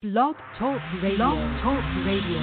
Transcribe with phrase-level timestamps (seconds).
[0.00, 1.16] Blog Talk Radio.
[1.16, 2.38] Blog Talk Radio.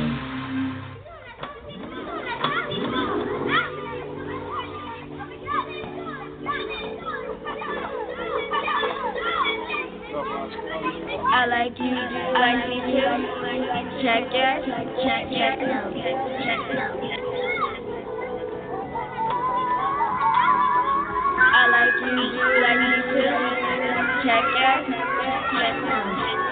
[11.31, 13.07] I like you, I like me too.
[14.03, 14.67] Check it,
[14.99, 15.79] check it, no,
[16.43, 16.91] check no.
[21.39, 23.31] I like you, you like me too.
[24.27, 24.81] Check it,
[25.55, 26.44] check no.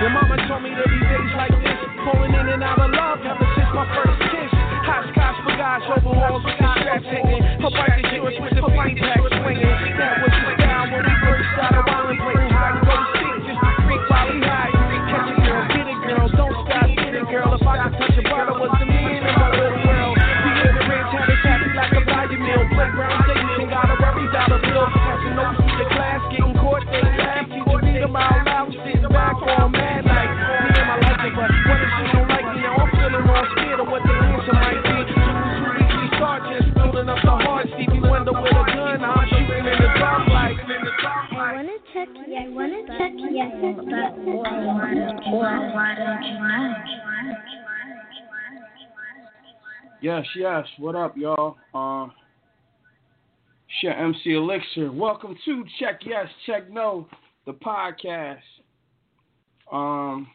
[0.00, 1.76] Your mama told me that these days like this,
[2.08, 4.48] falling in and out of love ever since my first kiss.
[4.88, 7.44] Hopscotch bagage overalls with the straps hanging.
[7.60, 9.76] Her bike yours with the fanny pack swinging.
[10.00, 13.60] That was the style when we first started wildin', playing hide and go seek just
[13.60, 14.72] to freak while he hide.
[15.12, 17.48] Catch a girl, get it, girl, don't stop, get it, girl.
[17.52, 20.16] If I could touch a bottle, was the man in my little world.
[20.16, 22.64] We in the ranch, had it happy like a value meal.
[22.72, 24.88] Playground dating, got a worry dollar bill.
[24.96, 27.49] Passing notes through the class, getting caught, they laugh.
[43.40, 43.50] Yes,
[45.26, 46.74] why don't you, know?
[50.02, 50.66] Yes, yes.
[50.78, 51.56] What up, y'all?
[51.74, 52.08] Uh,
[53.80, 54.92] shit, MC Elixir.
[54.92, 57.08] Welcome to Check Yes, Check No,
[57.46, 58.40] the podcast.
[59.72, 60.26] Um,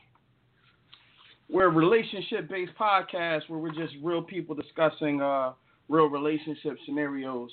[1.49, 5.53] we're a relationship-based podcast where we're just real people discussing uh,
[5.89, 7.51] real relationship scenarios.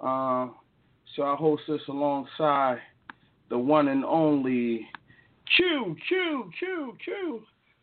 [0.00, 0.48] Uh,
[1.14, 2.78] so I host this alongside
[3.48, 4.86] the one and only
[5.56, 7.42] Q, Q, Q, Q.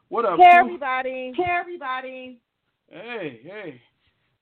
[0.09, 0.59] What up, Hey Q?
[0.59, 1.33] everybody.
[1.35, 2.39] Hey everybody.
[2.89, 3.81] Hey, hey.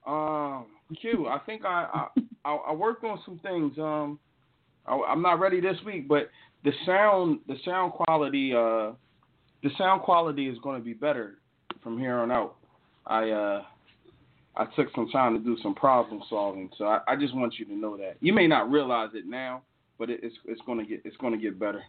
[0.06, 0.66] Um,
[1.00, 3.78] Q, I think I I, I I worked on some things.
[3.78, 4.20] Um,
[4.86, 6.30] I, I'm not ready this week, but
[6.64, 8.92] the sound the sound quality uh
[9.64, 11.36] the sound quality is going to be better
[11.82, 12.56] from here on out.
[13.08, 13.64] I uh
[14.56, 17.66] I took some time to do some problem solving, so I, I just want you
[17.66, 18.18] to know that.
[18.20, 19.64] You may not realize it now,
[20.00, 21.84] but it, it's it's going to get it's going to get better.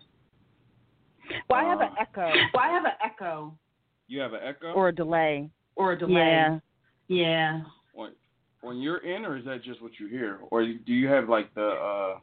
[1.48, 3.56] Well, I have an Uh, echo Well, I have an echo
[4.09, 5.50] You have an echo or a delay.
[5.76, 6.14] or a delay.
[6.14, 6.59] Yeah.
[7.09, 7.62] Yeah.
[7.97, 8.12] on
[8.62, 11.53] on your end, or is that just what you hear, or do you have like
[11.54, 12.19] the uh?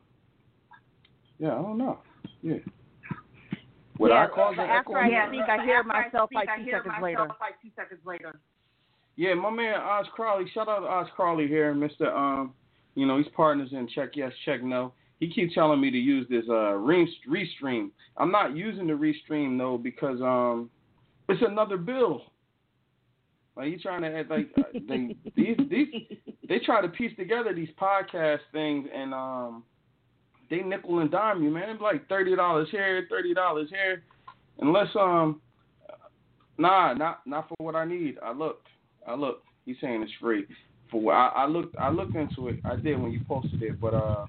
[1.40, 2.00] Yeah, I don't know.
[2.41, 2.58] Yeah.
[4.00, 5.00] Would yeah, I cause but an after echo?
[5.00, 5.28] I yeah.
[5.28, 7.28] speak, I hear After I myself speak, like I two hear seconds myself later.
[7.40, 8.40] Like two seconds later.
[9.16, 10.46] Yeah, my man Oz Crowley.
[10.53, 12.16] Shout out to Oz Crowley here, Mister.
[12.16, 12.53] Um,
[12.96, 14.94] you know he's partners in Check Yes, Check No.
[15.22, 17.92] He keeps telling me to use this uh re- restream.
[18.18, 20.70] I'm not using the restream though because um,
[21.30, 22.24] it's another bill.
[23.56, 25.88] Like you trying to add like uh, they these these
[26.50, 29.64] they try to piece together these podcast things and um
[30.50, 31.70] they nickel and dime you man.
[31.70, 34.02] It's like thirty dollars here thirty dollars here.
[34.59, 35.40] Unless um
[36.58, 38.18] nah not not for what I need.
[38.24, 38.66] I looked.
[39.08, 39.46] I looked.
[39.68, 40.48] He's saying it's free.
[40.90, 42.59] For I, I looked I looked into it.
[42.66, 44.26] I did when you posted it but uh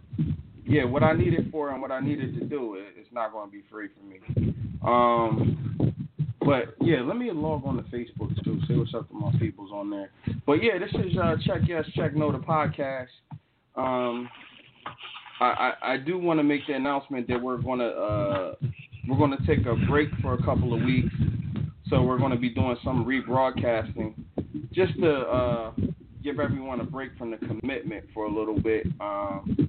[0.64, 3.48] yeah what I needed for and what I needed to do it, it's not going
[3.48, 5.72] to be free for me um
[6.44, 9.70] but yeah, let me log on to Facebook too, see what's up to my peoples
[9.72, 10.10] on there.
[10.46, 13.06] But yeah, this is uh, Check Yes, Check No, the podcast.
[13.76, 14.28] Um,
[15.40, 18.54] I, I, I do want to make the announcement that we're gonna uh,
[19.08, 21.14] we're gonna take a break for a couple of weeks,
[21.88, 24.14] so we're gonna be doing some rebroadcasting,
[24.72, 25.72] just to uh,
[26.22, 28.86] give everyone a break from the commitment for a little bit.
[29.00, 29.68] Um,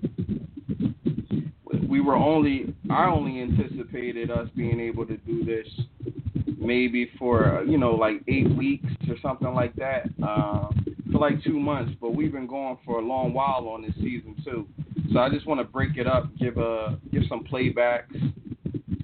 [1.94, 5.68] we were only I only anticipated us being able to do this
[6.58, 10.70] maybe for you know like eight weeks or something like that uh,
[11.12, 14.36] for like two months but we've been going for a long while on this season
[14.44, 14.68] too.
[15.14, 18.20] So i just want to break it up give a give some playbacks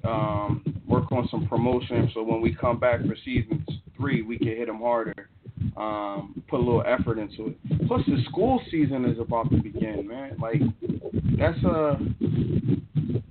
[0.03, 3.63] um, work on some promotion so when we come back for season
[3.95, 5.29] three we can hit them harder
[5.77, 10.07] um, put a little effort into it plus the school season is about to begin
[10.07, 10.61] man like
[11.37, 11.97] that's a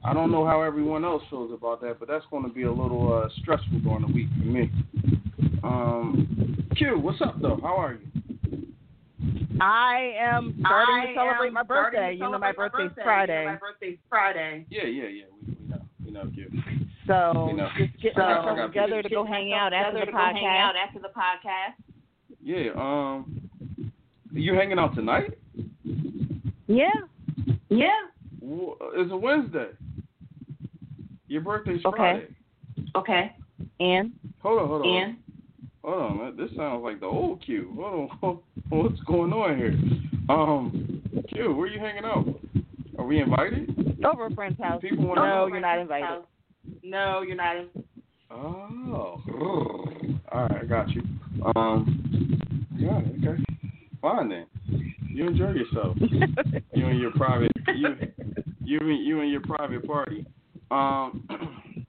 [0.04, 2.72] I don't know how everyone else feels about that, but that's going to be a
[2.72, 4.70] little uh, stressful during the week for me.
[5.62, 7.58] Um, Q, what's up though?
[7.60, 8.66] How are you?
[9.60, 12.12] I am starting I to celebrate my birthday.
[12.14, 13.02] You know, my birthday's birthday.
[13.04, 13.40] Friday.
[13.40, 14.66] You know, my birthday's Friday.
[14.70, 15.24] Yeah, yeah, yeah.
[15.46, 16.48] We, we know, we know, Q.
[17.06, 17.68] So You know.
[17.76, 20.06] just getting So, I myself got together to Get go hang out after the together
[20.06, 20.86] to go hang out podcast.
[20.86, 21.87] after the podcast.
[22.48, 22.70] Yeah.
[22.76, 23.50] Um,
[24.32, 25.36] you hanging out tonight?
[26.66, 26.88] Yeah.
[27.68, 27.90] Yeah.
[28.40, 29.68] It's a Wednesday.
[31.26, 31.96] Your birthday's Okay.
[31.98, 32.26] Friday.
[32.96, 33.36] Okay.
[33.80, 34.88] And Hold on, hold on.
[34.88, 35.16] And
[35.84, 36.36] Hold on, man.
[36.38, 37.74] This sounds like the old Q.
[37.78, 38.38] Hold on,
[38.70, 39.76] what's going on here?
[40.30, 42.24] Um, Q, where are you hanging out?
[42.98, 43.98] Are we invited?
[44.02, 44.80] Over a friend's house.
[44.80, 45.46] People wanna no, know.
[45.48, 46.22] you're not invited.
[46.82, 47.56] No, you're not.
[47.56, 47.84] In-
[48.30, 49.22] Oh,
[50.32, 51.02] all right, I got you.
[51.56, 52.37] Um,
[52.78, 53.42] yeah, okay,
[54.00, 54.46] fine then.
[55.08, 55.96] You enjoy yourself.
[56.72, 57.88] you and your private, you,
[58.62, 60.24] you, and you and your private party.
[60.70, 61.26] Um,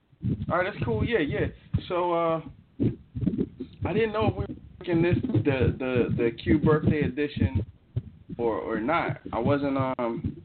[0.52, 1.06] all right, that's cool.
[1.06, 1.48] Yeah, yeah.
[1.88, 2.42] So, uh,
[3.86, 7.66] I didn't know if we were making this the the the Q birthday edition
[8.38, 9.18] or or not.
[9.32, 10.42] I wasn't um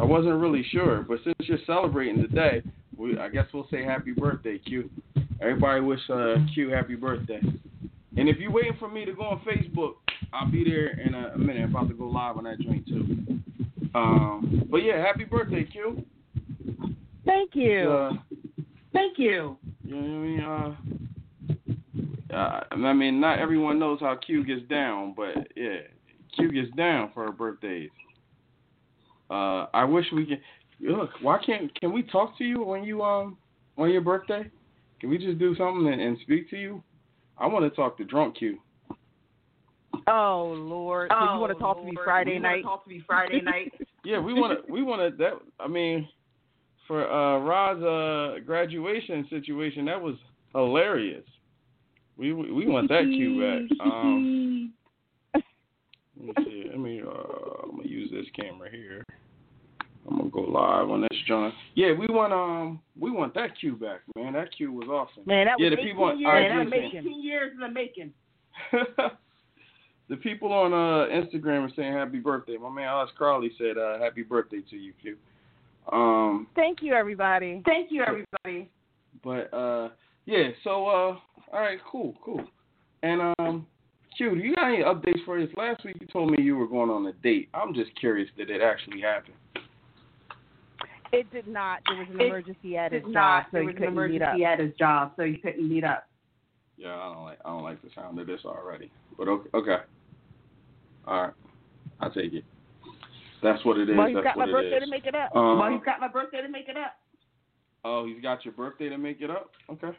[0.00, 2.62] I wasn't really sure, but since you're celebrating today,
[2.96, 4.90] we I guess we'll say happy birthday, Q.
[5.40, 7.40] Everybody wish uh, Q happy birthday.
[8.22, 9.94] And if you're waiting for me to go on Facebook,
[10.32, 11.64] I'll be there in a minute.
[11.64, 13.18] I'm about to go live on that joint too.
[13.96, 16.04] Um, but yeah, happy birthday, Q.
[17.26, 17.90] Thank you.
[17.90, 18.12] Uh,
[18.92, 19.56] Thank you.
[19.82, 22.30] you know what I mean?
[22.30, 25.78] Uh, uh, I mean, not everyone knows how Q gets down, but yeah,
[26.36, 27.90] Q gets down for her birthdays.
[29.30, 30.40] Uh, I wish we could.
[30.78, 33.36] Look, why can't can we talk to you when you um
[33.76, 34.48] on your birthday?
[35.00, 36.84] Can we just do something and, and speak to you?
[37.42, 38.58] I want to talk to drunk Q.
[40.06, 41.10] Oh Lord.
[41.10, 42.62] So you want to talk to me Friday you night?
[42.62, 43.72] Talk to me Friday night.
[44.04, 44.72] Yeah, we want to.
[44.72, 45.16] We want to.
[45.18, 46.08] That I mean,
[46.86, 50.14] for uh, Rod's uh, graduation situation, that was
[50.54, 51.24] hilarious.
[52.16, 53.78] We we want that Q back.
[53.84, 54.72] Um,
[55.34, 56.64] let me see.
[56.70, 57.02] Let me.
[57.04, 59.04] Uh, I'm gonna use this camera here.
[60.08, 61.54] I'm gonna go live on this joint.
[61.74, 64.32] Yeah, we want um we want that Q back, man.
[64.32, 65.22] That Q was awesome.
[65.26, 66.80] Man, that was Yeah, the 18 people on- years all right, in the listen.
[66.82, 66.98] making.
[67.00, 68.12] 18 years in the making.
[70.08, 72.56] the people on uh, Instagram are saying happy birthday.
[72.56, 75.16] My man Alex Crowley said uh, happy birthday to you, Q.
[75.90, 77.62] Um, Thank you, everybody.
[77.64, 78.68] Thank you, everybody.
[79.24, 79.90] but uh,
[80.26, 80.48] yeah.
[80.64, 81.16] So uh,
[81.52, 82.44] all right, cool, cool.
[83.02, 83.66] And um,
[84.16, 85.48] Q, do you got any updates for us?
[85.56, 87.48] Last week you told me you were going on a date.
[87.54, 89.34] I'm just curious that it actually happened.
[91.12, 91.80] It did not.
[91.86, 93.44] There was an It emergency at his job, not.
[93.44, 94.28] so There he was an couldn't meet up.
[94.34, 96.08] emergency at his job, so you couldn't meet up.
[96.78, 98.90] Yeah, I don't like I don't like the sound of this already.
[99.18, 99.76] But okay, okay.
[101.06, 101.32] All right,
[102.00, 102.44] I take it.
[103.42, 103.96] That's what it is.
[103.96, 104.84] Well, he's That's got my it birthday is.
[104.84, 105.34] to make it up.
[105.36, 106.94] Um, well, he's got my birthday to make it up.
[107.84, 109.50] Oh, he's got your birthday to make it up?
[109.70, 109.90] Okay.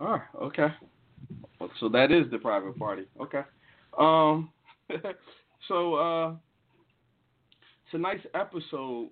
[0.00, 0.68] All right, okay.
[1.80, 3.02] So that is the private party.
[3.20, 3.42] Okay.
[3.98, 4.50] Um
[5.68, 6.32] so uh
[7.90, 9.08] tonight's episode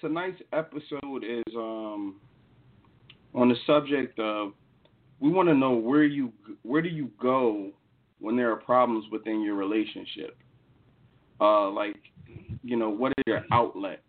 [0.00, 2.16] tonight's episode is um
[3.34, 4.52] on the subject of
[5.20, 6.32] we want to know where you
[6.62, 7.70] where do you go
[8.20, 10.36] when there are problems within your relationship?
[11.40, 11.96] Uh like
[12.62, 14.00] you know, what is your outlet?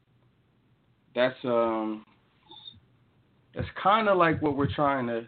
[1.15, 2.05] that's um
[3.55, 5.25] that's kind of like what we're trying to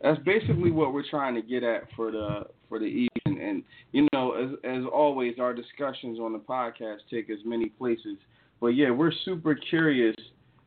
[0.00, 3.62] that's basically what we're trying to get at for the for the evening and
[3.92, 8.16] you know as as always our discussions on the podcast take as many places
[8.60, 10.16] but yeah we're super curious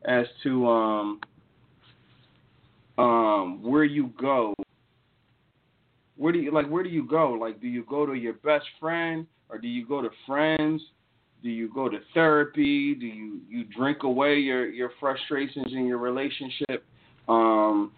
[0.04, 1.20] as to um
[2.98, 4.54] um where you go
[6.16, 8.66] where do you like where do you go like do you go to your best
[8.78, 10.80] friend or do you go to friends
[11.44, 12.94] do you go to therapy?
[12.94, 16.82] Do you you drink away your your frustrations in your relationship?
[17.28, 17.92] Um,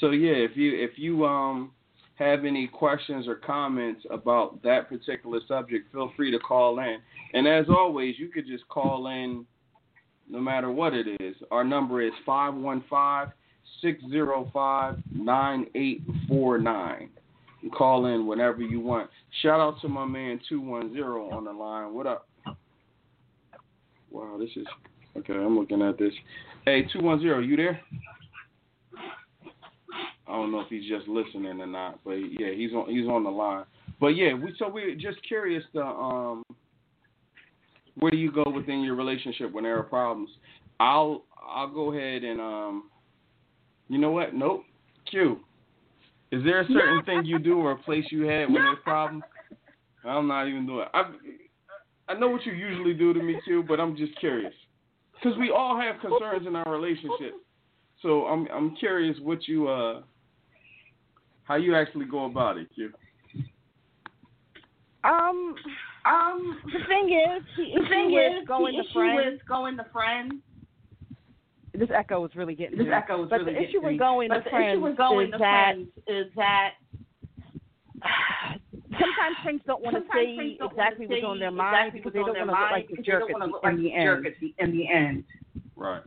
[0.00, 1.72] so yeah, if you if you um
[2.16, 6.98] have any questions or comments about that particular subject, feel free to call in.
[7.32, 9.44] And as always, you could just call in
[10.28, 11.36] no matter what it is.
[11.50, 13.32] Our number is 515
[13.82, 17.10] 605 9849
[17.62, 19.10] and call in whenever you want.
[19.42, 21.92] Shout out to my man 210 on the line.
[21.94, 22.28] What up?
[24.10, 24.66] Wow, this is
[25.16, 25.32] okay.
[25.32, 26.12] I'm looking at this.
[26.64, 27.80] Hey, 210, you there?
[30.26, 33.24] I don't know if he's just listening or not, but yeah, he's on he's on
[33.24, 33.64] the line.
[34.00, 36.42] But yeah, we so we're just curious to um
[37.98, 40.30] where do you go within your relationship when there are problems?
[40.80, 42.90] I'll I'll go ahead and um
[43.88, 44.34] you know what?
[44.34, 44.64] Nope.
[45.10, 45.40] Q.
[46.32, 49.22] Is there a certain thing you do or a place you had when there's problems?
[50.04, 50.86] I'm not even doing.
[50.94, 51.12] I
[52.08, 54.52] I know what you usually do to me too, but I'm just curious
[55.14, 57.34] because we all have concerns in our relationship.
[58.02, 60.02] So I'm I'm curious what you uh
[61.44, 62.92] how you actually go about it, Q.
[65.04, 65.54] Um,
[66.06, 69.32] Um, the thing is, the the thing with is, going the to issue friends.
[69.38, 70.34] with going to friends.
[71.72, 73.92] This echo is really getting This echo is But really the getting issue to with
[73.92, 73.98] me.
[73.98, 76.70] going But to the friends issue with going is to that friends is that
[78.92, 82.36] sometimes friends don't want to say exactly what's on their mind exactly because they don't
[82.36, 84.26] want to look like mind the jerk at wanna look the, in the the end.
[84.58, 85.24] in the end.
[85.76, 86.02] Right.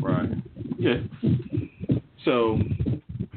[0.00, 0.30] Right.
[0.78, 1.00] Yeah.
[2.24, 2.58] So,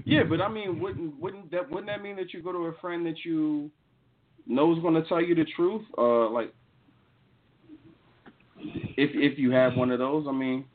[0.05, 2.73] yeah, but I mean, wouldn't wouldn't that wouldn't that mean that you go to a
[2.79, 3.69] friend that you
[4.47, 5.81] know is going to tell you the truth?
[5.97, 6.53] Uh, like,
[8.97, 10.65] If if you have one of those, I mean,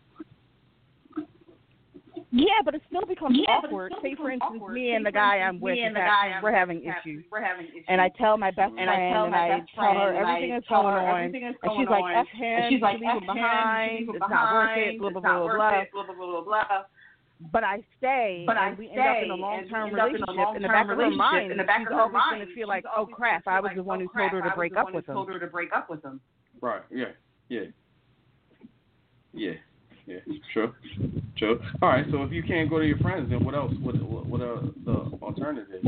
[2.33, 3.91] Yeah, but it still becomes Yeah, awkward.
[3.93, 4.75] still Say, for instance, awkward.
[4.75, 7.01] me and the guy I'm with, me and the guy I'm we're with having having-
[7.03, 7.25] issues.
[7.31, 7.85] We're having issues.
[7.89, 10.15] And I tell my best and I friend, tell and my I best tell her
[10.15, 12.27] everything I is tell going on, everything is and she's going like, on.
[12.27, 14.53] "F him, And she's like, leave F him him, behind, you leave him it's not
[14.55, 16.83] worth it, blah blah blah not blah worth blah." it, blah blah blah blah blah.
[17.53, 19.95] But I stay, But I and we end up in stay, a long term and
[19.97, 20.57] we end up in relationship.
[20.57, 21.53] In the back of her mind.
[21.53, 23.15] In the back she's of her always going mind, to feel like, she's "Oh always
[23.15, 24.53] crap, gonna I feel was like, the one oh, who crap, told her I to
[24.53, 26.21] was break the up one who with him." Told her to break up with him.
[26.61, 26.83] right?
[26.91, 27.05] Yeah,
[27.49, 27.61] yeah,
[29.33, 29.53] yeah,
[30.07, 30.19] yeah.
[30.53, 30.75] True,
[31.39, 31.61] true.
[31.81, 32.05] All right.
[32.11, 33.73] So if you can't go to your friends, then what else?
[33.81, 35.87] What what, what are the alternatives?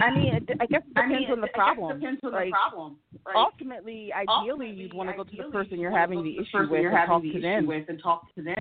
[0.00, 1.96] I mean, it, I guess it I depends mean, on the it- I guess problem.
[1.96, 2.96] it depends on Like, the problem.
[3.26, 3.36] Right?
[3.36, 6.58] Ultimately, ideally, Ultimately, you'd want to go to the person you you're having the issue
[6.70, 7.66] with you're and having talk the to issue them.
[7.66, 8.54] with and talk to them.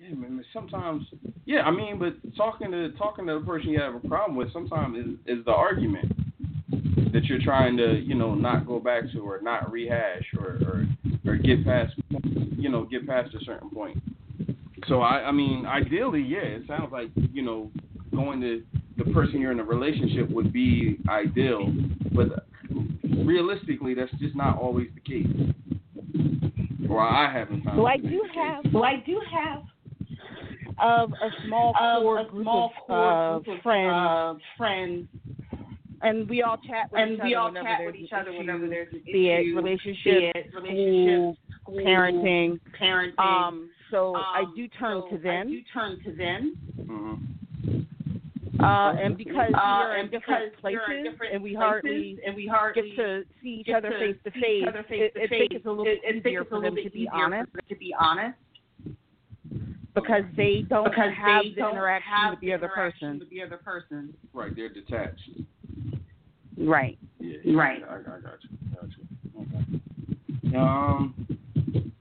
[0.00, 0.44] Yeah, man.
[0.52, 1.04] Sometimes,
[1.44, 1.60] yeah.
[1.62, 4.96] I mean, but talking to talking to the person you have a problem with, sometimes
[4.96, 6.12] is is the argument
[7.12, 10.86] that you're trying to, you know, not go back to or not rehash or or,
[11.26, 11.94] or get past,
[12.56, 13.98] you know, get past a certain point.
[14.86, 17.70] So I, I mean, ideally, yeah, it sounds like you know,
[18.14, 18.62] going to
[18.98, 21.72] the person you're in a relationship would be ideal,
[22.14, 22.46] but
[23.24, 25.26] realistically, that's just not always the case.
[26.90, 27.78] Or I haven't found.
[27.78, 28.36] So I it to be do the case.
[28.36, 29.62] have So I do have
[30.80, 34.34] of a small of core a group small of core uh, group of friends, uh,
[34.56, 35.08] friends,
[36.02, 38.12] and we all chat with and each we other all whenever chat there's with each
[38.12, 41.76] an other issue, whenever there's an be it issue, relationship, be it school, relationship, school,
[41.78, 42.60] parenting.
[42.80, 43.18] parenting.
[43.18, 46.56] Um, so I Um, do turn so to I them, do turn to them.
[46.78, 47.37] Mhm.
[48.60, 52.18] Uh, and because Uh, we are in different because in places different and we hardly
[52.26, 55.18] and we hardly get to see each other face to face, each other face it,
[55.18, 57.12] to it makes it a little it, it easier for them bit to be easier
[57.12, 58.38] honest for them to be honest
[59.94, 63.18] because they don't because have they the don't interaction have with the other person.
[63.18, 64.14] With the other person.
[64.32, 65.30] Right, they're detached.
[66.56, 66.98] Right.
[67.20, 67.36] Yeah.
[67.54, 67.82] Right.
[67.88, 68.58] I, I got you.
[68.74, 69.80] Got you.
[70.50, 70.56] Okay.
[70.56, 71.14] Um.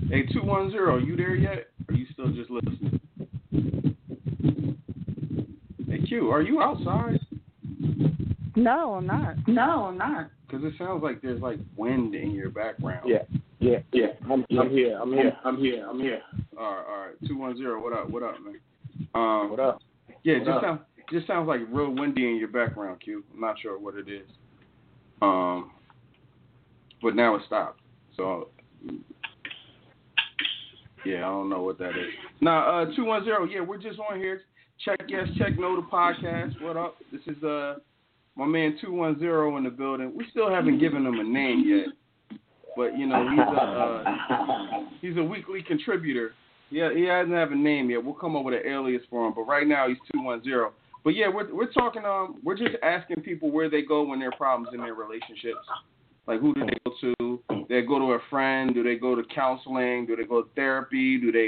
[0.09, 0.97] Hey, two one zero.
[0.97, 1.67] You there yet?
[1.87, 2.99] Or are you still just listening?
[6.07, 7.19] Hey, Q, are you outside?
[8.55, 9.35] No, I'm not.
[9.45, 10.29] No, I'm not.
[10.47, 13.09] Because it sounds like there's like wind in your background.
[13.09, 13.23] Yeah,
[13.59, 14.07] yeah, yeah.
[14.31, 14.97] I'm, I'm here.
[15.01, 15.37] I'm here.
[15.43, 15.85] I'm here.
[15.87, 16.21] I'm here.
[16.57, 17.15] All right, all right.
[17.27, 17.83] Two one zero.
[17.83, 18.09] What up?
[18.09, 18.59] What up, man?
[19.13, 19.49] Um.
[19.51, 19.81] What up?
[20.23, 20.61] Yeah, What just up?
[20.63, 20.79] sound
[21.11, 23.23] just sounds like real windy in your background, Q.
[23.33, 24.27] I'm not sure what it is.
[25.21, 25.71] Um,
[27.01, 27.81] but now it stopped.
[28.15, 28.49] So
[31.05, 32.13] yeah, I don't know what that is.
[32.39, 33.45] Now, uh, two one zero.
[33.45, 34.41] Yeah, we're just on here.
[34.85, 35.75] Check yes, check no.
[35.75, 36.61] The podcast.
[36.61, 36.97] What up?
[37.11, 37.75] This is uh
[38.35, 40.13] my man two one zero in the building.
[40.15, 42.39] We still haven't given him a name yet,
[42.75, 46.31] but you know he's a uh, he's a weekly contributor.
[46.69, 48.03] Yeah, he hasn't have a name yet.
[48.03, 50.73] We'll come up with an alias for him, but right now he's two one zero.
[51.03, 54.29] But yeah, we're we're talking um we're just asking people where they go when there
[54.29, 55.65] are problems in their relationships.
[56.27, 57.65] Like who do they go to?
[57.67, 58.75] They go to a friend?
[58.75, 60.05] Do they go to counseling?
[60.05, 61.17] Do they go to therapy?
[61.19, 61.47] Do they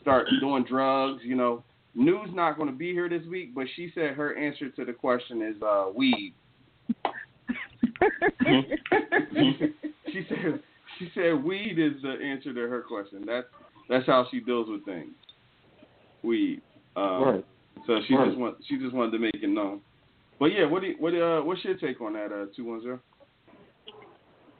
[0.00, 1.20] start doing drugs?
[1.22, 1.62] You know,
[1.96, 4.92] New's not going to be here this week, but she said her answer to the
[4.92, 6.34] question is uh weed.
[10.12, 10.60] she said
[10.98, 13.24] she said weed is the answer to her question.
[13.26, 13.46] That's
[13.88, 15.12] that's how she deals with things.
[16.22, 16.60] Weed.
[16.96, 17.44] Um, Right.
[17.86, 18.28] So she Right.
[18.28, 19.80] just want she just wanted to make it known.
[20.38, 22.82] But yeah, what do you, what uh what's your take on that uh two one
[22.82, 23.00] zero?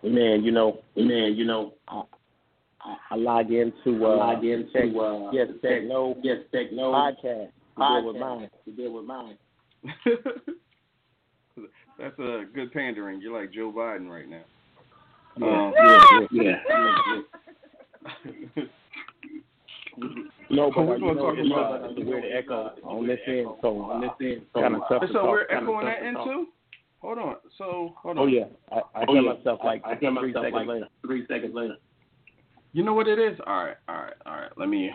[0.02, 2.02] Man, you know, man, you know, I,
[2.86, 7.48] I, I log into uh, log into, check, uh, yes, check- techno Yes, techno podcast.
[7.76, 8.50] To deal with mine.
[8.64, 9.36] to deal with mine.
[11.98, 13.20] That's a good pandering.
[13.20, 14.42] You're like Joe Biden right now.
[15.38, 15.72] Yeah, Um,
[16.32, 17.22] yeah, yeah.
[18.56, 18.62] Yeah.
[20.50, 23.80] No, but We're gonna talk about- the it's a weird echo on this end, so
[23.82, 25.24] on this end, so kind of tough to so talk.
[25.28, 26.18] we're echoing that into.
[26.22, 26.46] talk.
[27.00, 27.36] Hold on.
[27.58, 28.24] So hold on.
[28.24, 29.32] Oh yeah, I, I Oh, hear yeah.
[29.32, 30.86] myself like I, I hear three myself seconds like later.
[31.04, 31.76] three seconds later.
[32.76, 33.38] You know what it is?
[33.46, 34.50] All right, all right, all right.
[34.58, 34.90] Let me.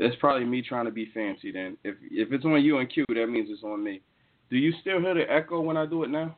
[0.00, 1.52] It's probably me trying to be fancy.
[1.52, 4.00] Then, if if it's on you and Q, that means it's on me.
[4.50, 6.36] Do you still hear the echo when I do it now?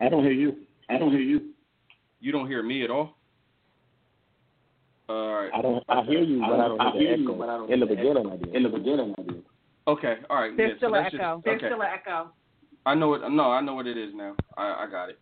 [0.00, 0.56] I don't hear you.
[0.90, 1.50] I don't hear you.
[2.20, 3.14] You don't hear me at all.
[5.08, 5.50] All right.
[5.56, 5.84] I don't.
[5.88, 7.38] I hear you, but I don't I hear hear the you, echo.
[7.38, 8.54] but I don't In the hear the beginning, I did.
[8.56, 9.42] In the beginning, I did.
[9.86, 10.14] Okay.
[10.28, 10.56] All right.
[10.56, 11.42] There's yeah, still so an that's just- echo.
[11.44, 11.66] There's okay.
[11.68, 12.30] still an echo.
[12.84, 13.20] I know it.
[13.30, 14.34] No, I know what it is now.
[14.56, 15.20] I, I got it.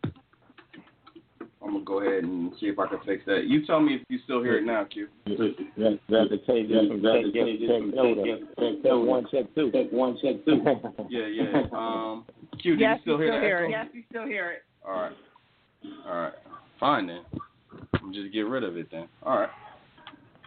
[1.65, 3.45] I'm gonna go ahead and see if I can fix that.
[3.47, 5.09] You tell me if you still hear it now, Q.
[5.27, 6.71] That, that's the change.
[6.71, 8.85] Yes, from that check, is yes, change check, from no, check, to yes, check, check
[8.85, 9.73] no, one, check two.
[9.73, 10.61] Check one, check two.
[11.09, 11.63] Yeah, yeah.
[11.73, 12.25] Um,
[12.61, 13.47] Q, do Yes, you still hear still that?
[13.47, 13.71] hear it.
[13.71, 14.63] Yes, you still hear it.
[14.87, 15.13] All right.
[16.07, 16.33] All right.
[16.79, 17.23] Fine then.
[18.13, 19.09] Just get rid of it then.
[19.23, 19.51] All right.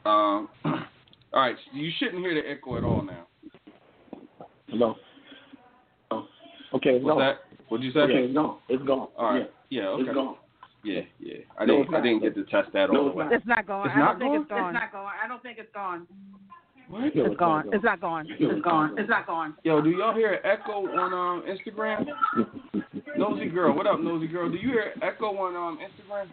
[0.06, 0.50] Um.
[1.34, 1.56] All right.
[1.72, 3.28] So you shouldn't hear the echo at all now.
[4.68, 4.96] Hello.
[6.74, 7.36] Okay, it's What's that?
[7.70, 8.00] What'd you say?
[8.00, 8.58] Okay, it's gone.
[8.70, 9.08] It's gone.
[9.18, 9.52] All right.
[9.70, 9.88] Yeah.
[9.88, 10.04] okay.
[10.04, 10.36] It's gone.
[10.84, 11.02] Yeah.
[11.20, 11.38] Yeah.
[11.58, 13.26] I didn't get to test that all the way.
[13.32, 13.90] It's not going.
[13.90, 14.42] It's I don't not think going?
[14.42, 14.76] it's gone.
[14.76, 15.14] It's not going.
[15.24, 16.08] I don't think it's gone.
[16.90, 17.04] What?
[17.14, 17.70] It's gone.
[17.74, 18.28] It's not gone.
[18.30, 18.96] It's gone.
[18.98, 19.56] It's not gone.
[19.64, 22.06] Yo, do y'all hear an echo on um Instagram?
[23.18, 24.50] Nosy girl, what up, nosy girl?
[24.50, 26.30] Do you hear echo on um Instagram?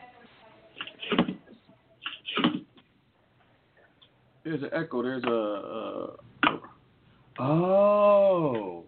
[4.44, 5.02] There's an echo.
[5.02, 6.16] There's a.
[6.48, 8.84] Uh, oh.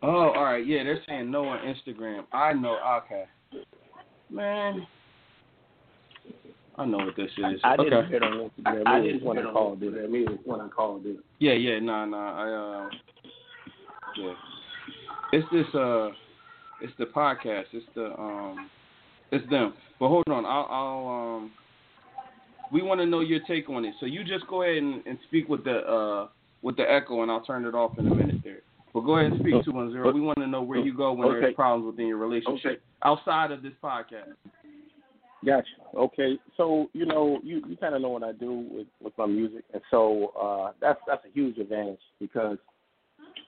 [0.00, 0.66] Oh, all right.
[0.66, 2.24] Yeah, they're saying no on Instagram.
[2.32, 2.78] I know.
[3.04, 3.24] Okay.
[4.30, 4.86] Man.
[6.76, 7.60] I know what this is.
[7.64, 8.08] I didn't okay.
[8.08, 8.86] hear it on Instagram.
[8.86, 9.94] I Me didn't when hit I on called it.
[9.94, 10.10] it.
[10.10, 11.16] Me when I called it.
[11.40, 12.34] Yeah, yeah, nah, nah.
[12.36, 12.88] I uh,
[14.16, 14.32] yeah.
[15.32, 16.10] It's this uh,
[16.80, 17.64] it's the podcast.
[17.72, 18.70] It's the um,
[19.32, 19.74] it's them.
[19.98, 21.50] But hold on, I'll, I'll um,
[22.72, 23.94] we want to know your take on it.
[23.98, 26.28] So you just go ahead and, and speak with the uh,
[26.62, 28.37] with the echo, and I'll turn it off in a minute there.
[28.94, 30.12] But go ahead and speak two one zero.
[30.12, 31.40] We want to know where you go when Okay.
[31.40, 32.80] there's problems within your relationship Okay.
[33.04, 34.34] outside of this podcast.
[35.44, 35.66] Gotcha.
[35.94, 36.38] Okay.
[36.56, 39.64] So you know, you, you kind of know what I do with with my music,
[39.72, 42.58] and so uh, that's that's a huge advantage because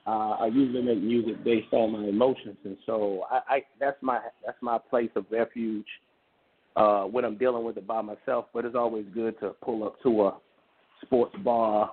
[0.07, 4.19] uh, I usually make music based on my emotions, and so I, I that's my
[4.45, 5.87] that's my place of refuge
[6.75, 8.45] uh, when I'm dealing with it by myself.
[8.53, 10.37] But it's always good to pull up to a
[11.01, 11.91] sports bar,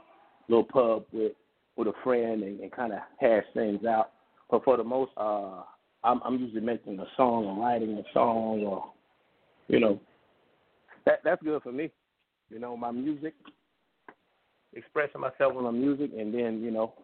[0.48, 1.32] little pub with
[1.78, 4.10] with a friend and, and kind of hash things out.
[4.50, 5.62] But for the most, uh,
[6.04, 8.92] I'm, I'm usually making a song or writing a song or
[9.68, 10.00] you know,
[11.04, 11.90] that that's good for me.
[12.50, 13.34] You know, my music,
[14.72, 16.94] expressing myself with my music, and then you know,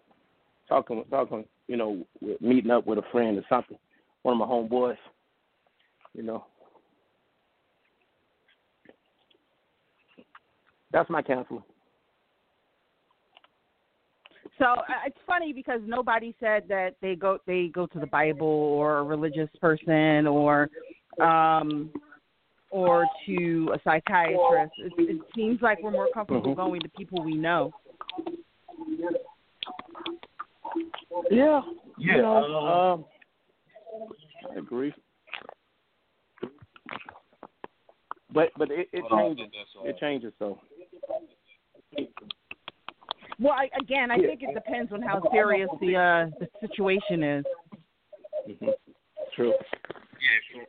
[0.68, 3.76] talking talking, you know, with, meeting up with a friend or something,
[4.22, 4.96] one of my homeboys.
[6.14, 6.46] You know,
[10.90, 11.62] that's my counseling.
[14.58, 18.46] So uh, it's funny because nobody said that they go they go to the Bible
[18.46, 20.68] or a religious person or
[21.20, 21.90] um
[22.70, 24.72] or to a psychiatrist.
[24.78, 26.56] It, it seems like we're more comfortable Mhm.
[26.56, 27.72] going to people we know.
[31.30, 31.62] Yeah,
[31.98, 33.04] you know, um,
[34.50, 34.92] I agree.
[38.32, 39.52] But but it, it changes.
[39.84, 40.58] It changes though.
[43.40, 47.44] Well, I, again, I think it depends on how serious the uh the situation is.
[48.46, 48.68] hmm
[49.34, 49.52] True.
[49.52, 50.62] Yeah.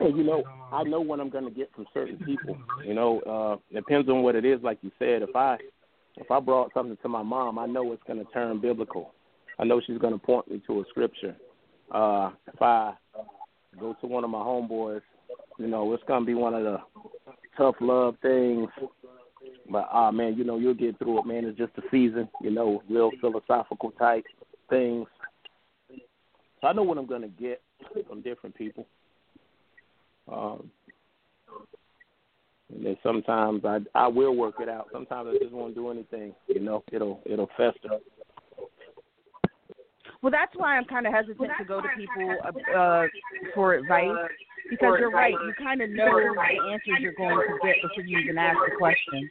[0.00, 2.56] Well, you know, I know what I'm going to get from certain people.
[2.84, 4.60] You know, uh, depends on what it is.
[4.62, 5.56] Like you said, if I
[6.16, 9.12] if I brought something to my mom, I know it's going to turn biblical.
[9.58, 11.36] I know she's going to point me to a scripture.
[11.92, 12.94] Uh, if I
[13.78, 15.02] go to one of my homeboys,
[15.58, 16.78] you know, it's going to be one of the
[17.56, 18.68] tough love things.
[19.70, 21.44] But ah, man, you know, you'll get through it, man.
[21.44, 22.28] It's just a season.
[22.42, 24.24] You know, real philosophical type
[24.68, 25.06] things.
[26.60, 27.62] So I know what I'm to get
[28.08, 28.86] from different people.
[30.30, 30.70] Um,
[32.74, 34.88] and then sometimes I I will work it out.
[34.92, 36.34] Sometimes I just won't do anything.
[36.48, 37.98] You know, it'll it'll fester.
[40.24, 43.06] Well, that's why I'm kind of hesitant to go to people uh, uh,
[43.54, 44.08] for advice
[44.70, 45.32] because you're right.
[45.32, 48.74] You kind of know the answers you're going to get before you even ask the
[48.78, 49.28] question.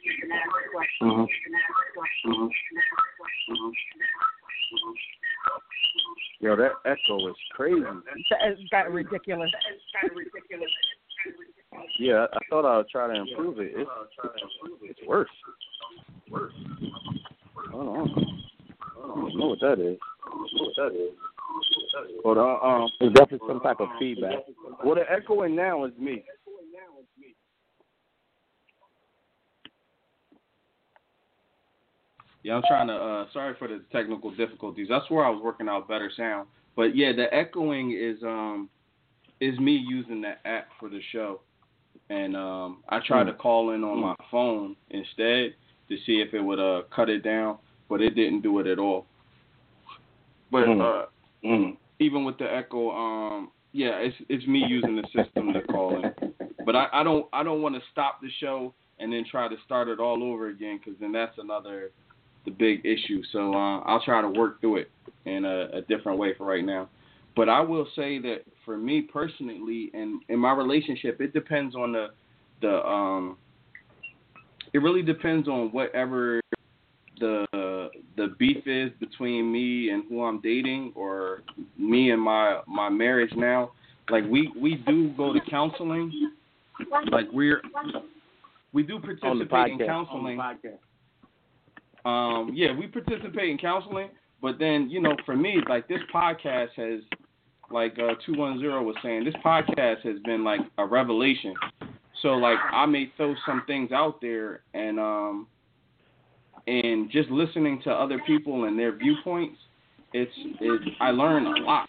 [1.02, 2.46] Mm-hmm.
[6.38, 7.82] Yo, that echo is crazy.
[8.14, 9.50] It's got ridiculous.
[11.98, 13.72] Yeah, I thought I would try to improve it.
[13.74, 13.90] It's,
[14.82, 15.28] it's worse.
[16.30, 16.54] Worse.
[17.66, 18.24] I don't know.
[19.02, 19.98] I don't know what that is.
[20.26, 21.12] What that is.
[22.22, 24.38] But uh, um, There's definitely some type of feedback.
[24.84, 26.24] well, the echoing now is me.
[32.42, 32.94] Yeah, I'm trying to.
[32.94, 34.88] Uh, sorry for the technical difficulties.
[34.90, 36.46] That's where I was working out better sound.
[36.76, 38.68] But yeah, the echoing is um
[39.40, 41.40] is me using the app for the show,
[42.10, 45.54] and um I tried to call in on my phone instead
[45.88, 48.78] to see if it would uh cut it down, but it didn't do it at
[48.78, 49.06] all.
[50.50, 50.80] But Mm.
[50.80, 51.06] uh,
[51.98, 56.14] even with the echo, um, yeah, it's it's me using the system to call in.
[56.64, 59.56] But I, I don't I don't want to stop the show and then try to
[59.64, 61.90] start it all over again because then that's another
[62.44, 63.22] the big issue.
[63.32, 64.90] So uh, I'll try to work through it
[65.24, 66.88] in a, a different way for right now.
[67.36, 71.92] But I will say that for me personally, and in my relationship, it depends on
[71.92, 72.08] the
[72.60, 73.36] the um.
[74.72, 76.40] It really depends on whatever
[77.20, 77.46] the
[78.16, 81.42] the beef is between me and who I'm dating, or
[81.78, 83.72] me and my my marriage now.
[84.10, 86.30] Like we we do go to counseling.
[87.10, 87.62] Like we're
[88.72, 90.40] we do participate in counseling.
[92.04, 94.10] Um, yeah, we participate in counseling,
[94.42, 97.00] but then you know, for me, like this podcast has
[97.70, 101.54] like uh, two one zero was saying, this podcast has been like a revelation.
[102.20, 105.46] So like I may throw some things out there and um
[106.66, 109.58] and just listening to other people and their viewpoints,
[110.12, 111.88] it's it I learn a lot.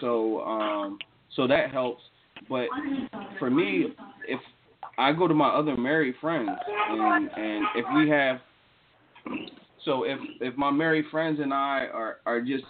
[0.00, 0.98] So um
[1.34, 2.02] so that helps.
[2.48, 2.66] But
[3.38, 3.86] for me,
[4.28, 4.40] if
[4.98, 6.50] I go to my other married friends
[6.90, 8.40] and and if we have
[9.84, 12.64] so if if my married friends and I are are just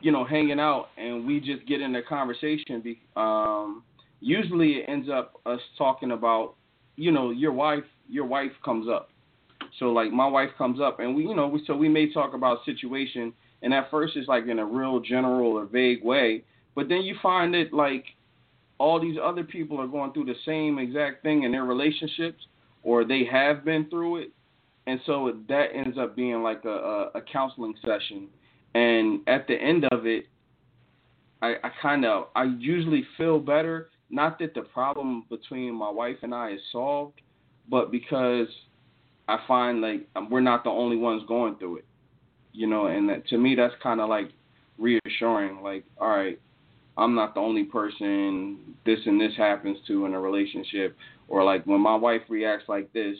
[0.00, 3.82] you know hanging out and we just get in a conversation be, um
[4.20, 6.54] usually it ends up us talking about
[6.96, 9.08] you know your wife your wife comes up
[9.78, 12.34] so like my wife comes up and we you know we so we may talk
[12.34, 13.32] about situation
[13.62, 16.42] and at first it's like in a real general or vague way
[16.74, 18.04] but then you find that like
[18.78, 22.46] all these other people are going through the same exact thing in their relationships
[22.82, 24.32] or they have been through it.
[24.86, 28.28] And so that ends up being like a, a, a counseling session.
[28.74, 30.26] And at the end of it
[31.40, 33.88] I, I kind of I usually feel better.
[34.10, 37.20] Not that the problem between my wife and I is solved,
[37.70, 38.48] but because
[39.28, 41.84] I find like we're not the only ones going through it,
[42.52, 44.30] you know, and that, to me that's kind of like
[44.78, 45.62] reassuring.
[45.62, 46.38] Like, all right,
[46.96, 50.96] I'm not the only person this and this happens to in a relationship,
[51.28, 53.16] or like when my wife reacts like this,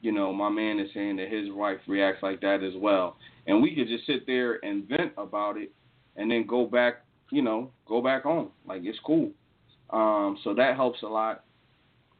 [0.00, 3.62] you know, my man is saying that his wife reacts like that as well, and
[3.62, 5.72] we could just sit there and vent about it,
[6.16, 8.50] and then go back, you know, go back home.
[8.66, 9.32] Like it's cool.
[9.90, 11.44] Um, so that helps a lot.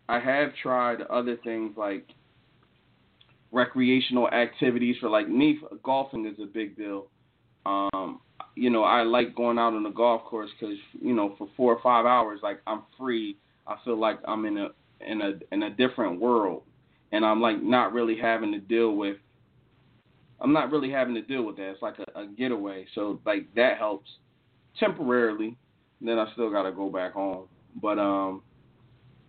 [0.09, 2.07] I have tried other things like
[3.53, 5.61] recreational activities for like me.
[5.85, 7.07] Golfing is a big deal.
[7.65, 8.21] Um,
[8.57, 11.75] you know, I like going out on the golf course because you know for four
[11.75, 13.37] or five hours, like I'm free.
[13.67, 14.69] I feel like I'm in a
[15.07, 16.63] in a in a different world,
[17.13, 19.17] and I'm like not really having to deal with.
[20.41, 21.71] I'm not really having to deal with that.
[21.71, 24.11] It's like a, a getaway, so like that helps
[24.81, 25.57] temporarily.
[26.01, 27.47] Then I still gotta go back home.
[27.81, 28.43] But um,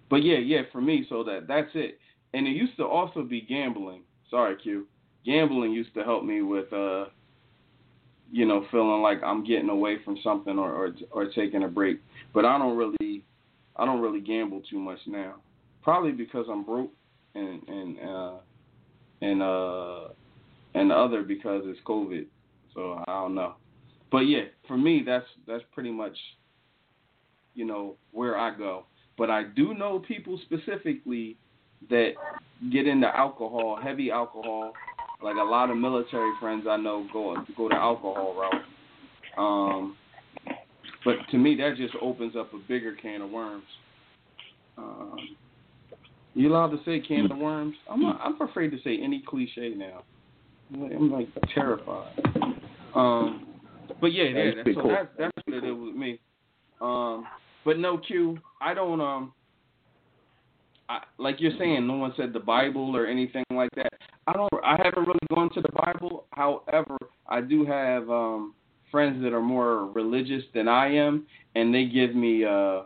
[0.10, 2.00] but yeah, yeah, for me, so that that's it.
[2.34, 4.02] And it used to also be gambling.
[4.34, 4.88] Sorry, Q.
[5.26, 7.06] Gambling used to help me with uh,
[8.32, 12.00] you know, feeling like I'm getting away from something or or, or taking a break.
[12.34, 13.24] But I don't really,
[13.76, 15.36] I don't really gamble too much now.
[15.84, 16.92] Probably because I'm broke,
[17.36, 18.34] and and uh,
[19.22, 20.08] and uh,
[20.74, 22.26] and the other because it's COVID.
[22.74, 23.54] So I don't know.
[24.12, 26.18] But yeah, for me, that's that's pretty much
[27.54, 28.86] you know, where I go.
[29.18, 31.38] But I do know people specifically
[31.90, 32.14] that
[32.72, 34.74] get into alcohol, heavy alcohol.
[35.22, 38.64] Like a lot of military friends I know go go the alcohol route.
[39.38, 39.96] Um,
[41.06, 43.64] but to me, that just opens up a bigger can of worms.
[44.78, 45.16] Um,
[46.34, 47.76] you allowed to say can of worms?
[47.90, 50.04] I'm not, I'm afraid to say any cliche now.
[50.74, 52.14] I'm like terrified.
[52.96, 53.48] Um,
[54.02, 54.52] but yeah, yeah.
[54.56, 56.20] That's, so that's that's what it is with me.
[56.82, 57.26] Um,
[57.64, 59.34] but no, Q, I don't um.
[60.94, 63.94] I, like you're saying, no one said the Bible or anything like that.
[64.28, 64.50] I don't.
[64.64, 66.26] I haven't really gone to the Bible.
[66.32, 68.54] However, I do have um
[68.92, 71.26] friends that are more religious than I am,
[71.56, 72.84] and they give me uh,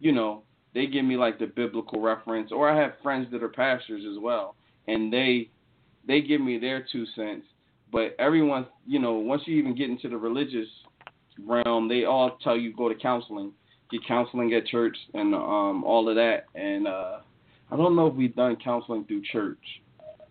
[0.00, 0.42] you know,
[0.74, 4.18] they give me like the biblical reference, or I have friends that are pastors as
[4.20, 4.56] well,
[4.88, 5.48] and they
[6.08, 7.46] they give me their two cents.
[7.92, 10.68] But everyone, you know, once you even get into the religious
[11.46, 13.52] realm, they all tell you go to counseling,
[13.90, 16.44] get counseling at church, and um, all of that.
[16.54, 17.18] And uh,
[17.70, 19.58] I don't know if we've done counseling through church,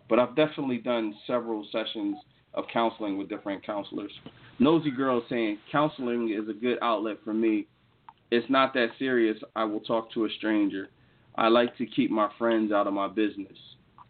[0.08, 2.16] but I've definitely done several sessions
[2.54, 4.12] of counseling with different counselors.
[4.58, 7.66] Nosy girl saying counseling is a good outlet for me.
[8.30, 9.38] It's not that serious.
[9.56, 10.88] I will talk to a stranger.
[11.36, 13.56] I like to keep my friends out of my business.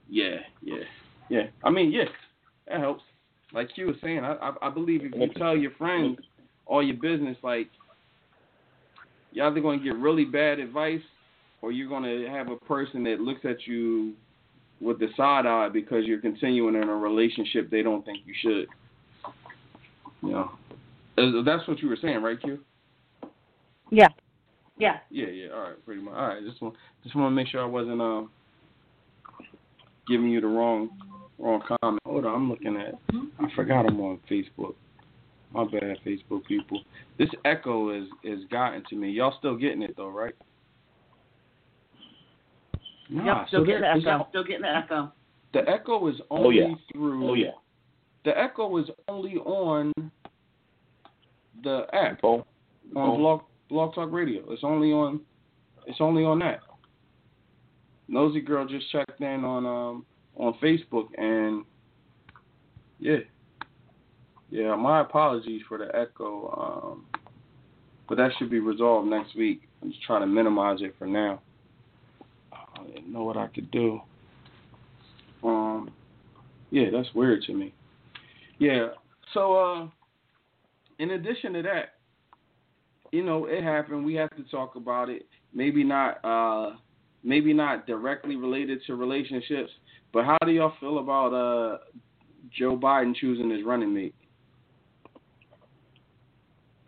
[0.09, 0.85] Yeah, yeah,
[1.29, 1.45] yeah.
[1.63, 2.05] I mean, yeah,
[2.67, 3.03] that helps.
[3.53, 6.19] Like you were saying, I, I, I believe if you tell your friends
[6.67, 7.69] all your business, like
[9.33, 11.03] you're either going to get really bad advice
[11.63, 14.15] or you're going to have a person that looks at you
[14.81, 18.67] with the side eye because you're continuing in a relationship they don't think you should.
[20.23, 22.59] You know, that's what you were saying, right, Q?
[23.91, 24.09] Yeah.
[24.79, 24.99] Yeah.
[25.11, 25.49] Yeah, yeah.
[25.53, 26.15] All right, pretty much.
[26.15, 28.31] All right, just want just want to make sure I wasn't um
[30.09, 30.91] giving you the wrong
[31.39, 32.01] wrong comment.
[32.07, 32.95] Hold on, I'm looking at.
[33.39, 34.75] I forgot I'm on Facebook.
[35.53, 36.81] My bad, Facebook people.
[37.19, 39.11] This echo is is gotten to me.
[39.11, 40.35] Y'all still getting it though, right?
[43.09, 44.27] Nah, Nah, still so getting there- the echo.
[44.31, 45.13] Still getting the echo.
[45.53, 46.75] The echo is Oh, only yeah.
[46.93, 47.31] through.
[47.31, 47.51] Oh yeah.
[48.25, 49.93] The echo is only on
[51.63, 52.41] the app Phone.
[52.41, 53.19] on phone.
[53.19, 54.49] Blog Blog Talk Radio.
[54.53, 55.21] It's only on.
[55.87, 56.61] It's only on that.
[58.07, 61.65] Nosy girl just checked in on um on Facebook and
[63.01, 63.19] yeah,
[64.51, 66.93] Yeah, my apologies for the echo.
[66.93, 67.21] Um,
[68.09, 69.69] but that should be resolved next week.
[69.81, 71.41] I'm just trying to minimize it for now.
[72.53, 74.01] I didn't know what I could do.
[75.45, 75.91] Um,
[76.71, 77.73] yeah, that's weird to me.
[78.59, 78.89] Yeah.
[79.33, 79.89] So, uh,
[80.99, 81.95] in addition to that,
[83.13, 84.05] you know, it happened.
[84.05, 85.27] We have to talk about it.
[85.55, 86.77] Maybe not, uh,
[87.23, 89.71] maybe not directly related to relationships,
[90.13, 91.79] but how do y'all feel about uh,
[92.57, 94.15] Joe Biden choosing his running mate,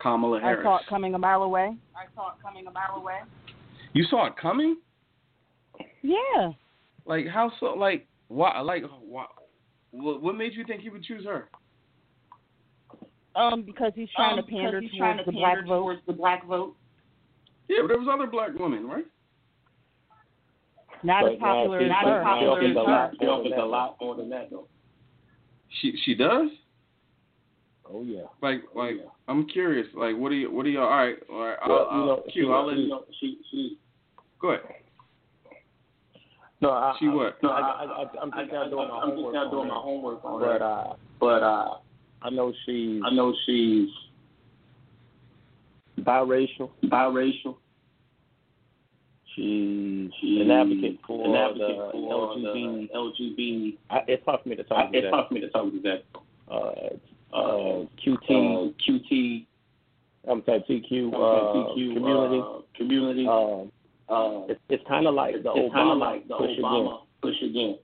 [0.03, 0.59] Kamala Harris?
[0.59, 1.75] I saw it coming a mile away.
[1.95, 3.19] I saw it coming a mile away.
[3.93, 4.77] You saw it coming?
[6.01, 6.51] Yeah.
[7.05, 7.67] Like how so?
[7.67, 8.59] Like why?
[8.59, 9.25] Like why?
[9.91, 11.47] What, what made you think he would choose her?
[13.35, 15.79] Um, because he's trying Um, to pander towards trying to the pander black vote.
[15.81, 16.75] towards the black vote.
[17.67, 19.05] Yeah, but there was other black women, right?
[21.03, 22.91] Not But as popular now as Not as popular she as offers a her.
[22.91, 24.67] lot She more offers than a lot more than that, though.
[25.81, 26.49] She she does.
[27.91, 28.21] Oh yeah.
[28.41, 28.95] Like like
[29.27, 29.87] I'm curious.
[29.95, 31.57] Like what do you what do y'all All right, all right.
[31.61, 32.89] I'll, Well, you I'll, know, Q, she- I'll let you you.
[32.89, 33.77] know, she she
[34.41, 34.63] Go ahead.
[36.61, 37.43] No, I, She I, what?
[37.43, 39.33] No, I, I, I, I'm just now doing my I'm just homework.
[39.33, 40.63] now doing on my homework on But her.
[40.63, 41.75] uh, But uh,
[42.21, 43.89] I know she's I know she's
[45.99, 46.69] biracial.
[46.85, 47.57] biracial.
[49.35, 52.87] She's She's an advocate for an advocate the for LGBT.
[52.91, 53.77] the LGBT.
[53.89, 55.71] I, it's hard for me to I, talk it's about hard for me to talk
[55.71, 56.53] to that.
[56.53, 56.95] uh,
[57.33, 58.29] Uh, QT.
[58.29, 59.45] uh, QT,
[60.29, 62.41] I'm sorry, TQ uh, TQ community.
[62.43, 63.27] uh, community.
[63.27, 63.71] um,
[64.09, 67.77] uh, it's it's kind of like the it's Obama like the push Obama push again.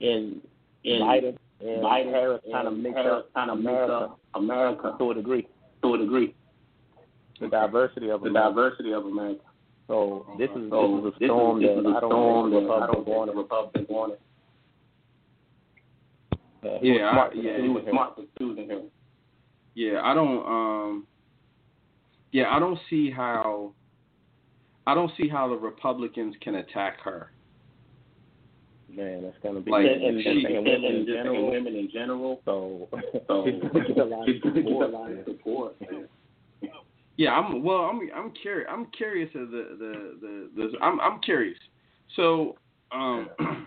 [0.00, 0.40] again
[0.84, 4.20] in In Biden and Biden Harris kind of mix up kind of mix America up
[4.34, 5.48] America to a degree,
[5.82, 6.34] to a degree.
[7.40, 8.50] the diversity of The America.
[8.54, 9.40] diversity of America.
[9.88, 12.00] So this is So this is a storm this is, that this is I a
[12.00, 14.18] don't storm that I don't think the Republicans wanted.
[16.66, 17.90] Uh, he Yeah, I- smart to yeah, He was him.
[17.90, 18.82] smart for choosing him.
[19.74, 20.46] Yeah, I don't.
[20.46, 21.06] Um,
[22.32, 23.72] yeah, I don't see how.
[24.86, 27.30] I don't see how the Republicans can attack her.
[28.88, 31.36] Man, that's gonna be Like, and, and, she- and, And, women in and just general.
[31.44, 32.40] and women in general.
[32.44, 32.88] So,
[33.26, 34.90] So he's gonna get a lot of he's gonna get a support.
[34.92, 35.74] lot of support.
[35.90, 36.08] man.
[37.18, 37.62] Yeah, I'm.
[37.62, 38.00] Well, I'm.
[38.14, 38.68] I'm curious.
[38.70, 40.50] I'm curious of the the the.
[40.72, 41.00] the I'm.
[41.00, 41.58] I'm curious.
[42.14, 42.56] So,
[42.92, 43.28] um,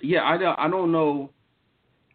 [0.00, 0.58] yeah, I don't.
[0.58, 1.30] I don't know.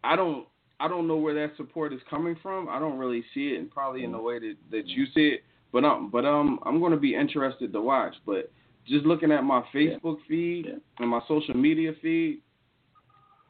[0.04, 0.48] I don't.
[0.80, 2.68] I don't know where that support is coming from.
[2.68, 5.44] I don't really see it, and probably in the way that that you see it.
[5.72, 8.14] But um, but um, I'm going to be interested to watch.
[8.26, 8.52] But
[8.88, 10.74] just looking at my Facebook feed Yeah.
[11.00, 12.42] and my social media feed,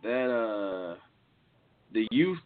[0.04, 0.96] that uh,
[1.94, 2.38] the youth,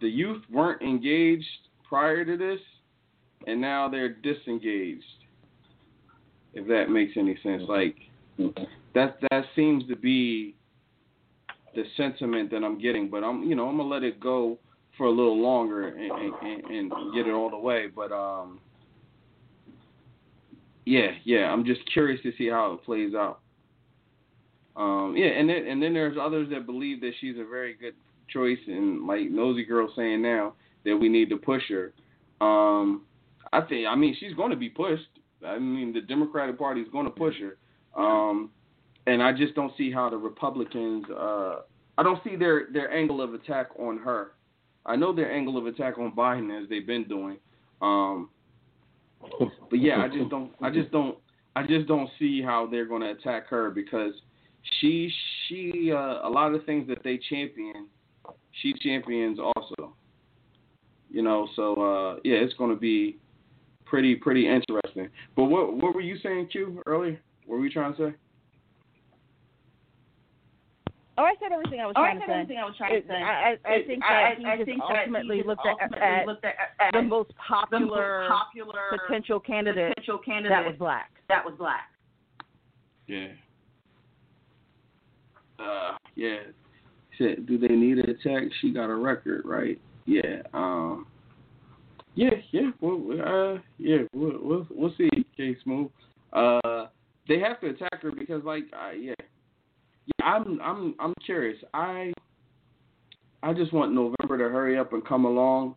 [0.00, 1.46] the youth weren't engaged
[1.88, 2.58] prior to this,
[3.46, 5.04] and now they're disengaged.
[6.54, 7.96] If that makes any sense, like
[8.94, 10.54] that that seems to be
[11.74, 13.08] the sentiment that I'm getting.
[13.10, 14.58] But I'm you know I'm gonna let it go
[14.96, 17.86] for a little longer and, and, and, get it all the way.
[17.94, 18.60] But um,
[20.84, 23.40] yeah, yeah, I'm just curious to see how it plays out.
[24.76, 27.94] Um, yeah, and then and then there's others that believe that she's a very good
[28.28, 30.54] choice, and like Nosy Girl saying now
[30.84, 31.92] that we need to push her.
[32.40, 33.02] Um,
[33.52, 35.08] I think I mean she's going to be pushed.
[35.46, 37.56] I mean the Democratic Party is going to push her.
[38.00, 38.50] Um,
[39.06, 41.04] and I just don't see how the Republicans.
[41.10, 41.60] Uh,
[41.98, 44.32] I don't see their their angle of attack on her.
[44.84, 47.38] I know their angle of attack on Biden as they've been doing.
[47.80, 48.30] Um,
[49.70, 50.52] but yeah, I just don't.
[50.60, 51.18] I just don't.
[51.54, 54.12] I just don't see how they're going to attack her because
[54.80, 55.12] she
[55.48, 57.88] she uh, a lot of things that they champion,
[58.62, 59.94] she champions also.
[61.10, 63.18] You know, so uh, yeah, it's going to be
[63.84, 65.08] pretty pretty interesting.
[65.36, 67.20] But what what were you saying, Q, earlier?
[67.46, 68.14] What were you trying to say?
[71.18, 72.40] Oh, I said everything I was Oh, I trying said to say.
[72.40, 73.14] everything I was trying It- to say.
[73.22, 75.66] I, I, I think I- that I- he I just think that he ultimately looked
[75.66, 77.28] at, ultimately at looked at, at the most
[77.70, 81.10] the most popular popular potential candidate potential candidate that was black.
[81.28, 81.90] that was black.
[83.06, 83.28] Yeah.
[85.58, 86.36] Uh, yeah.
[87.18, 88.44] Said, do they need an attack?
[88.60, 89.78] She got a record, right?
[90.06, 90.42] Yeah.
[90.54, 91.06] Um.
[92.14, 92.70] Yeah, yeah.
[92.80, 93.00] Well,
[93.56, 93.98] uh, yeah.
[94.14, 95.08] We'll we'll, we'll see.
[95.36, 95.90] K Smooth.
[96.32, 96.86] Uh,
[97.28, 99.14] they have to attack her because, like, uh, yeah,
[100.06, 100.26] yeah.
[100.26, 101.58] I'm I'm I'm curious.
[101.74, 102.12] I
[103.42, 105.74] I just want November to hurry up and come along,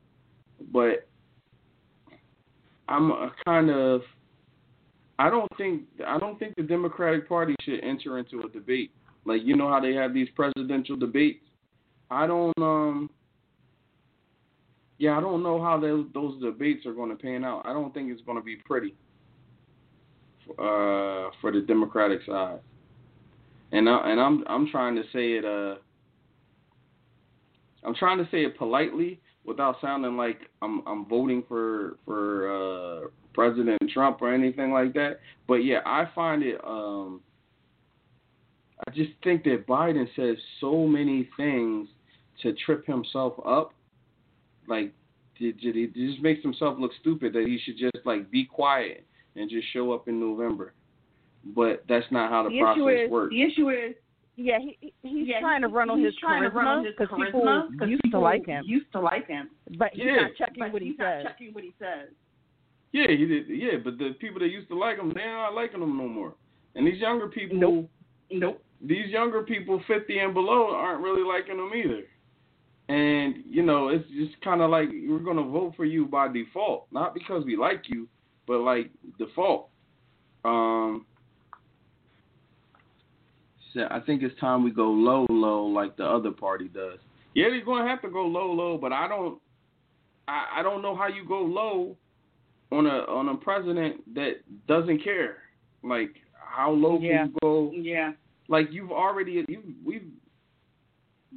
[0.72, 1.08] but
[2.88, 4.02] I'm kind of
[5.18, 8.92] I don't think I don't think the Democratic Party should enter into a debate.
[9.26, 11.44] Like you know how they have these presidential debates.
[12.12, 13.10] I don't um
[14.98, 17.64] yeah, I don't know how those those debates are going to pan out.
[17.66, 18.94] I don't think it's going to be pretty
[20.52, 22.60] uh for the Democratic side.
[23.72, 25.76] And I, and I'm I'm trying to say it uh
[27.84, 33.08] I'm trying to say it politely, without sounding like I'm I'm voting for for uh
[33.34, 35.20] President Trump or anything like that.
[35.48, 37.22] But yeah, I find it um
[38.88, 41.88] I just think that Biden says so many things
[42.42, 43.74] to trip himself up.
[44.68, 44.92] Like
[45.38, 45.60] it
[45.94, 49.92] just makes himself look stupid that he should just like be quiet and just show
[49.92, 50.74] up in November.
[51.46, 53.30] But that's not how the, The process is- works.
[53.32, 53.96] The issue is
[54.38, 56.86] Yeah, he he- he's yeah, trying to run on his trying to run on charisma
[56.88, 60.06] his because charisma people 'cause used to like him, Used to like him, but he's
[60.06, 60.16] Yeah.
[60.28, 61.24] not checking but what he he's says.
[61.24, 62.10] not checking what he says.
[62.92, 63.48] Yeah, he did.
[63.48, 66.34] Yeah, but the people that used to like him, they're not liking him no more.
[66.76, 67.90] And these younger people, Nope.
[68.32, 68.62] Nope.
[68.82, 72.04] these younger people, fifty and below, aren't really liking him either.
[72.90, 76.88] And you know, it's just kind of like we're gonna vote for you by default,
[76.92, 78.08] not because we like you,
[78.48, 79.70] but like default.
[80.44, 81.06] Um,
[83.76, 86.98] so I think it's time we go low, low, like the other party does.
[87.36, 89.40] Yeah, they're gonna have to go low, low, but I don't,
[90.28, 91.96] I, I don't know how you go low
[92.72, 95.38] on a on a president that doesn't care.
[95.84, 97.26] Like how low Yeah.
[97.26, 97.72] can you go?
[97.76, 98.14] Yeah.
[98.48, 100.08] Like you've already you we've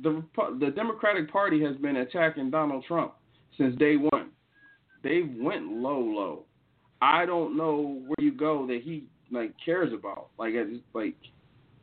[0.03, 3.14] the Repu- the Democratic Party has been attacking Donald Trump
[3.59, 4.31] since day one.
[5.03, 6.44] They went low, low.
[7.03, 10.29] I don't know where you go that he like cares about.
[10.38, 11.16] Like it's like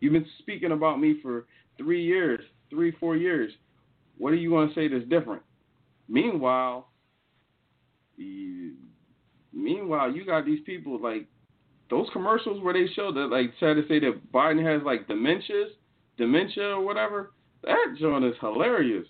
[0.05, 1.45] you've been speaking about me for
[1.77, 2.39] three years,
[2.69, 3.51] three four years.
[4.19, 5.41] What are you going to say that's different?
[6.07, 6.87] Meanwhile,
[8.15, 8.73] you,
[9.51, 11.27] meanwhile you got these people like
[11.89, 15.69] those commercials where they show that like try to say that Biden has like dementias,
[16.17, 17.31] dementia or whatever.
[17.63, 19.07] That joint is hilarious.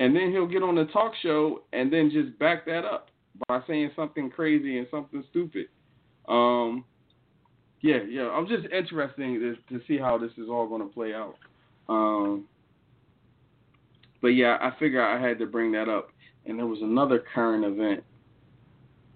[0.00, 3.10] And then he'll get on the talk show and then just back that up
[3.46, 5.66] by saying something crazy and something stupid.
[6.28, 6.84] Um,
[7.82, 8.30] yeah, yeah.
[8.30, 11.34] I'm just interested to, to see how this is all going to play out.
[11.88, 12.46] Um,
[14.20, 16.10] but yeah, I figure I had to bring that up.
[16.46, 18.02] And there was another current event.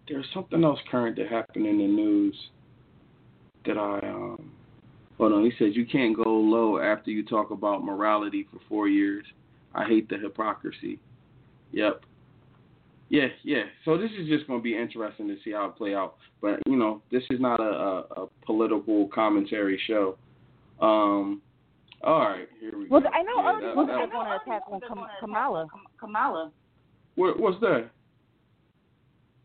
[0.09, 2.37] There's something else current that happened in the news
[3.64, 4.52] that I um.
[5.18, 8.87] Hold on, he says you can't go low after you talk about morality for four
[8.87, 9.24] years.
[9.74, 10.98] I hate the hypocrisy.
[11.72, 12.02] Yep.
[13.09, 13.62] Yeah, yeah.
[13.85, 16.16] So this is just going to be interesting to see how it play out.
[16.42, 20.16] But you know, this is not a, a, a political commentary show.
[20.81, 21.40] Um.
[22.05, 22.90] All right, here we go.
[22.90, 23.09] Well, go.
[23.09, 25.66] I know Yeah, already that- was going to attack on Kam- Kamala,
[25.99, 26.53] Kamala.
[27.14, 27.90] what, what's that?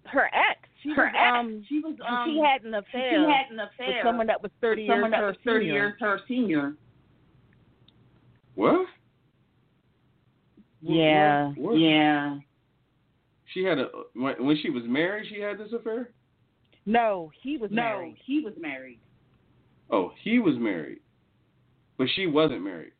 [0.05, 0.59] her ex.
[0.83, 1.39] She Her was, ex.
[1.39, 2.25] um, She was um.
[2.27, 3.11] she had an affair.
[3.11, 5.35] she had an with affair someone that was thirty with years someone that her was
[5.45, 5.73] thirty senior.
[5.73, 6.73] years her senior.
[8.55, 8.85] What?
[10.81, 11.51] Yeah.
[11.55, 11.73] What?
[11.79, 12.37] Yeah.
[13.53, 15.27] She had a when when she was married.
[15.29, 16.09] She had this affair.
[16.85, 18.17] No, he was No, married.
[18.25, 18.99] he was married.
[19.89, 20.99] Oh, he was married,
[21.97, 22.93] but she wasn't married.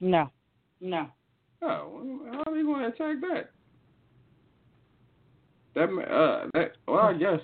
[0.00, 0.30] No.
[0.80, 1.08] No.
[1.62, 3.50] Oh, well, how are they going to attack that?
[5.74, 7.40] That ma- uh that well, I guess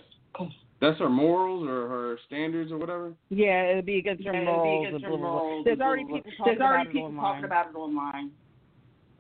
[0.81, 3.13] that's her morals or her standards or whatever.
[3.31, 4.87] Yeah, it'd be against her Yeah, it'd be morals.
[4.89, 5.39] against and her blah, blah, blah.
[5.43, 7.33] morals There's and already blah, blah, people talking There's already about people it online.
[7.33, 8.31] talking about it online.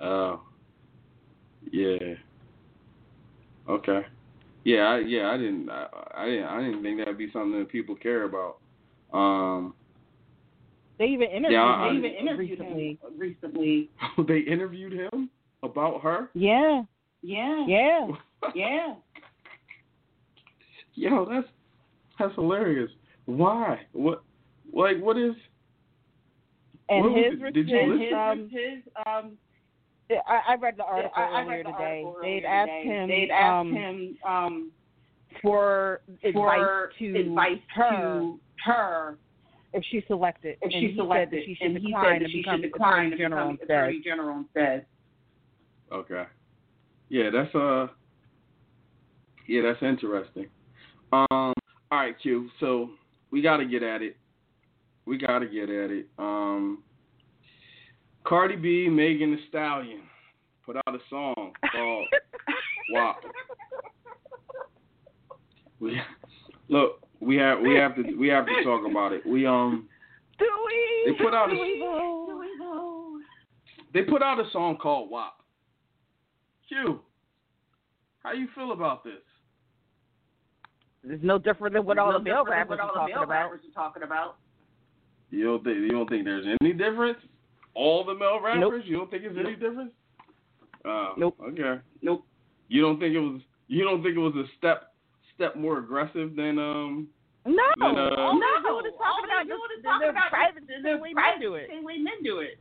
[0.00, 0.40] Oh.
[1.70, 2.14] Yeah.
[3.68, 4.00] Okay.
[4.64, 7.68] Yeah, I, yeah, I didn't, I, I didn't, I didn't think that'd be something that
[7.68, 8.58] people care about.
[9.12, 9.74] Um,
[10.98, 12.98] They even interviewed Yeah, I- him They even interviewed recently.
[13.02, 13.90] him recently.
[14.26, 15.30] they interviewed him
[15.62, 16.30] about her.
[16.34, 16.82] Yeah,
[17.22, 17.64] Yeah.
[17.68, 18.08] yeah.
[18.54, 18.94] Yeah.
[20.94, 21.46] Yo, that's
[22.18, 22.90] that's hilarious.
[23.26, 23.80] Why?
[23.92, 24.22] What?
[24.72, 25.34] Like, what is?
[26.88, 27.52] And What his it?
[27.54, 28.14] Did you response, listen?
[28.18, 29.38] um, his um
[30.10, 32.02] I, I read the article I, I earlier read the today.
[32.04, 32.84] article They'd earlier asked today.
[32.84, 34.70] him, They'd asked um, him um
[35.42, 36.60] for advice
[36.98, 37.90] to advice her
[38.20, 39.18] to her
[39.72, 40.56] if she selected.
[40.62, 43.18] if and she selected, she should and he said that she should decline attorney and
[43.18, 44.86] general become attorney general instead.
[45.92, 46.24] Okay.
[47.08, 47.88] Yeah, that's uh.
[49.46, 50.46] Yeah, that's interesting.
[51.12, 51.26] Um.
[51.30, 51.52] All
[51.92, 52.48] right, Q.
[52.58, 52.90] So
[53.30, 54.16] we got to get at it.
[55.04, 56.06] We got to get at it.
[56.18, 56.82] Um.
[58.26, 60.00] Cardi B, Megan Thee Stallion,
[60.64, 62.06] put out a song called
[62.92, 63.16] "WAP."
[65.80, 66.00] We
[66.68, 67.00] look.
[67.20, 69.24] We have we have to we have to talk about it.
[69.26, 69.88] We um
[70.38, 71.12] Do we?
[71.12, 71.78] They put out a- Do we
[72.60, 73.20] vote?
[73.94, 75.32] they put out a song called WAP.
[76.68, 77.00] Q,
[78.22, 79.14] how you feel about this?
[81.08, 83.06] It's no different than what all No the male different rappers than what are all
[83.06, 83.42] the talking about.
[83.44, 84.36] rappers are talking about.
[85.30, 87.18] You don't think you don't think there's any difference?
[87.76, 88.60] All the male rappers?
[88.60, 88.82] Nope.
[88.86, 89.92] You don't think it's any difference?
[90.86, 91.36] Oh, Nope.
[91.50, 91.80] Okay.
[92.00, 92.24] Nope.
[92.68, 94.94] You don't think it was you don't think it was a step
[95.34, 97.08] step more aggressive than um
[97.44, 99.82] No, Then, uh, all no, they do is all talking they about do just is
[99.82, 101.68] the, talking the about private the- the the way men do it.
[101.68, 102.58] same way men do it.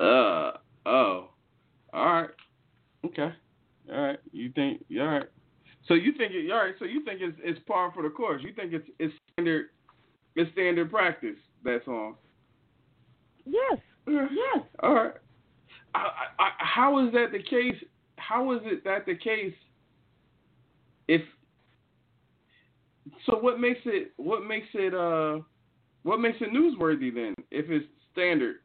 [0.00, 0.52] uh
[0.86, 1.30] oh.
[1.92, 2.30] All right.
[3.06, 3.30] Okay.
[3.92, 4.18] All right.
[4.32, 4.84] You think?
[4.98, 5.24] All right.
[5.88, 6.50] So you think it?
[6.50, 6.74] All right.
[6.78, 8.42] So you think it's it's par for the course?
[8.42, 9.66] You think it's it's standard
[10.34, 12.16] it's standard practice that song?
[13.46, 13.78] Yes.
[14.06, 14.64] Yes.
[14.82, 15.12] All right.
[15.94, 17.82] I, I, I, how is that the case?
[18.16, 19.54] How is it that the case?
[21.08, 21.22] If
[23.24, 25.40] so, what makes it what makes it uh
[26.02, 27.34] what makes it newsworthy then?
[27.50, 28.56] If it's standard,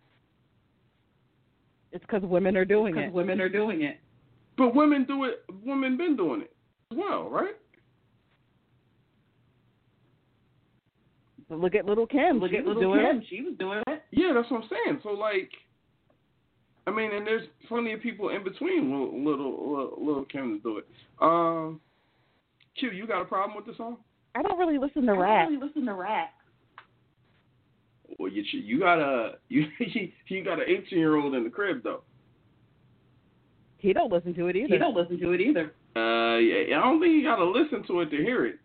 [1.92, 3.14] It's because women are doing Because it.
[3.14, 4.00] women are doing it.
[4.58, 5.44] but women do it.
[5.64, 6.54] Women been doing it
[6.92, 7.56] as well, right?
[11.58, 12.40] Look at Little Kim.
[12.40, 13.18] Look she at little Kim.
[13.18, 13.24] it.
[13.30, 14.04] She was doing it.
[14.12, 15.00] Yeah, that's what I'm saying.
[15.04, 15.50] So like,
[16.88, 20.64] I mean, and there's plenty of people in between little little little, little Kim to
[20.64, 20.88] do it.
[21.20, 21.80] Um,
[22.80, 23.98] Q, you got a problem with the song?
[24.36, 25.20] I don't really listen to rap.
[25.20, 25.46] I rap.
[25.46, 26.30] don't really listen to rap.
[28.18, 29.66] Well, you you got a you
[30.28, 32.04] you got an 18 year old in the crib though.
[33.78, 34.68] He don't listen to it either.
[34.68, 35.74] He don't listen to it either.
[35.96, 38.60] Uh, yeah, I don't think you got to listen to it to hear it.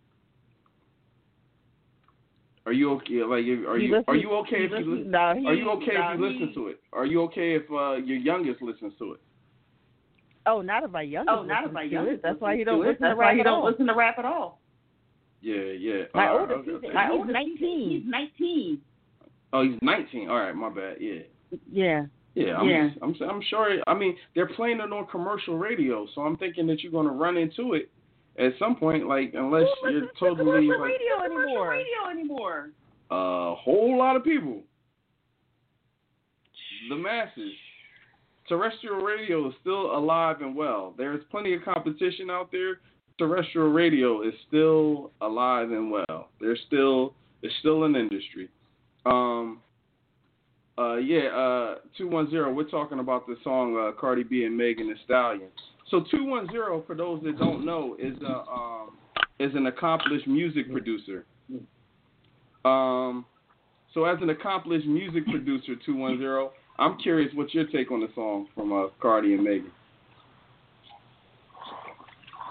[2.67, 3.23] Are you okay?
[3.23, 5.11] Like, if- are He you are you okay he if you listens- listen?
[5.13, 6.81] No, he, Are you okay nah, if you he- listen to it?
[6.93, 9.21] Are you okay if uh, your youngest listens to it?
[10.47, 11.37] Oh, not if my youngest.
[11.39, 12.23] Oh, not if my to youngest.
[12.23, 12.87] That's why he don't to it.
[12.89, 13.71] listen That's to why rap he at don't all.
[13.71, 14.61] listen to rap at all.
[15.43, 16.03] Yeah, yeah.
[16.15, 16.95] My All right, oldest, okay, okay.
[16.95, 17.91] My oldest, 19.
[17.91, 18.81] He's 19.
[19.53, 20.29] Oh, he's 19.
[20.29, 20.97] All right, my bad.
[21.01, 21.21] Yeah.
[21.71, 22.07] Yeah.
[22.35, 22.89] Yeah, I'm, Yeah.
[23.01, 23.79] I'm, I'm sure.
[23.87, 27.13] I mean, they're playing it on commercial radio, so I'm thinking that you're going to
[27.13, 27.91] run into it
[28.39, 29.07] at some point.
[29.09, 31.71] Like, unless Who you're listens to totally like radio Commercial anymore?
[31.71, 32.71] radio anymore.
[33.11, 34.63] a whole lot of people,
[36.89, 37.53] the masses.
[38.49, 40.95] Terrestrial radio is still alive and well.
[40.97, 42.79] There's plenty of competition out there.
[43.19, 46.29] Terrestrial radio is still alive and well.
[46.41, 48.49] There's still it's still an industry.
[49.05, 49.61] Um,
[50.79, 52.53] uh, yeah, uh, two one zero.
[52.53, 55.49] We're talking about the song uh, Cardi B and Megan Thee Stallion.
[55.91, 58.91] So two one zero, for those that don't know, is a um,
[59.39, 61.25] is an accomplished music producer.
[62.65, 63.25] Um,
[63.95, 66.53] so as an accomplished music producer, two one zero.
[66.79, 69.71] I'm curious what's your take on the song from uh, Cardi and Megan.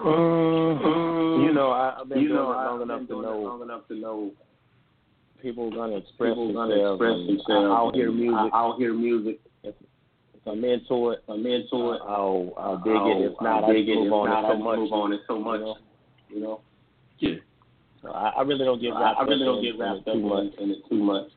[0.04, 3.28] You know, I, I've been You doing know, it long enough been to doing it
[3.30, 4.30] know long enough to know
[5.40, 7.00] people gonna express people gonna themselves.
[7.00, 7.74] express themselves.
[7.76, 8.34] I'll hear music.
[8.52, 9.40] I- I'll hear music.
[10.46, 12.00] I'm into it, I'm into it.
[12.06, 13.24] I'll I'll dig I'll, it.
[13.32, 13.94] If not, I'll I dig it.
[13.96, 14.28] move If on.
[14.30, 14.78] not, It's I so just much.
[14.78, 15.12] move on.
[15.12, 15.60] It's so much.
[15.60, 15.76] You know?
[16.30, 16.60] You know.
[17.18, 17.34] Yeah.
[18.02, 20.20] So I, I really don't get I, wrapped I really don't get wrapped up too
[20.20, 20.46] much.
[20.60, 21.28] in, it too much.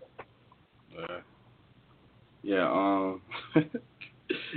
[0.97, 1.20] Uh,
[2.43, 2.70] yeah.
[2.70, 3.22] Um.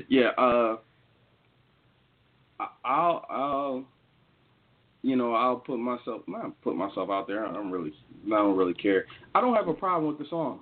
[0.09, 0.29] yeah.
[0.39, 0.77] Uh.
[2.61, 3.25] I- I'll.
[3.31, 3.85] I'll.
[5.05, 6.23] You know, I'll put myself.
[6.29, 7.45] Not put myself out there.
[7.47, 7.93] I don't really.
[8.27, 9.05] I don't really care.
[9.35, 10.61] I don't have a problem with the song.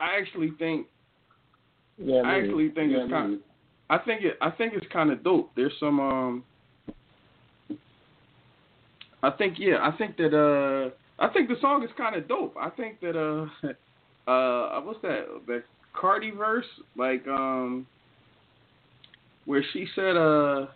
[0.00, 0.86] I actually think.
[2.04, 2.46] Yeah, I maybe.
[2.48, 3.30] actually think Yeah, it's kind.
[3.30, 3.42] maybe.
[3.90, 4.36] I think it.
[4.40, 5.50] I think it's kind of dope.
[5.54, 6.00] There's some.
[6.00, 6.44] Um.
[9.22, 9.76] I think yeah.
[9.80, 10.34] I think that.
[10.34, 10.90] Uh.
[11.22, 12.56] I think the song is kind of dope.
[12.58, 13.16] I think that.
[13.18, 13.68] Uh.
[14.24, 14.80] Uh.
[14.82, 15.26] What's that?
[15.48, 17.86] That Cardi verse, like um.
[19.46, 20.66] Where she said, uh.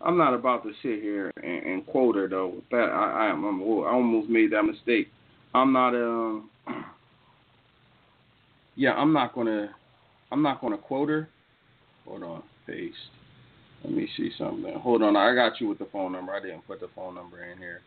[0.00, 2.54] I'm not about to sit here and, and quote her though.
[2.70, 3.44] That I, I am.
[3.44, 5.08] I'm, I almost made that mistake.
[5.54, 5.94] I'm not.
[5.94, 6.50] Um.
[8.78, 9.70] Yeah, I'm not gonna.
[10.30, 11.28] I'm not gonna quote her.
[12.06, 12.94] Hold on, paste.
[13.84, 14.74] Let me see something.
[14.74, 16.32] Hold on, I got you with the phone number.
[16.32, 17.80] I didn't put the phone number in here.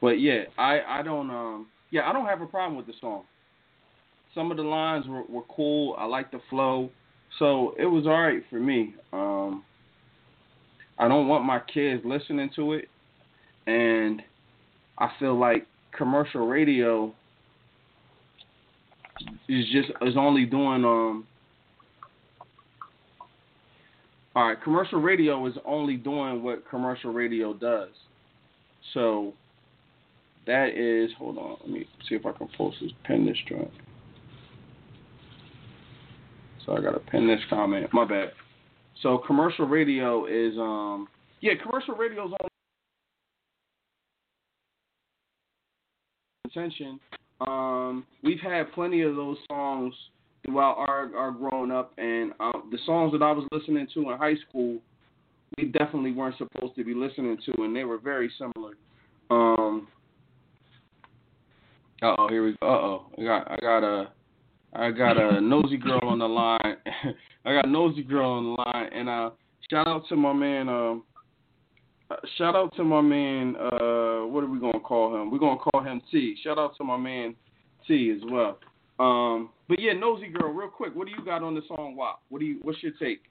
[0.00, 3.24] But yeah, I I don't um yeah I don't have a problem with the song.
[4.34, 5.94] Some of the lines were, were cool.
[5.98, 6.90] I like the flow,
[7.38, 8.94] so it was all right for me.
[9.12, 9.62] Um,
[10.98, 12.88] I don't want my kids listening to it,
[13.66, 14.22] and
[14.98, 15.66] I feel like
[15.96, 17.14] commercial radio
[19.48, 21.26] is just is only doing um
[24.34, 27.90] all right commercial radio is only doing what commercial radio does.
[28.94, 29.32] So
[30.46, 33.70] that is hold on let me see if i can post this pin this joint.
[36.64, 38.32] So i gotta pin this comment my bad.
[39.02, 41.08] So commercial radio is um
[41.40, 42.48] yeah commercial radio is only
[46.44, 47.00] attention
[47.46, 49.94] um, we've had plenty of those songs
[50.44, 54.18] throughout our, our growing up, and um, the songs that I was listening to in
[54.18, 54.80] high school,
[55.56, 58.74] we definitely weren't supposed to be listening to, and they were very similar.
[59.30, 59.88] Um,
[62.02, 62.66] uh oh, here we go.
[62.66, 64.10] Uh oh, I got I got a
[64.74, 66.76] I got a nosy girl on the line.
[67.44, 69.30] I got nosy girl on the line, and uh,
[69.70, 70.68] shout out to my man.
[70.68, 71.04] Um,
[72.10, 73.54] uh, shout out to my man.
[73.56, 75.30] Uh, what are we gonna call him?
[75.30, 76.36] We're gonna call him T.
[76.42, 77.36] Shout out to my man
[77.86, 78.58] T as well.
[78.98, 80.94] Um, but yeah, nosy girl, real quick.
[80.94, 82.20] What do you got on the song WAP?
[82.28, 82.58] What do you?
[82.62, 83.22] What's your take?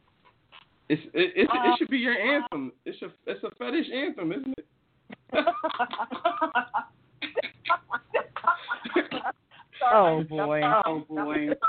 [0.89, 2.71] It's it, it, Um, it should be your anthem.
[2.85, 4.65] It's a it's a fetish anthem, isn't it?
[9.93, 10.61] oh boy.
[10.85, 11.49] Oh boy.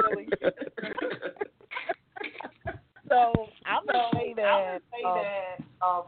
[3.12, 5.20] So I'm gonna say that, um,
[5.86, 6.02] um,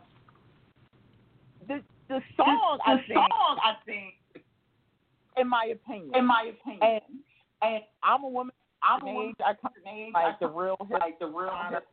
[1.69, 4.15] the the song the I think, song I think,
[5.37, 7.03] in my opinion, in my opinion, and
[7.67, 8.55] and I'm a woman.
[8.83, 11.87] I'm a woman I come age, like the real hip like the real hip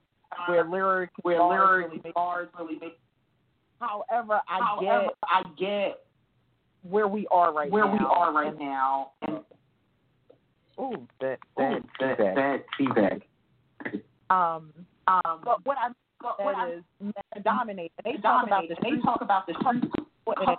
[0.47, 2.99] where lyrics where bars really make- bars really make.
[3.79, 6.05] However, I However, get I get
[6.83, 7.91] where we are right where now.
[7.91, 9.39] Where we are right and, now, and
[10.79, 13.21] Ooh, that that that that that feedback.
[14.29, 14.73] Um,
[15.07, 15.89] Um, but what I
[16.21, 17.13] but what I is men
[17.43, 17.91] dominate.
[17.97, 19.91] And they talk about dominate, the they talk about the street
[20.27, 20.57] and,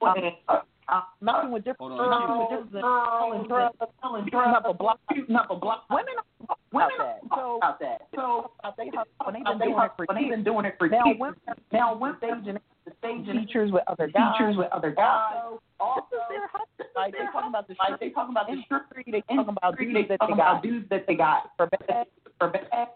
[0.00, 4.24] and, uh, uh, messing with different Hold on, girls, girls, and girls, selling drugs, selling
[4.24, 4.98] shooting up a block.
[5.14, 5.84] shooting up a block.
[5.90, 7.20] Women are talking Women about that.
[7.36, 7.98] So about that.
[8.14, 10.34] So they have when they've been they doing have- it for they've years.
[10.36, 11.36] been doing it for Now women
[11.72, 14.34] Now women staging the stage and features with other guys.
[14.36, 15.54] features with other guys.
[15.78, 16.66] Also, this is their hustle.
[16.96, 19.04] Like they talking about the like they talking about the industry.
[19.06, 22.06] They talking about dudes that they talking about got dudes that they got for bad.
[22.38, 22.88] for bad.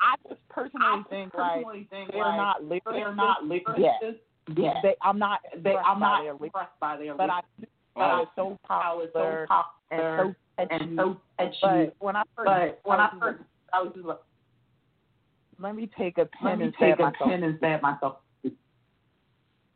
[0.00, 2.92] I just personally I think like think they're like, not lyricists.
[2.92, 3.78] they're not lyricists.
[3.78, 4.00] yet.
[4.56, 4.74] Yeah.
[4.82, 5.40] They, I'm not.
[5.62, 8.28] They, I'm by not their impressed by their but I lyrics, do but I it
[8.34, 10.34] so how it's so popular popular and so
[10.66, 10.84] catchy.
[10.84, 11.58] and so catchy.
[11.62, 14.18] But when I first, But when I was first, I was just like,
[15.60, 17.30] let me take a let pen me and take a myself.
[17.30, 18.16] pen and stab myself.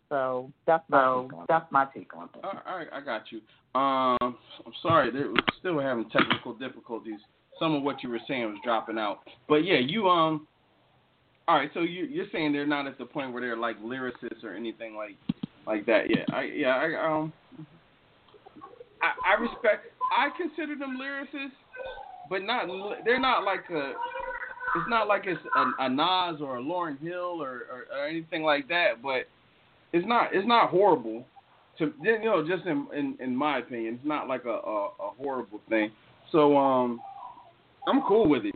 [0.08, 1.46] So that's my So take on it.
[1.48, 2.44] that's my take on it.
[2.44, 3.38] All right, I got you.
[3.78, 4.16] Um,
[4.66, 7.18] I'm sorry, there, we're still having technical difficulties.
[7.58, 10.46] Some of what you were saying was dropping out, but yeah, you um.
[11.46, 14.42] All right, so you, you're saying they're not at the point where they're like lyricists
[14.42, 15.16] or anything like
[15.66, 16.04] like that.
[16.08, 17.32] Yeah, I yeah I um.
[19.02, 19.86] I, I respect.
[20.16, 21.50] I consider them lyricists,
[22.30, 22.66] but not.
[23.04, 23.92] They're not like a.
[24.76, 28.42] It's not like it's a, a Nas or a Lauryn Hill or, or, or anything
[28.42, 29.28] like that, but
[29.92, 30.30] it's not.
[30.34, 31.26] It's not horrible
[31.78, 35.10] to you know just in, in in my opinion it's not like a, a a
[35.18, 35.90] horrible thing
[36.30, 37.00] so um
[37.88, 38.54] i'm cool with it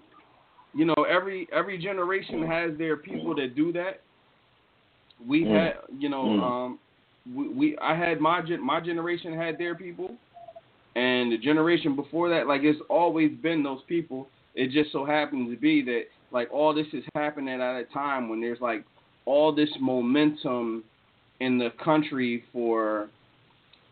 [0.74, 4.02] you know every every generation has their people that do that
[5.26, 5.50] we Mm.
[5.50, 6.42] had you know Mm.
[6.42, 6.78] um
[7.34, 10.16] we, we i had my gen my generation had their people
[10.96, 15.50] and the generation before that like it's always been those people it just so happens
[15.50, 18.84] to be that like all this is happening at a time when there's like
[19.24, 20.84] all this momentum
[21.40, 23.08] in the country for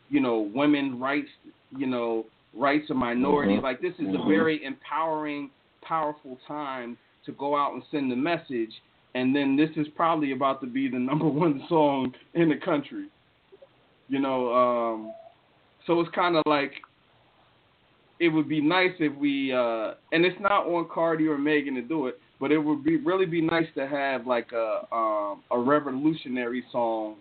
[0.09, 1.29] you know women rights
[1.77, 3.63] you know rights of minorities Mhm.
[3.63, 4.29] like this is a Mhm.
[4.29, 5.51] very empowering
[5.87, 8.71] powerful time to go out and send the message
[9.15, 13.07] and then this is probably about to be the number one song in the country
[14.09, 15.13] you know um
[15.87, 16.73] so it's kind of like
[18.19, 21.83] it would be nice if we uh and it's not on Cardi or Megan to
[21.83, 25.59] do it but it would be really be nice to have like a um a
[25.59, 27.17] revolutionary song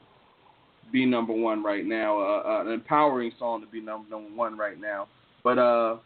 [0.91, 4.79] be number one right now, uh, an empowering song to be number, number one right
[4.79, 5.07] now.
[5.43, 5.97] But uh,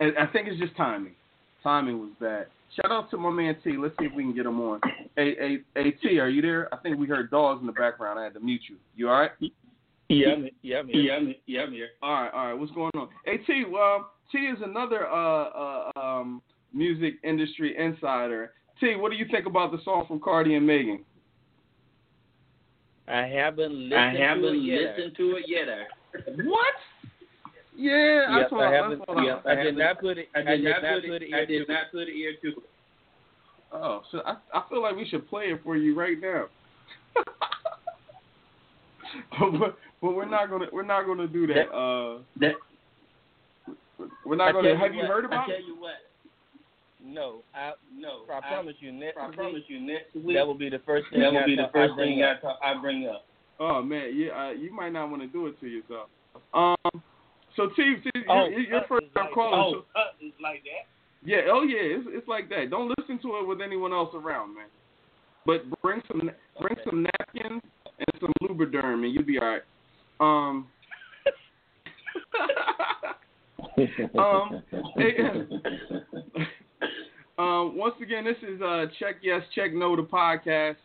[0.00, 1.14] I I think it's just timing.
[1.62, 2.46] Timing was bad.
[2.76, 3.76] Shout out to my man T.
[3.76, 4.80] Let's see if we can get him on.
[5.16, 6.72] Hey, hey, hey T, are you there?
[6.72, 8.18] I think we heard dogs in the background.
[8.18, 8.76] I had to mute you.
[8.96, 9.30] You all right?
[10.08, 11.02] Yeah, I'm, yeah, I'm here.
[11.02, 11.88] Yeah, I'm, yeah, I'm here.
[12.02, 12.54] All right, all right.
[12.54, 13.08] What's going on?
[13.24, 18.52] Hey T, well, T is another uh, uh, um, music industry insider.
[18.80, 21.04] T, what do you think about the song from Cardi and Megan?
[23.06, 24.96] I haven't listened I haven't it yet.
[24.96, 25.66] listened to it yet.
[26.46, 26.74] What?
[27.82, 28.60] Yeah, I saw.
[28.60, 29.02] I I haven't.
[29.06, 29.20] saw.
[29.22, 30.28] yes, I, I did haven't- put it.
[30.34, 31.22] I did, not, put put it.
[31.22, 31.34] it.
[31.34, 32.62] I did to not put it ear to.
[33.72, 36.44] Oh, so I I feel like we should play it for you right now.
[39.38, 41.70] but, but but we're not gonna we're not gonna do that.
[41.74, 42.54] Uh, That
[44.24, 44.68] we're not gonna.
[44.70, 45.64] tell Have you you what, heard I about tell it?
[45.66, 45.94] you what.
[47.04, 50.54] No, I No, I promise you next I week promise you next week that will
[50.54, 51.20] be the first thing.
[51.20, 52.58] that will I be the first bring thing I, up.
[52.62, 53.24] I bring up.
[53.58, 56.08] Oh man, yeah, uh, you might not want to do it to yourself.
[56.54, 57.02] Um,
[57.56, 59.54] so T, T Oh, you're, you're uh, first time like- calling.
[59.54, 60.86] Oh, so- uh, it's like that.
[61.24, 62.70] yeah, oh yeah, it's it's like that.
[62.70, 64.66] Don't listen to it with anyone else around, man.
[65.44, 66.30] But bring some
[66.60, 67.62] bring some napkins
[67.98, 69.62] and some Lubriderm, and you'll be all right.
[70.20, 70.66] Um.
[74.18, 74.62] Um,
[74.96, 75.16] hey,
[77.38, 80.76] um, once again, this is uh, Check Yes, Check No, the podcast.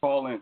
[0.00, 0.40] call in.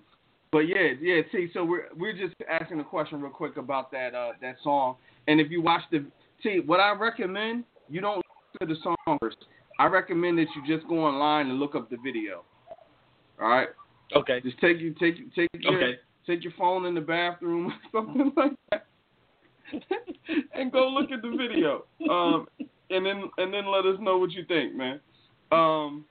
[0.52, 1.20] But yeah, yeah.
[1.30, 1.48] T.
[1.54, 4.96] So we're we're just asking a question real quick about that uh that song.
[5.28, 6.04] And if you watch the
[6.42, 8.20] T, what I recommend you don't
[8.60, 9.36] to the song first,
[9.78, 12.44] I recommend that you just go online and look up the video.
[13.40, 13.68] All right.
[14.14, 14.40] Okay.
[14.40, 15.98] Just take you take take your Okay.
[16.30, 18.86] Take your phone in the bathroom, or something like that,
[20.54, 21.84] and go look at the video.
[22.10, 22.46] Um,
[22.90, 25.00] and then and then let us know what you think, man.
[25.52, 26.04] Um,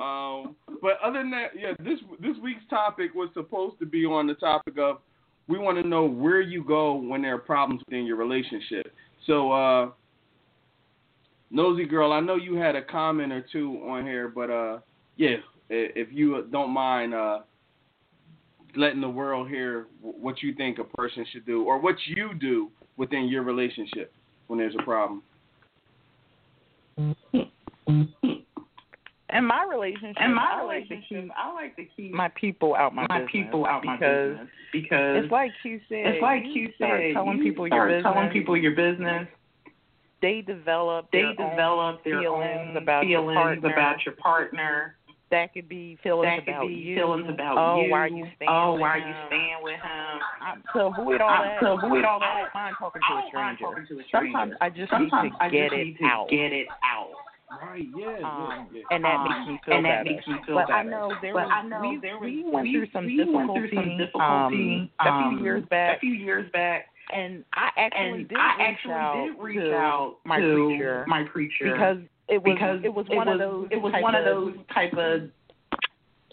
[0.00, 4.26] um, but other than that, yeah, this this week's topic was supposed to be on
[4.26, 4.98] the topic of
[5.46, 8.92] we want to know where you go when there are problems within your relationship.
[9.26, 9.90] So, uh,
[11.50, 14.78] nosy girl, I know you had a comment or two on here, but uh,
[15.16, 15.36] yeah,
[15.68, 17.40] if you don't mind uh,
[18.76, 22.70] letting the world hear what you think a person should do or what you do
[22.96, 24.12] within your relationship
[24.46, 25.22] when there's a problem.
[29.30, 32.74] In my relationship, In my I like to relationship, I like to keep my people
[32.76, 36.06] out my, my business people out my business because it's like you said.
[36.06, 38.12] it's like you you start said, telling you people start your business.
[38.14, 39.26] telling people your business.
[40.22, 43.72] they develop They their own develop their feelings own about your feelings partner.
[43.72, 44.96] about your partner.
[45.34, 46.94] That could be feelings That could about be you.
[46.96, 47.90] feelings about oh, you.
[47.90, 49.08] why are you staying Oh, with why are him?
[49.08, 50.14] you staying with him?
[50.40, 53.10] I, to avoid all I- that, to avoid all I that, don't mind talking I
[53.10, 53.64] to a don't mind stranger.
[53.74, 54.30] talking to a stranger.
[54.32, 56.26] Sometimes I just Sometimes need to I get just it need to out.
[56.30, 57.12] get it out.
[57.62, 57.86] Right?
[57.94, 58.06] Yeah.
[58.24, 58.96] Um, yeah, yeah.
[58.96, 60.10] and that Um, makes me feel and that better.
[60.10, 60.90] makes me feel but I better.
[60.90, 63.16] know there But was, I know we, there was, we went we, through some we
[63.16, 66.86] difficulty, went through some um, difficulty a few um, years back, A few years back,
[67.14, 70.66] and I actually and did I reach actually out did reach to out my to
[70.66, 71.98] preacher my preacher because
[72.28, 74.54] it was because it was one of those it was type one of of those
[74.72, 75.30] type of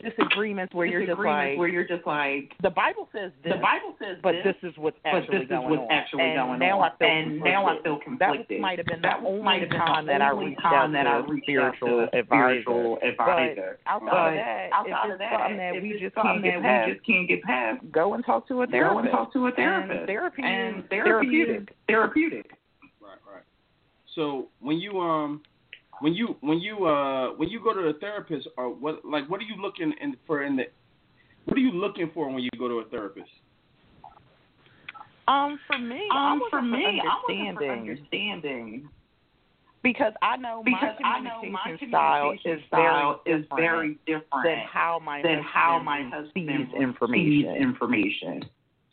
[0.02, 3.94] disagreements where you're just like where you're just like the Bible says this, the Bible
[4.02, 5.92] says but this, this is what's but actually this is going what's on.
[5.92, 6.92] actually and going now on.
[6.92, 7.84] I feel and now I conflicted.
[7.86, 8.46] feel conflicted.
[8.50, 10.46] That might have been That the only might have been time the that I only
[10.48, 12.62] reached time out that I to a reached spiritual out to advisor.
[12.66, 13.80] spiritual advisor.
[13.86, 16.88] But outside But of that, outside of that, something that we just can't get past,
[16.88, 18.94] we just can't get past, go and talk to a therapist.
[18.94, 20.00] go and talk to a therapist.
[20.00, 21.76] And therapy and therapeutic.
[21.86, 22.50] therapeutic.
[22.98, 23.44] Right, right.
[24.16, 25.42] So when you um
[26.02, 29.40] when you when you uh when you go to a therapist or what like what
[29.40, 30.64] are you looking in for in the
[31.46, 33.30] what are you looking for when you go to a therapist?
[35.28, 38.90] Um, for me, Um, was for me, I was understanding understanding
[39.84, 43.62] because I know my because I know communication my style is style very is different
[43.62, 47.54] very different than how my than how husband my husband sees information.
[47.54, 48.46] sees information.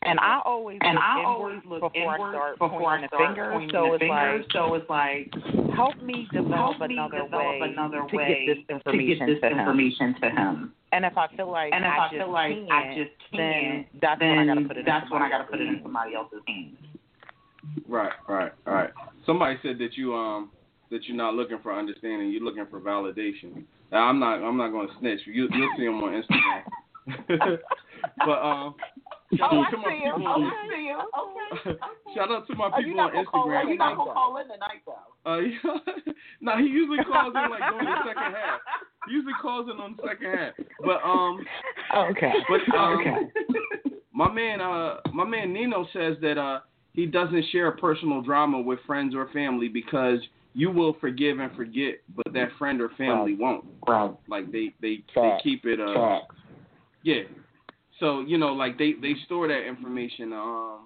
[0.02, 3.08] And I always And look I inward always look before inward I start before pointing
[3.12, 3.50] I the finger.
[3.50, 7.60] pointing so it's like so it's like help me develop help me another develop way
[7.62, 9.58] another to way get this to information get this to him.
[10.20, 10.72] to him.
[10.92, 13.10] And if I feel like And if I, I, just feel like can't, I just
[13.32, 15.60] can't, that's then when I gotta put it in that's when I somebody gotta put
[15.60, 16.78] it in else's somebody else's hands.
[17.88, 18.90] Right, right, right.
[19.26, 20.50] Somebody said that you um
[20.90, 23.64] that you're not looking for understanding, you're looking for validation.
[23.90, 25.20] Now, I'm not I'm not going to snitch.
[25.26, 26.62] You you'll see them on Instagram.
[28.26, 28.74] but um
[29.36, 30.16] shout Oh, out I to my see 'em.
[30.18, 30.34] people.
[30.34, 30.48] Okay.
[30.48, 31.00] I see him.
[31.18, 31.78] Okay.
[32.14, 33.62] Shout out to my Oh, people on Instagram.
[33.62, 35.30] in You're not gonna call in tonight though.
[35.30, 36.12] Uh, yeah.
[36.40, 38.60] no, he usually calls in like during the second half.
[39.06, 40.54] He usually calls in on the second half.
[40.84, 41.44] But um,
[42.10, 42.32] Okay.
[42.48, 43.16] but um, Okay.
[44.12, 46.60] my man, uh, my man Nino says that uh,
[46.94, 50.18] he doesn't share personal drama with friends or family because
[50.54, 53.64] you will forgive and forget, but that friend or family won't.
[53.86, 54.10] Right.
[54.28, 56.34] Like they they they keep it uh Facts.
[57.08, 57.22] Yeah.
[58.00, 60.80] So you know like they they store that information um.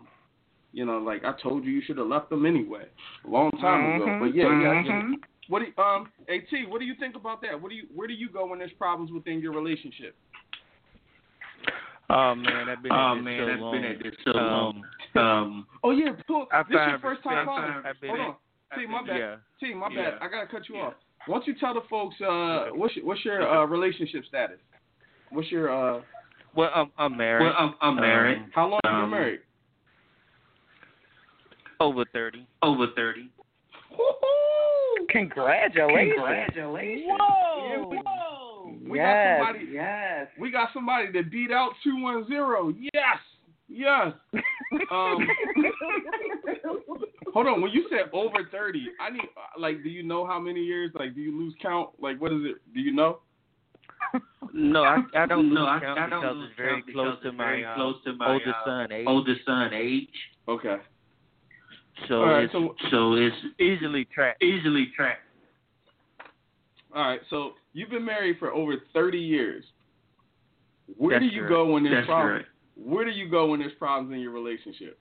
[0.75, 2.87] You know, like I told you, you should have left them anyway,
[3.27, 4.07] a long time ago.
[4.07, 4.21] Mhm.
[4.21, 5.05] But yeah, yeah, I get it.
[5.05, 5.15] Mhm.
[5.49, 6.67] What do you, um, At?
[6.71, 7.61] What do you think about that?
[7.61, 10.17] What do you where do you go when there's problems within your relationship?
[12.09, 13.73] Oh man, I've been Oh at this man, so I've long.
[13.73, 14.83] been at this so um,
[15.15, 15.25] long.
[15.27, 17.71] Um, Oh yeah, Paul, I this your first time calling.
[17.85, 19.19] I've been Hold at- on, T, my bad.
[19.19, 19.37] Yeah.
[19.61, 20.11] T, my Yeah.
[20.11, 20.19] bad.
[20.23, 20.83] I gotta cut you Yeah.
[20.87, 20.95] off.
[21.27, 24.59] Why don't you tell the folks uh what's your, what's your uh, relationship status?
[25.33, 26.03] What's your uh
[26.55, 27.45] Well, I'm, I'm married.
[27.45, 28.39] well, I'm, I'm married.
[28.39, 29.41] Um, how long you been Um, married?
[31.81, 32.47] over thirty.
[32.63, 33.31] over thirty.
[35.09, 36.15] Congratulations.
[36.17, 37.07] Congratulations.
[37.19, 37.99] Yeah, we,
[38.89, 39.39] we Yes.
[39.39, 39.69] got somebody.
[39.73, 40.27] Yes.
[40.39, 42.73] We got somebody that beat out two one zero.
[42.95, 43.19] Yes,
[43.69, 44.13] yes.
[44.91, 45.19] Um,
[47.35, 47.61] hold on.
[47.61, 49.23] When you said over thirty, I need
[49.59, 50.91] like, do you know how many years?
[50.95, 51.91] Like, do you lose count?
[52.01, 52.57] Like, what is it?
[52.73, 53.19] Do you know?
[54.53, 57.65] No, I, I don't no, I, I don't because it's very close to my, very
[57.65, 59.05] uh, close to my oldest uh, son age.
[59.07, 60.09] oldest son age.
[60.49, 60.77] Okay.
[62.09, 62.45] So right.
[62.45, 64.43] it's So So it's easily tracked.
[64.43, 65.23] easily tracked.
[66.95, 67.21] all right.
[67.31, 69.65] So you've been married for over thirty years.
[70.99, 71.53] Where That's do you correct.
[71.53, 72.45] go when there's problems?
[72.45, 72.49] correct.
[72.77, 74.99] Where do you go when there's problems in your relationship?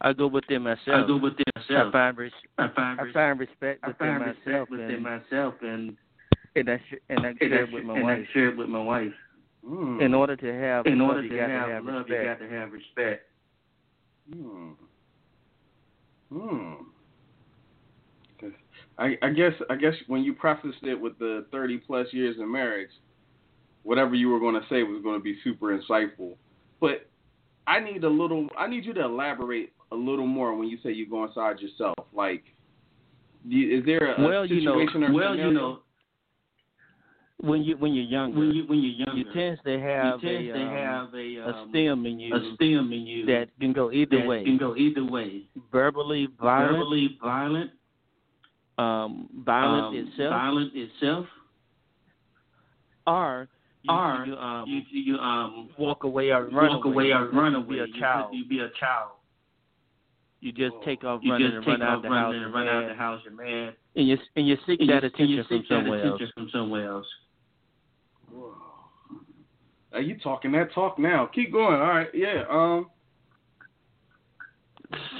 [0.00, 0.78] I go within myself.
[0.88, 1.92] I go within I myself.
[1.92, 5.54] find res- I find, I find respect I within find myself respect within and, myself,
[5.62, 5.96] and
[6.56, 8.26] and I sh- and I and share I it with my and wife.
[8.28, 9.12] I share it with my wife.
[9.66, 10.00] Hmm.
[10.00, 12.22] In order to have In love, order you to got have, to have love, respect.
[12.22, 13.22] you got to have respect.
[14.32, 14.70] Hmm.
[16.32, 16.72] Hmm.
[18.42, 18.54] Okay.
[18.98, 22.48] I, I guess I guess when you prefaced it with the 30 plus years of
[22.48, 22.90] marriage,
[23.82, 26.36] whatever you were going to say was going to be super insightful.
[26.80, 27.06] But
[27.66, 28.48] I need a little.
[28.58, 31.94] I need you to elaborate a little more when you say you go inside yourself.
[32.12, 32.44] Like,
[33.50, 35.48] is there a, a Well, you know- situation or Well, scenario?
[35.48, 35.78] you know,
[37.38, 40.28] when you when you're younger, when you when you're younger, you tend to have you
[40.30, 43.48] a, to um, have a a um, stem in you a stem in you that
[43.60, 45.42] can go either that way, can go either way.
[45.72, 47.70] verbally violent, Verbally violent,
[48.78, 51.26] um, violent um, itself, violent itself,
[53.06, 53.48] or
[53.82, 57.38] you, or you, um, you you um walk away or run walk away or You
[57.38, 57.76] run away.
[57.76, 58.30] Be a child.
[58.32, 59.10] You be a child.
[60.40, 62.94] You just take off You running just and run out the house run out the
[62.94, 63.20] house.
[63.24, 63.74] You're mad.
[63.96, 66.14] and you and you seek And that you- attention you from seek that somewhere else.
[66.16, 67.06] attention from somewhere else.
[69.94, 69.98] Whoa.
[69.98, 71.26] Are you talking that talk now?
[71.34, 71.74] Keep going.
[71.74, 72.08] All right.
[72.12, 72.44] Yeah.
[72.50, 72.90] Um.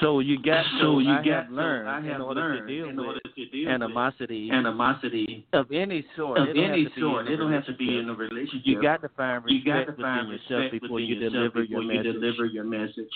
[0.01, 2.75] So you got So you I got have learned I have in order learned to
[2.75, 6.39] deal in order to deal animosity with animosity of any sort.
[6.39, 7.27] of it don't any have sort.
[7.29, 8.61] It don't have to be in a relationship.
[8.65, 11.63] You got to find You got to find within yourself respect before you yourself deliver
[11.63, 12.13] before your you message.
[12.13, 13.11] deliver your message.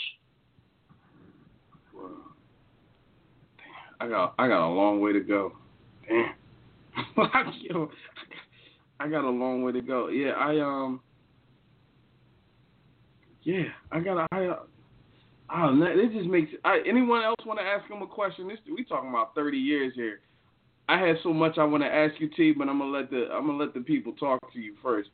[4.00, 5.52] I got I got a long way to go.
[6.09, 6.34] Damn.
[7.61, 7.90] Yo,
[9.00, 10.09] I got a long way to go.
[10.09, 11.00] Yeah, I um
[13.49, 14.57] Yeah, I got I
[15.49, 18.46] I don't know, it just makes I anyone else want to ask him a question?
[18.46, 20.20] This we talking about 30 years here.
[20.86, 23.30] I had so much I want to ask you, T, but I'm gonna let the
[23.32, 25.09] I'm gonna let the people talk to you first.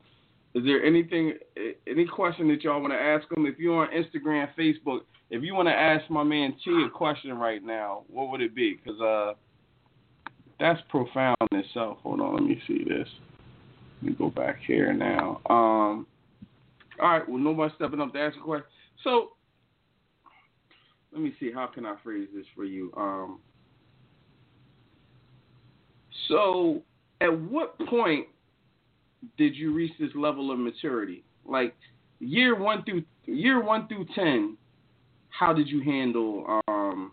[0.56, 1.34] Is there anything,
[1.86, 3.46] any question that y'all want to ask him?
[3.46, 7.38] If you're on Instagram, Facebook, if you want to ask my man T a question
[7.38, 8.80] right now, what would it be?
[8.82, 9.34] Because uh,
[10.58, 11.98] that's profound in itself.
[12.02, 13.06] Hold on, let me see this.
[14.02, 15.40] Let me go back here now.
[15.48, 16.08] Um,
[17.00, 18.66] all right, well, nobody stepping up to ask a question.
[19.02, 19.30] So,
[21.12, 21.50] let me see.
[21.52, 22.92] How can I phrase this for you?
[22.96, 23.40] Um,
[26.28, 26.82] so,
[27.20, 28.26] at what point
[29.36, 31.24] did you reach this level of maturity?
[31.44, 31.74] Like
[32.20, 34.56] year one through year one through ten,
[35.28, 37.12] how did you handle um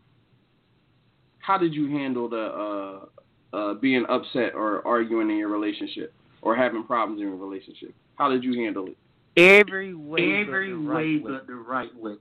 [1.39, 3.05] how did you handle the
[3.53, 7.93] uh uh being upset or arguing in your relationship or having problems in your relationship?
[8.15, 8.97] How did you handle it?
[9.38, 12.15] Every way, Every but the way right but the right way.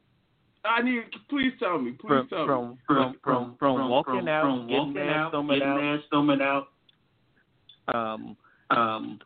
[0.64, 2.76] I need please tell me, please From tell me.
[2.86, 6.00] from from from, from walking out, from getting walking mad, out, storming getting out, mad,
[6.06, 6.68] storming out,
[7.94, 8.36] um,
[8.70, 9.18] um,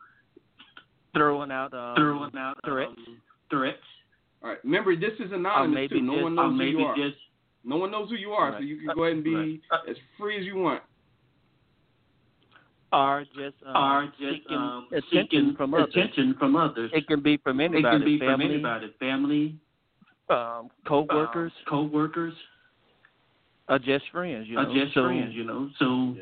[1.13, 2.91] throwing out, um, throwing out threats.
[2.97, 3.17] um,
[3.49, 3.77] threats.
[4.43, 4.63] All right.
[4.63, 6.05] Remember this is anonymous maybe too.
[6.05, 6.95] No just- one Or knows who you are.
[6.95, 7.17] just
[7.63, 9.59] No one knows who you are, so you can go ahead and be Right.
[9.89, 10.83] As free as you want.
[12.95, 15.89] Or just um, are just seeking um, attention seeking from others.
[15.93, 16.91] attention from others.
[16.93, 19.55] It can be from It anybody, can be from family, anybody, family,
[20.29, 22.33] um, co-workers, um, co-workers,
[23.67, 24.47] or just friends.
[24.47, 25.33] You know, just so friends.
[25.33, 26.15] You know, so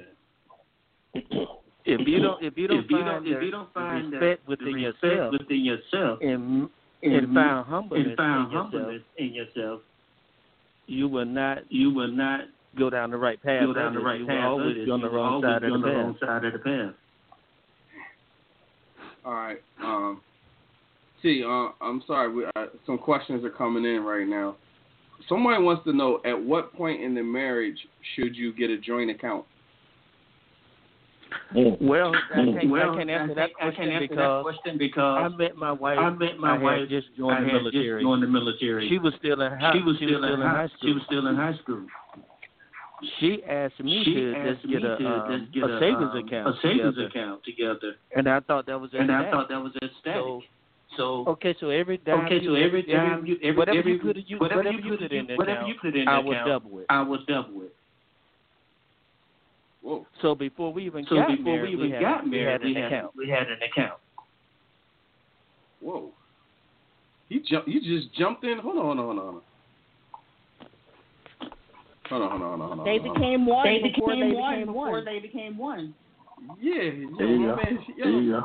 [1.86, 4.18] if you don't, if you don't if you find don't, if you don't find that
[4.18, 6.70] respect within respect yourself within yourself, and
[7.04, 9.82] and, and find humbleness and found in yourself, humbleness in yourself,
[10.88, 12.46] you will not you will not
[12.78, 13.64] go down the right path.
[13.66, 14.36] go down the right you path.
[14.44, 15.94] will always be on the You will wrong always side be of on the the
[15.94, 16.04] path.
[16.04, 16.94] wrong side of the path.
[19.26, 19.58] All right.
[19.84, 20.22] Um,
[21.22, 22.34] see, uh, I'm sorry.
[22.34, 24.56] We, uh, some questions are coming in right now.
[25.30, 27.78] Somebody wants to know at what point in the marriage
[28.16, 29.46] should you get a joint account?
[31.56, 34.18] Well, I can't, well, I can't answer I that can't- I question can't answer because
[34.18, 35.98] that question because I met my wife.
[35.98, 36.90] I met my I wife.
[36.90, 38.02] just joined I the military.
[38.02, 38.90] just joined the military.
[38.90, 39.72] She was still in high.
[39.74, 40.78] she was she still, was still in high school.
[40.90, 41.86] She was still in high school.
[43.20, 46.18] She asked me she to asked just get a, to um, get a savings um,
[46.28, 46.47] account.
[46.49, 47.08] a savings together.
[47.08, 50.22] account together, And I thought that was and I thought that was ecstatic.
[50.22, 50.41] So,
[50.97, 54.18] So okay, so every dime okay, so every time you every whatever every, you put,
[54.28, 56.47] you, whatever, whatever you put, put in whatever account, you put in I would account,
[56.64, 56.86] double it.
[56.89, 57.74] I would double it.
[59.82, 60.08] Whoa.
[60.22, 62.62] So before we even So got before married, we even had, got we married, had
[62.62, 63.12] an we had account.
[63.18, 63.99] we had an account.
[65.82, 66.10] Whoa.
[67.30, 67.68] He jump.
[67.68, 68.60] You just jumped in.
[68.60, 68.97] Hold on.
[68.97, 69.18] Hold on.
[69.18, 69.41] Hold on.
[72.14, 72.30] Hold on.
[72.30, 72.59] Hold on.
[72.59, 72.68] Hold on.
[72.78, 72.86] Hold on.
[72.86, 75.93] They became one They before became they one became before they became one.
[76.61, 76.74] Yeah.
[76.74, 77.55] Yo, There you go.
[77.55, 77.80] man.
[77.97, 78.05] Yo.
[78.05, 78.41] There you go.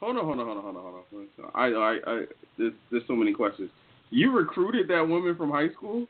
[0.00, 0.24] Hold on.
[0.24, 0.46] Hold on.
[0.46, 0.64] Hold on.
[0.64, 0.82] Hold on.
[1.10, 1.50] Hold on.
[1.54, 1.66] I.
[1.68, 1.98] I.
[2.06, 2.24] I.
[2.58, 3.70] There's, there's so many questions.
[4.10, 6.06] You recruited that woman from high school.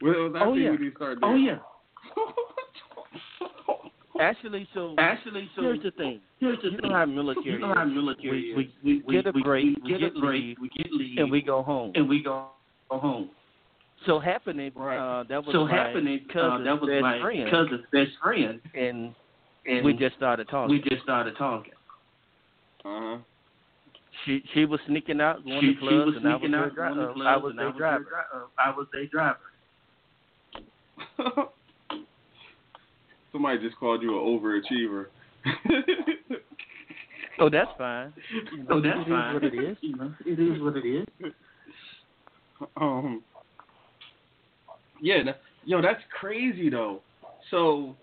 [0.00, 0.70] Well, that's Oh, yeah.
[0.70, 1.18] when you started.
[1.22, 1.58] Oh yeah.
[4.20, 6.20] Actually, so Actually, so here's the thing.
[6.38, 6.90] here's the You thing.
[6.90, 7.92] know how military You know how is.
[7.94, 8.70] military We, is.
[8.84, 11.18] we, we, get a break, we, we get, get a break, leave, we get leave,
[11.18, 11.90] and we go home.
[11.96, 12.46] and we go,
[12.90, 13.30] go home.
[14.06, 14.98] So happening, Right.
[14.98, 18.10] uh, that was so my happening, uh, cousin's that was best my friend, cousin's best
[18.22, 19.14] friend, and
[19.66, 20.70] and we just started talking.
[20.76, 21.72] we just started talking.
[22.84, 23.18] Uh huh.
[24.24, 26.50] she she was sneaking out, going She, to she clubs, was and I was sneaking
[26.52, 28.04] their out, dri- going to uh, clubs, I was their driver.
[28.04, 29.38] Their, dri- uh, I was their driver.
[33.32, 35.06] Somebody just called you an overachiever.
[37.40, 38.12] Oh, that's fine.
[38.70, 39.34] Oh, that's fine.
[39.34, 39.76] It is what it is.
[39.80, 41.32] You know, it is what it is.
[42.76, 43.22] um.
[45.00, 45.32] Yeah,
[45.64, 47.00] yo, that's crazy though.
[47.50, 47.94] So,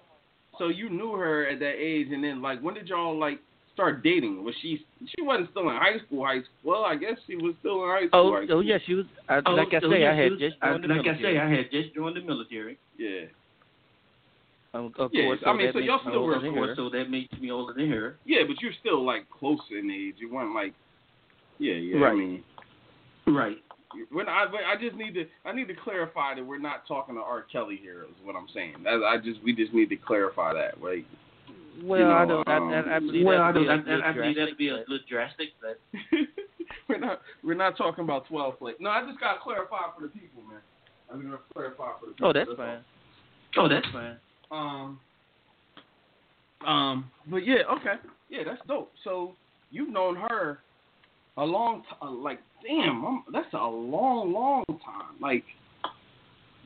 [0.60, 3.40] so you knew her at that age, and then like, when did y'all like
[3.74, 4.44] start dating?
[4.44, 4.86] Was she
[5.16, 6.26] she wasn't still in high school?
[6.26, 6.72] High school?
[6.74, 8.34] Well, I guess she was still in high school.
[8.34, 9.06] Oh, high oh yeah, she was.
[9.30, 11.04] I, Oh, like I so say, yeah, I had just I- joined the Like I
[11.04, 11.36] military.
[11.36, 12.78] say, I had just joined the military.
[12.98, 13.22] Yeah.
[14.74, 16.90] Um, of Yeah, course, I mean, so y'all still older were than Of course, so
[16.90, 18.16] that makes me older than her.
[18.26, 20.16] Yeah, but you're still like close in age.
[20.18, 20.74] You weren't like,
[21.60, 21.98] yeah, yeah.
[21.98, 22.16] I Right.
[22.18, 22.44] mean,
[23.28, 23.58] Right.
[24.12, 27.16] When I but I just need to I need to clarify that we're not talking
[27.16, 27.46] to R.
[27.52, 28.04] Kelly here.
[28.04, 28.76] Is what I'm saying.
[28.84, 30.82] That, I just we just need to clarify that.
[30.82, 31.06] Right.
[31.84, 32.48] Well, you know, I don't.
[32.48, 34.36] um, I, I, I believe Well, I, that'd don't, be I, a I, I believe
[34.36, 35.80] that'd little be a drastic, little drastic, but
[36.90, 38.74] we're not we're not talking about 12 play.
[38.80, 40.60] No, I just gotta clarify for the people, man.
[41.12, 42.30] I'm gonna clarify for the people.
[42.30, 42.56] Oh, that's all.
[42.56, 42.80] fine.
[43.58, 44.18] oh, that's fine.
[44.52, 45.00] Um.
[46.66, 47.12] Um.
[47.28, 47.96] But yeah, okay.
[48.30, 48.92] Yeah, that's dope.
[49.04, 49.36] So
[49.72, 50.60] you've known her
[51.38, 52.22] a long time.
[52.24, 55.16] Like, damn, I'm, that's a long, long time.
[55.22, 55.44] Like,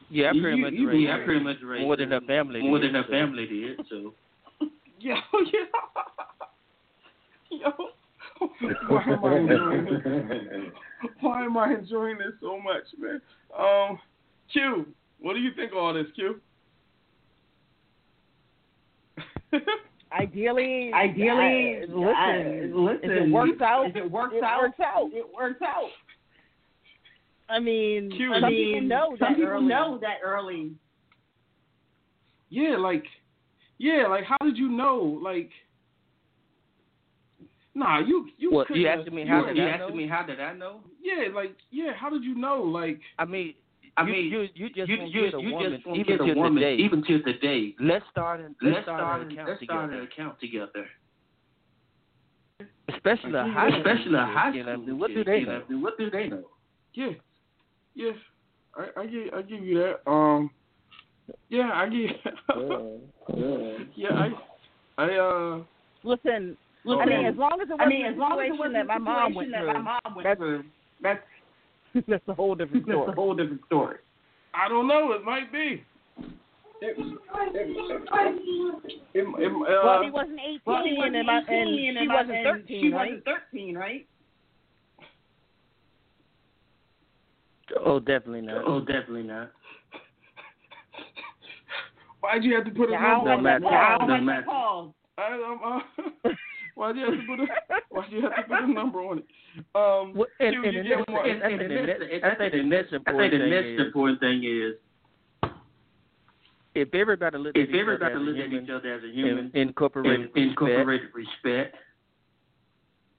[0.09, 2.11] Yeah, I pretty you- much you- raised Yeah, I her pretty much raised more than
[2.11, 2.61] her family.
[2.61, 3.11] more did, than her so.
[3.11, 3.80] family did.
[3.89, 4.13] So
[4.99, 5.16] yo,
[5.53, 5.66] yeah.
[7.51, 7.72] Yo,
[8.89, 10.72] why am I enjoying this?
[11.22, 13.22] Why am I enjoying this so much, man?
[13.57, 13.99] Um,
[14.51, 14.86] Q,
[15.20, 16.41] what do you think of all this, Q?
[20.18, 24.61] Ideally, Ideally, I- listen, I- listen, if it works out, if it works it out,
[24.61, 25.09] works out.
[25.13, 25.89] it works out.
[27.49, 29.66] I mean, Q, some I people mean, know some that people early.
[29.66, 30.72] know that early.
[32.49, 33.03] yeah, like,
[33.78, 35.20] yeah, like, how did you know?
[35.22, 35.49] Like,
[37.74, 38.51] nah, you, you.
[38.51, 39.95] Well, couldn't you have- asking me how were- did you I asking know?
[39.95, 40.80] me how did I know?
[41.01, 42.61] Yeah, like, yeah, how did you know?
[42.63, 43.53] Like, I mean,
[43.97, 45.99] I you, mean, you, you just you, won't you, get a you woman just won't
[45.99, 46.83] even get a to woman today.
[46.83, 47.75] even to today.
[47.79, 50.85] let's start and Let's let's start start, an account let's start an account together.
[52.93, 55.61] Especially a high school Especially a high you know, school What do they you know?
[55.69, 56.43] know, What do they know?
[56.93, 57.09] yeah,
[57.95, 58.11] yeah,
[58.75, 60.09] I, I give, I give you that.
[60.11, 60.49] Um,
[61.49, 62.09] yeah, I give.
[63.95, 64.31] yeah, I,
[64.97, 65.63] I, uh.
[66.03, 68.57] Listen, Listen, I mean, as long as it wasn't mean, as long as it situation
[68.59, 70.63] wasn't that my mom situation went that through, my mom went that's through,
[71.01, 71.19] that's
[72.07, 72.97] that's a whole different story.
[72.97, 73.11] that's story.
[73.11, 73.97] a whole different story.
[74.53, 75.11] I don't know.
[75.13, 75.83] It might be.
[76.81, 77.19] It, it,
[79.13, 82.07] it, it, uh, well, he wasn't 18, Well, he wasn't and, 18 and she and
[82.07, 83.09] my- wasn't 13, She right?
[83.11, 84.07] wasn't 13, right?
[87.83, 88.63] Oh, definitely not.
[88.67, 89.51] Oh, definitely not.
[92.19, 94.49] Why'd you have to put a Yeah, I don't number No on matter- it?
[95.17, 96.31] I don't no
[96.78, 96.95] like matter- that pause.
[96.95, 97.47] I, um, uh, why'd you have to put a
[97.89, 99.26] Why'd you have to put a number on it?
[99.76, 101.30] Um, Well, and, Q, and, you and, give that's- him one.
[101.30, 103.49] and, and, And and, and I think the the next I important think the thing
[103.49, 104.73] next is important thing is
[106.76, 108.93] if everybody looked if at each everybody other as a looked at human each other
[108.93, 111.76] as a and human, incorporated in, respect, incorporated respect,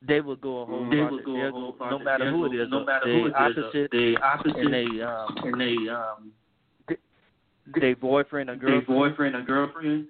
[0.06, 1.12] they would go a whole they lot.
[1.12, 1.90] would go they'll a whole go- lot.
[1.90, 2.68] no matter who it is.
[2.70, 6.32] no matter the who it is, opposite, the opposite, and they um, and they um,
[7.80, 10.06] their boyfriend or their girlfriend boyfriend or girlfriend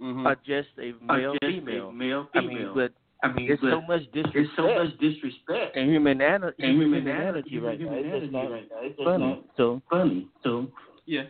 [0.00, 0.26] Mhm.
[0.26, 1.92] are just a male just a female.
[1.92, 2.54] male I female.
[2.54, 2.92] mean, but
[3.22, 7.58] I mean, there's so much disrespect there's so much disrespect and humanity, and humanity, humanity
[7.58, 7.92] right now.
[7.94, 8.76] It's humanity just not right now.
[8.80, 9.24] It's just funny.
[9.24, 10.28] not So funny.
[10.44, 10.68] So
[11.06, 11.24] Yeah,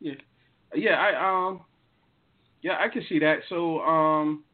[0.00, 0.14] yeah,
[0.74, 0.94] yeah.
[1.00, 1.60] I um,
[2.62, 3.40] yeah, I can see that.
[3.48, 4.44] So um,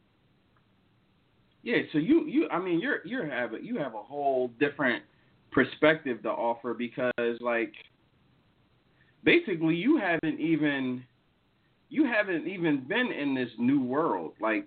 [1.62, 1.78] yeah.
[1.92, 5.04] So you you I mean you're you have a, you have a whole different
[5.52, 7.72] perspective to offer because like
[9.24, 11.02] basically you haven't even
[11.90, 14.66] you haven't even been in this new world like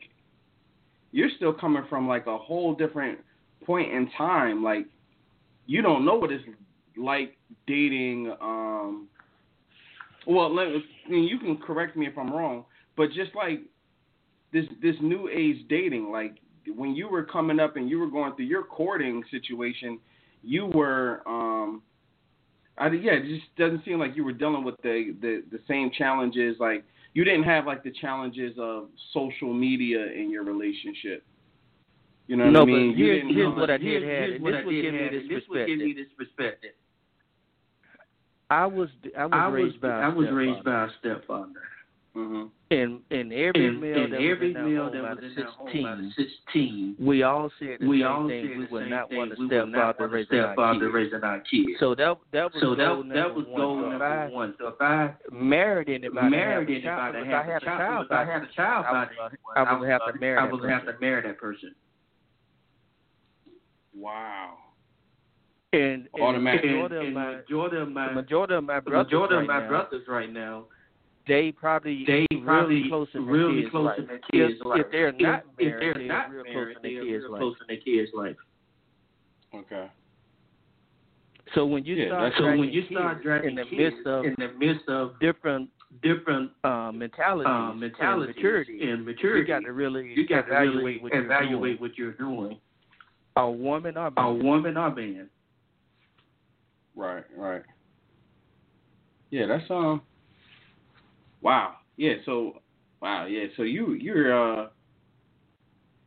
[1.11, 3.19] you're still coming from like a whole different
[3.65, 4.85] point in time like
[5.67, 6.43] you don't know what it's
[6.97, 9.07] like dating um
[10.27, 10.67] well let,
[11.07, 12.65] you can correct me if I'm wrong
[12.97, 13.59] but just like
[14.51, 16.37] this this new age dating like
[16.75, 19.99] when you were coming up and you were going through your courting situation
[20.43, 21.81] you were um
[22.77, 25.91] I yeah, it just doesn't seem like you were dealing with the, the the same
[25.95, 26.55] challenges.
[26.59, 26.83] Like
[27.13, 31.23] you didn't have like the challenges of social media in your relationship.
[32.27, 32.89] You know what No, I but mean?
[32.97, 34.81] You here's- didn't here's know- what I did here's, have, here's this I would did
[34.83, 35.97] give me this this would give me perspective.
[35.97, 36.71] this perspective.
[38.49, 40.35] I was I was I was raised by a I was stepfather.
[40.35, 41.63] raised by a stepfather.
[42.15, 42.49] Mhm.
[42.71, 45.29] And and every And, male and that every was in male our that was in
[45.29, 48.47] of that home 16, sixteen, we all said the we same all thing.
[48.47, 49.17] said We the would same not thing.
[49.17, 50.93] want a we would not stepfather want a raising our stepfather kids.
[50.93, 51.69] raising our kids.
[51.79, 53.61] So that that was so that goal that number was one.
[53.61, 54.55] goal So if number I one.
[54.57, 58.05] So if I married anybody, married have anybody, if I had a a child, child,
[58.05, 59.09] if I had a child, I would,
[59.55, 60.93] then, I would have to marry I that would have person.
[60.95, 61.75] to marry that person.
[63.95, 64.53] Wow.
[65.73, 66.61] And, and Automatic.
[66.63, 69.35] the And, majority of and my majority of my the majority of my brothers majority
[69.35, 70.65] of right my now, brothers right now,
[71.27, 73.99] they probably they really probably close in their really kids' close life.
[73.99, 74.81] in their kids' if, life.
[74.85, 77.31] if they're not if married, they're not real married, close in their they're kids' real
[77.31, 77.39] life.
[77.39, 78.35] close in their kids' life.
[79.55, 79.87] Okay.
[81.55, 84.07] So when you Yeah, start So when you kids start dragging in the kids midst
[84.07, 85.69] of in the midst of different
[86.01, 90.43] different uh, mentalities, uh, mentalities and maturity, and maturity, you got to really you got
[90.43, 91.89] to evaluate really what you're evaluate doing.
[91.89, 92.57] what you're doing.
[93.35, 94.43] A woman or A man.
[94.43, 95.29] woman or man.
[96.95, 97.63] Right, right.
[99.31, 100.01] Yeah, that's um.
[101.41, 101.75] Wow.
[101.97, 102.13] Yeah.
[102.25, 102.61] So,
[103.01, 103.25] wow.
[103.25, 103.45] Yeah.
[103.57, 104.67] So you you're uh.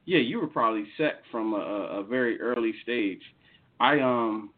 [0.07, 3.23] Yeah, you were probably set from a, a very early stage.
[3.81, 4.51] I um.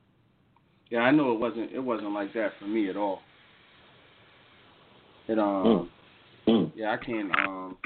[0.91, 3.21] Yeah, I know it wasn't it wasn't like that for me at all.
[5.29, 5.91] It um.
[6.49, 6.73] Mm.
[6.75, 7.77] Yeah, I can um.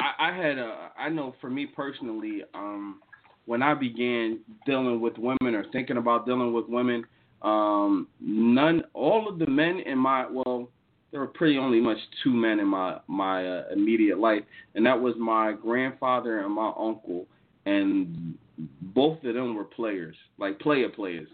[0.00, 3.00] I, I had a I know for me personally um
[3.46, 7.04] when I began dealing with women or thinking about dealing with women,
[7.42, 10.68] um, none, all of the men in my, well,
[11.14, 14.42] there were pretty only much two men in my my uh, immediate life,
[14.74, 17.28] and that was my grandfather and my uncle,
[17.66, 18.36] and
[18.82, 21.28] both of them were players, like player players,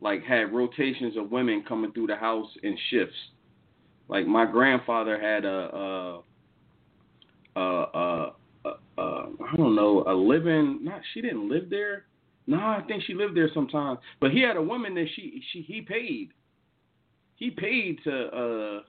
[0.00, 3.16] like had rotations of women coming through the house in shifts.
[4.06, 6.22] Like my grandfather had a, a,
[7.56, 8.32] a, a
[8.64, 10.78] uh, I don't know, a living.
[10.80, 12.04] Not she didn't live there.
[12.46, 13.98] No, I think she lived there sometimes.
[14.20, 16.28] But he had a woman that she she he paid.
[17.34, 18.26] He paid to.
[18.28, 18.82] uh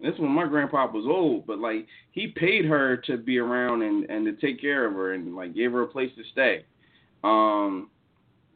[0.00, 4.08] This when my grandpa was old, but like he paid her to be around and
[4.10, 6.64] and to take care of her and like gave her a place to stay.
[7.24, 7.90] Um,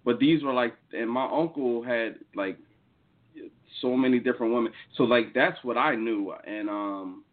[0.05, 2.59] but these were like, and my uncle had like
[3.81, 4.73] so many different women.
[4.97, 7.25] So like that's what I knew, and um.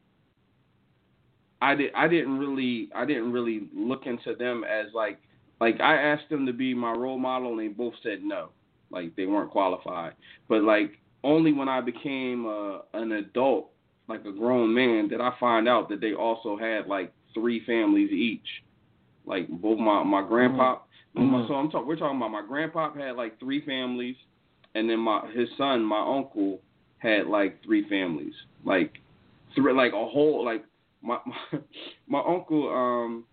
[1.60, 5.18] I did I didn't really I didn't really look into them as like
[5.60, 8.50] like I asked them to be my role model and they both said no.
[8.92, 10.14] Like they weren't qualified.
[10.48, 13.72] But like only when I became uh, an adult,
[14.08, 18.12] like a grown man, did I find out that they also had like three families
[18.12, 18.48] each.
[19.26, 20.80] Like both my my grandpa
[21.16, 21.48] Mhm.
[21.48, 24.16] so I'm talking we're talking about my grandpa had like three families
[24.76, 26.60] and then my his son, my uncle,
[27.00, 28.34] had like three families.
[28.64, 28.94] Like
[29.56, 30.64] three like a whole like
[31.02, 31.60] my my,
[32.08, 33.26] my uncle um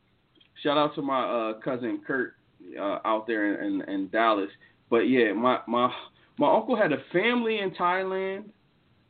[0.62, 2.34] shout out to my uh cousin Kurt
[2.78, 4.50] uh out there in, in, in Dallas.
[4.90, 5.92] But yeah, my my
[6.38, 8.44] my uncle had a family in Thailand,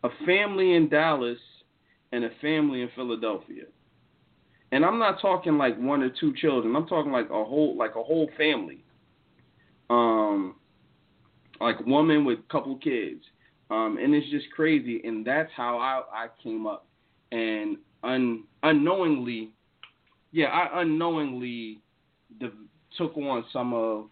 [0.02, 1.38] a family in Dallas,
[2.14, 3.64] and a family in Philadelphia.
[4.70, 6.76] And I'm not talking like one or two children.
[6.76, 8.84] I'm talking like a whole like a whole family.
[9.90, 10.54] Um
[11.60, 13.22] like woman with couple kids.
[13.70, 16.86] Um and it's just crazy and that's how I I came up
[17.32, 19.50] and un, unknowingly,
[20.30, 21.80] yeah, I unknowingly
[22.96, 24.06] took on some of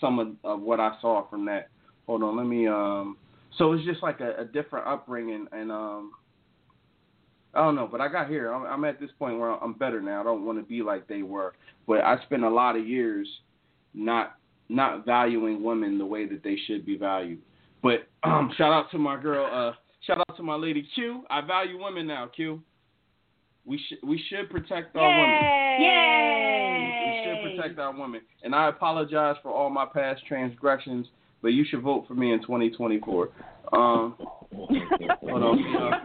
[0.00, 1.70] some of, of what I saw from that.
[2.06, 2.68] Hold on, let me.
[2.68, 3.16] Um,
[3.56, 6.12] so it's just like a, a different upbringing, and um,
[7.54, 8.52] I don't know, but I got here.
[8.52, 10.20] I'm, I'm at this point where I'm better now.
[10.20, 11.54] I don't want to be like they were,
[11.86, 13.28] but I spent a lot of years
[13.94, 14.36] not
[14.68, 17.40] not valuing women the way that they should be valued.
[17.82, 19.46] But um, shout out to my girl.
[19.50, 19.72] Uh,
[20.06, 21.24] shout out to my lady Q.
[21.30, 22.28] I value women now.
[22.34, 22.62] Q.
[23.64, 25.82] We should we should protect our women.
[25.82, 26.68] Yay!
[27.06, 28.22] We should protect our women.
[28.42, 31.06] And I apologize for all my past transgressions,
[31.42, 33.30] but you should vote for me in 2024.
[33.72, 34.16] Um,
[34.50, 36.04] hold on,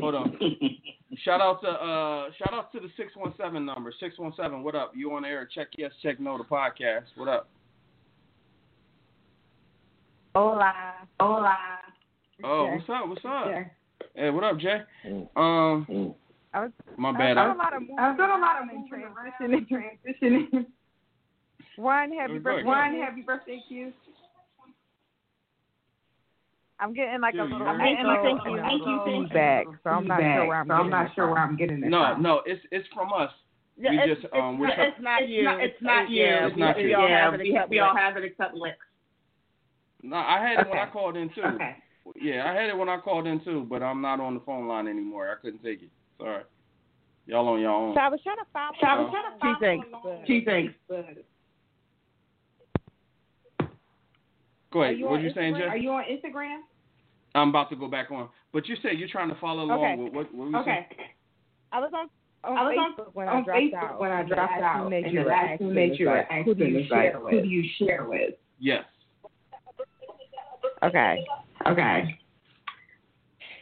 [0.00, 0.38] hold on.
[1.24, 3.92] Shout out to uh, shout out to the 617 number.
[3.98, 4.92] 617, what up?
[4.94, 5.48] You on air?
[5.52, 6.38] Check yes, check no.
[6.38, 7.04] The podcast.
[7.16, 7.48] What up?
[10.34, 10.72] Hola.
[11.18, 11.56] Hola.
[12.44, 12.76] Oh, Okay.
[12.76, 13.08] what's up?
[13.08, 13.46] What's up?
[13.48, 13.64] Yeah.
[14.14, 14.80] Hey, what up, Jay?
[15.06, 15.28] Mm.
[15.36, 16.14] Um.
[16.52, 17.36] I was my I bad.
[17.36, 19.66] was doing lot of moving I've done a lot of moving transitioning.
[20.22, 20.66] transitioning.
[21.76, 22.62] One happy birthday.
[22.64, 22.92] go ahead.
[22.92, 23.92] One, happy birthday, Q.
[26.80, 29.22] I'm getting like a Dude, little you're- Thank you, thank you, thank you, thank you.
[29.28, 31.84] feedback, so I'm not sure where I'm so I'm getting not sure where I'm getting
[31.84, 32.22] it no, from.
[32.22, 33.30] no, it's it's from us.
[33.76, 35.48] Yeah, we it's, just, um, we're it's, try- it's not you.
[35.48, 36.22] It's- It's not you.
[36.24, 36.88] yeah, It's not we, you.
[36.88, 37.40] We all Yeah, have it.
[37.40, 38.76] we- except- We all have it except Lex.
[40.02, 41.42] No, I had it when I called in too.
[41.42, 41.76] Okay.
[42.16, 44.66] Yeah, I had it when I called in too, but I'm not on the phone
[44.66, 45.30] line anymore.
[45.30, 45.90] I couldn't take it.
[46.18, 46.42] Sorry.
[47.26, 47.94] Y'all on your own.
[47.94, 48.72] So I was trying to follow.
[48.80, 49.84] So I was trying to Two follow things.
[49.92, 50.24] along.
[50.26, 50.72] Two things.
[54.72, 54.98] Go ahead.
[54.98, 55.68] you What on you saying, Instagram?
[55.70, 56.60] Are you on Instagram?
[57.34, 58.28] I'm about to go back on.
[58.52, 60.02] But you said you're trying to follow along Okay.
[60.02, 60.86] with what, what were you Okay.
[61.72, 62.08] I was on.
[62.42, 64.00] On I was on- Facebook when on I dropped Facebook out.
[64.00, 66.44] when I dropped last out, and you the were last asking teammate you were like,
[66.44, 67.44] Who do you was like, share Who do with?
[67.46, 68.34] you share with?
[68.58, 68.84] Yes.
[70.82, 71.24] Okay.
[71.66, 72.18] Okay.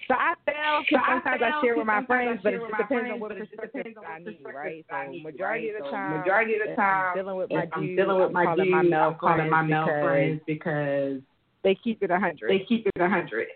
[0.06, 0.54] So I feel
[0.88, 3.28] So I sometimes I feel- share with my friends, but it just depends on what
[3.28, 4.84] but it just perspective I need, perspective right?
[4.90, 5.76] I So need, majority right?
[5.76, 8.32] of the So time, majority of the time, I'm dealing with my I'm dealing with
[8.32, 11.20] my dude, my male I'm calling my male because friends because
[11.64, 12.50] they keep it a hundred.
[12.50, 13.48] they keep it a hundred.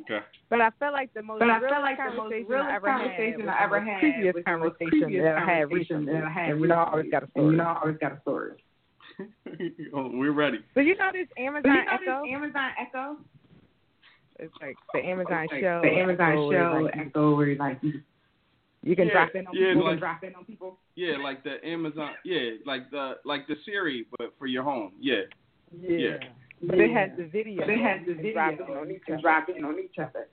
[0.00, 0.20] Okay.
[0.48, 2.74] But I felt like the most But I real feel like the most real I
[2.74, 6.12] ever conversation I ever had previous was the conversation previous that I had conversation recently.
[6.14, 7.46] that I had and you know, I always got a story.
[7.46, 8.52] you know, I always got a story.
[9.94, 10.58] oh, we're ready.
[10.74, 12.22] So you know this Amazon So you know Echo?
[12.24, 13.16] this Amazon Echo?
[14.38, 15.80] It's like the Amazon like show.
[15.84, 17.92] The Amazon Echo, where, show like, you- Echo where like you,
[18.82, 19.82] you can Yeah, drop in on yeah, you people.
[19.84, 20.78] like- can drop in on people.
[20.96, 22.12] Yeah, like the Amazon.
[22.24, 24.92] Yeah, like the like the Siri, but for your home.
[24.98, 25.22] Yeah.
[25.80, 26.16] Yeah.
[26.64, 27.64] But it has the video.
[27.66, 28.40] It has the video.
[28.40, 29.20] drop in on each other.
[29.20, 30.26] drop on each other.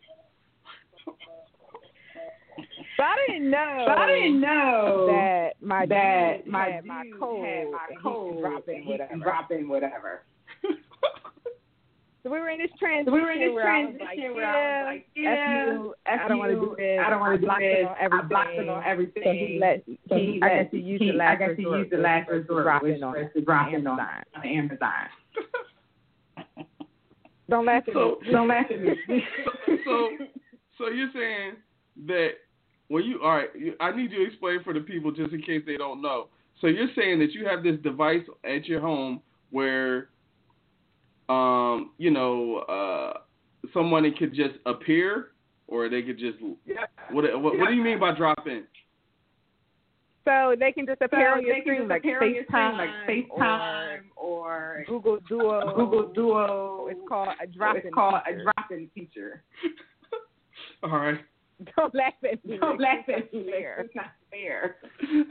[2.98, 3.84] But I didn't know.
[3.88, 7.98] But I didn't know that my that dude my had my code had my and
[7.98, 9.10] he code can drop in and he whatever.
[9.10, 10.22] can drop in whatever.
[12.22, 13.06] So we were in this transition.
[13.08, 15.24] So we were in this where I was transition like, where I was like, yeah,
[15.24, 17.00] yeah, F you, F I don't want to do this.
[17.00, 17.78] I don't want to do blocked this.
[17.80, 18.26] it on everything.
[18.26, 19.24] I blocked it on everything.
[19.24, 21.48] So he let, So he, he I let- guess he used he- the last I
[21.48, 23.88] guess he used the last to resort, drop which in on was to drop in
[23.88, 24.24] on, Amazon.
[24.36, 25.04] on Amazon.
[27.50, 28.32] Don't laugh at So me.
[28.32, 28.96] Don't laugh at me.
[29.86, 30.10] so
[30.78, 31.54] so you're saying
[32.08, 32.30] that
[32.88, 35.64] when you all right, I need you to explain for the people just in case
[35.66, 36.28] they don't know.
[36.62, 40.10] So you're saying that you have this device at your home where,
[41.30, 43.20] um, you know, uh,
[43.74, 45.30] someone could just appear,
[45.68, 46.38] or they could just
[47.12, 48.64] what what, what do you mean by drop in?
[50.26, 52.90] So they can just appear So on your screen like appear on screen FaceTime, like
[53.08, 55.74] FaceTime or, Google Duo.
[55.76, 56.88] Google Duo.
[56.90, 57.78] It's called a drop.
[57.78, 59.44] It's called a drop-in feature.
[60.84, 61.20] All right,
[61.76, 62.58] Don't laugh at me.
[62.58, 63.44] Don't laugh at me.
[63.52, 64.78] It's not fair.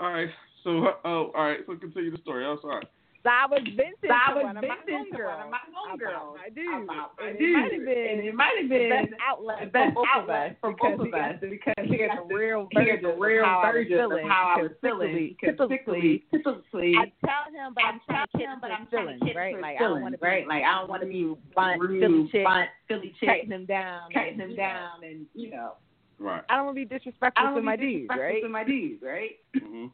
[0.00, 0.28] all right.
[0.64, 1.60] So uh, oh, all right.
[1.66, 2.44] So continue the story.
[2.44, 2.84] I'm sorry.
[3.22, 5.50] So I was venting So I was one of my venting to homegirls one of
[5.52, 6.84] my homegirls about my dude.
[6.88, 9.66] about my and it might have been And it might have the best outlet the
[9.70, 12.34] best for outlet of for because both he of got us to because hear the
[12.34, 14.28] real hear the version real of how I was version of feeling.
[14.28, 15.36] how I was because feeling.
[15.36, 19.20] Typically, Typically, typically, I tell him, but I'm trying to him, but I'm trying to
[19.20, 19.60] feelings, right?
[19.60, 20.48] Like I don't feelings, want to right?
[20.48, 23.66] Like I don't want to be bunt rude, Philly chick, bunt Philly chick, cutting him
[23.68, 25.76] down, cutting him down, and you know,
[26.20, 26.42] Right.
[26.50, 28.42] I don't want to be disrespectful to my wanna be dude, disrespectful right?
[28.42, 29.30] to my dude, right?
[29.56, 29.86] Mm-hmm.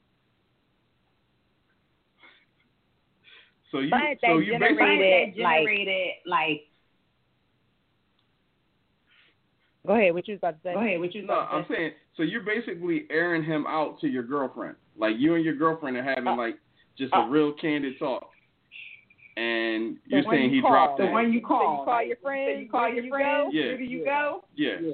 [3.72, 6.60] So you But so you generated- basically generated like.
[9.86, 10.14] Go ahead.
[10.14, 10.74] What you was about to say?
[10.74, 10.98] Go ahead.
[11.00, 11.74] What you No, about I'm say?
[11.76, 14.76] saying so you're basically airing him out to your girlfriend.
[14.96, 16.56] Like you and your girlfriend are having Uh, like
[16.98, 18.30] just a uh, real candid talk.
[19.36, 20.70] And you're saying you he call.
[20.70, 21.12] dropped The in.
[21.12, 21.78] one you So call.
[21.80, 22.60] you call your So friends.
[22.62, 23.52] you call your do you friends.
[23.52, 23.58] Go?
[23.58, 23.66] Yeah.
[23.66, 24.44] Where do you go?
[24.56, 24.76] Yeah.
[24.80, 24.92] Yeah.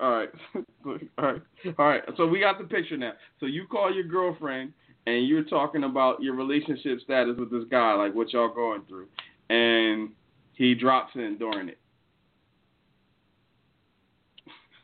[0.00, 0.28] All right.
[0.84, 0.92] All
[1.24, 1.42] right.
[1.78, 2.02] All right.
[2.16, 3.12] So we got the picture now.
[3.40, 4.72] So you call your girlfriend
[5.08, 9.06] and you're talking about your relationship status with this guy, like what y'all going through.
[9.48, 10.10] And
[10.52, 11.78] he drops in during it.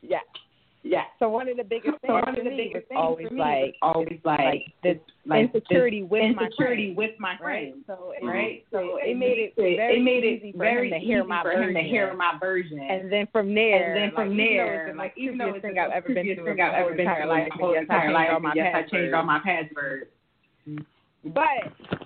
[0.01, 0.17] Yeah.
[0.81, 1.03] Yeah.
[1.17, 3.39] So one of the biggest So things one of the biggest things always for me
[3.39, 7.39] like was always like, like this like insecurity this with my insecurity with my right?
[7.41, 7.75] friends.
[7.87, 8.63] So it, Right.
[8.71, 11.41] So it made it very it made it easy for very him to hear my
[11.41, 11.85] for him to version.
[11.89, 12.79] hear my version.
[12.79, 15.37] And then from there, and then from like, there, even though like it's the even
[15.37, 17.21] though most it's creepiest thing I've ever been through thing I've ever whole been entire
[17.21, 19.23] through life, my yes, I entire changed life, all my and yes, I changed all
[19.25, 20.05] my passwords.
[20.65, 20.83] But
[21.33, 21.41] But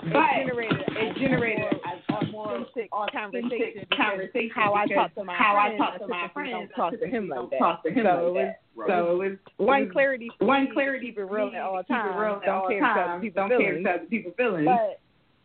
[0.05, 1.66] it generated it generated
[2.10, 6.07] a more authentic conversation conversation how I talk to my how I friends, talk to
[6.07, 7.60] my friends, talk to him like that.
[7.60, 8.88] talk to him so like it was.
[8.88, 11.93] So it was one clarity one clarity keep it real at all to keep it
[11.93, 12.20] times.
[12.20, 13.22] real at don't all care times.
[13.22, 14.68] people's Don't care about people's feelings.
[14.68, 14.99] But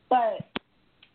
[0.09, 0.63] but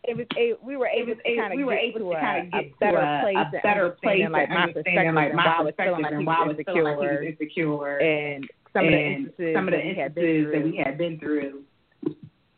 [0.04, 2.20] it was a, we were able to kind of we were get able to a,
[2.20, 5.36] kind of get better to a, place, a better place, like my perspective, like and
[5.36, 8.92] my perspective and why I was was feeling like he was insecure, and some of
[8.92, 11.64] the instances some of the that we had been instances that we had been through.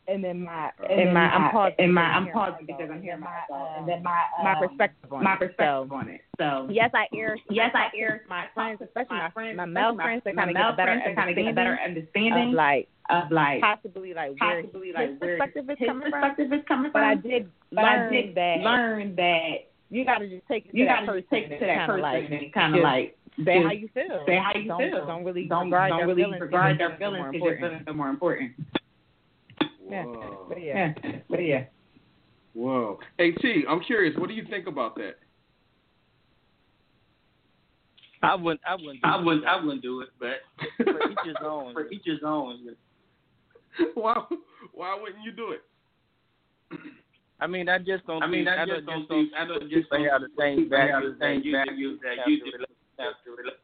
[0.07, 3.01] And then my And and my I'm pausing and my because I'm pausing because I'm
[3.01, 5.39] hearing myself, my, and then my my um, perspective on my it.
[5.39, 6.21] perspective So, on it.
[6.37, 10.23] So yes, I air yes, I air my friends, especially my, friends, my male friends,
[10.23, 12.87] to my kind of get a better kind of get a better understanding of like
[13.09, 16.35] of like possibly like where possibly his like where perspective is coming from.
[16.37, 20.47] is coming But I did But I did that learn that you got to just
[20.47, 22.81] take it you that got to take it to that person like and kind of
[22.81, 24.23] like say how you feel.
[24.27, 25.05] say how you don't, feel.
[25.05, 27.93] Don't really don't regard don't their really regard their feelings feelings because your feelings are
[27.93, 28.51] more important.
[29.93, 30.05] Yeah.
[30.05, 30.45] Whoa.
[30.49, 30.93] But yeah.
[31.03, 31.63] Yeah, but yeah.
[32.53, 32.99] Whoa.
[33.17, 35.15] Hey T, I'm curious, what do you think about that?
[38.23, 38.61] I wouldn't.
[38.65, 39.01] I wouldn't.
[39.01, 39.43] Do I it, wouldn't.
[39.43, 40.39] but I wouldn't do it, but
[40.85, 41.73] For each his own.
[41.73, 42.75] For each his own.
[43.95, 44.15] why
[44.73, 45.61] why wouldn't you do it?
[47.39, 48.23] I mean, I just don't.
[48.23, 49.41] I mean, think, I I just don't don't think think.
[49.41, 51.99] I don't just just they have the same people have values, the same that values
[52.01, 52.57] that have you to
[52.99, 53.59] Have to relate.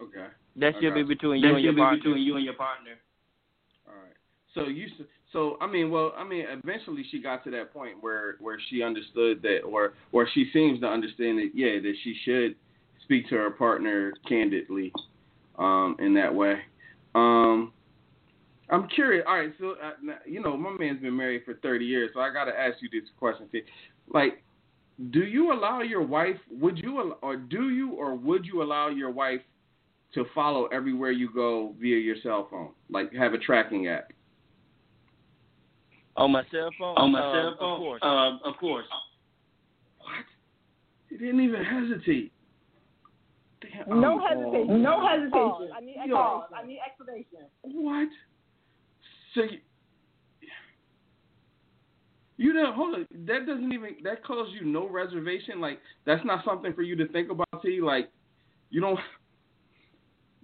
[0.00, 0.26] Okay.
[0.56, 2.96] That should be between you and your should be between you and your partner.
[4.54, 4.86] So you
[5.32, 8.82] so I mean, well, I mean, eventually she got to that point where where she
[8.82, 12.56] understood that, or or she seems to understand that, yeah, that she should
[13.02, 14.92] speak to her partner candidly,
[15.58, 16.60] um, in that way.
[17.14, 17.72] Um,
[18.70, 19.24] I'm curious.
[19.26, 22.32] All right, so uh, you know, my man's been married for 30 years, so I
[22.32, 23.48] got to ask you this question.
[24.12, 24.42] Like,
[25.10, 26.36] do you allow your wife?
[26.50, 29.40] Would you or do you or would you allow your wife
[30.14, 34.12] to follow everywhere you go via your cell phone, like have a tracking app?
[36.16, 36.96] On my cell phone.
[36.98, 37.78] On my Uh, cell Of phone.
[37.80, 38.00] course.
[38.02, 38.86] Um, of course.
[39.98, 40.24] What?
[41.08, 42.32] He didn't even hesitate.
[43.60, 44.00] Damn.
[44.00, 44.82] No Oh, hesitation.
[44.82, 45.08] No Pause.
[45.20, 45.72] hesitation.
[45.76, 46.42] I need Pause.
[46.42, 46.54] explanation.
[46.54, 47.48] I need explanation.
[47.62, 48.08] What?
[49.34, 49.58] So you,
[52.36, 53.06] you don't hold on.
[53.26, 55.60] That doesn't even that caused you no reservation.
[55.60, 57.46] Like that's not something for you to think about.
[57.62, 57.80] T.
[57.80, 58.10] Like
[58.70, 58.98] you don't.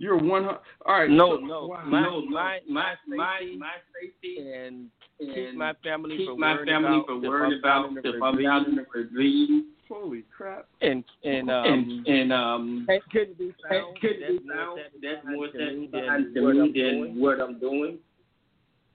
[0.01, 0.47] You're one.
[0.47, 1.11] All right.
[1.11, 1.66] No, so- no.
[1.66, 1.85] Wow.
[1.86, 4.90] My, no, no, my, my, my, my safety and
[5.20, 7.97] and keep my family keep from my worrying family about from worrying I'm about down
[7.99, 10.66] if the I'm down in the ravine Holy crap.
[10.82, 14.01] and and um and and um and couldn't be and found.
[14.01, 14.81] could that's be more found.
[15.03, 15.89] That's more satisfying to me
[16.35, 17.20] than what I'm than doing.
[17.20, 17.99] what I'm doing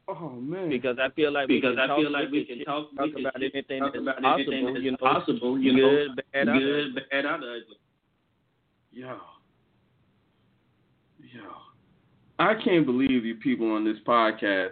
[0.08, 0.70] Oh man.
[0.70, 3.06] because I feel like we because can I feel like we can can talk, talk
[3.06, 5.90] we can about anything talk that's about possible, anything that's you know, possible, you know,
[5.90, 7.78] good, bad, or good, bad, or ugly.
[8.92, 9.18] Yo.
[11.20, 11.42] Yo.
[12.38, 14.72] I can't believe you people on this podcast.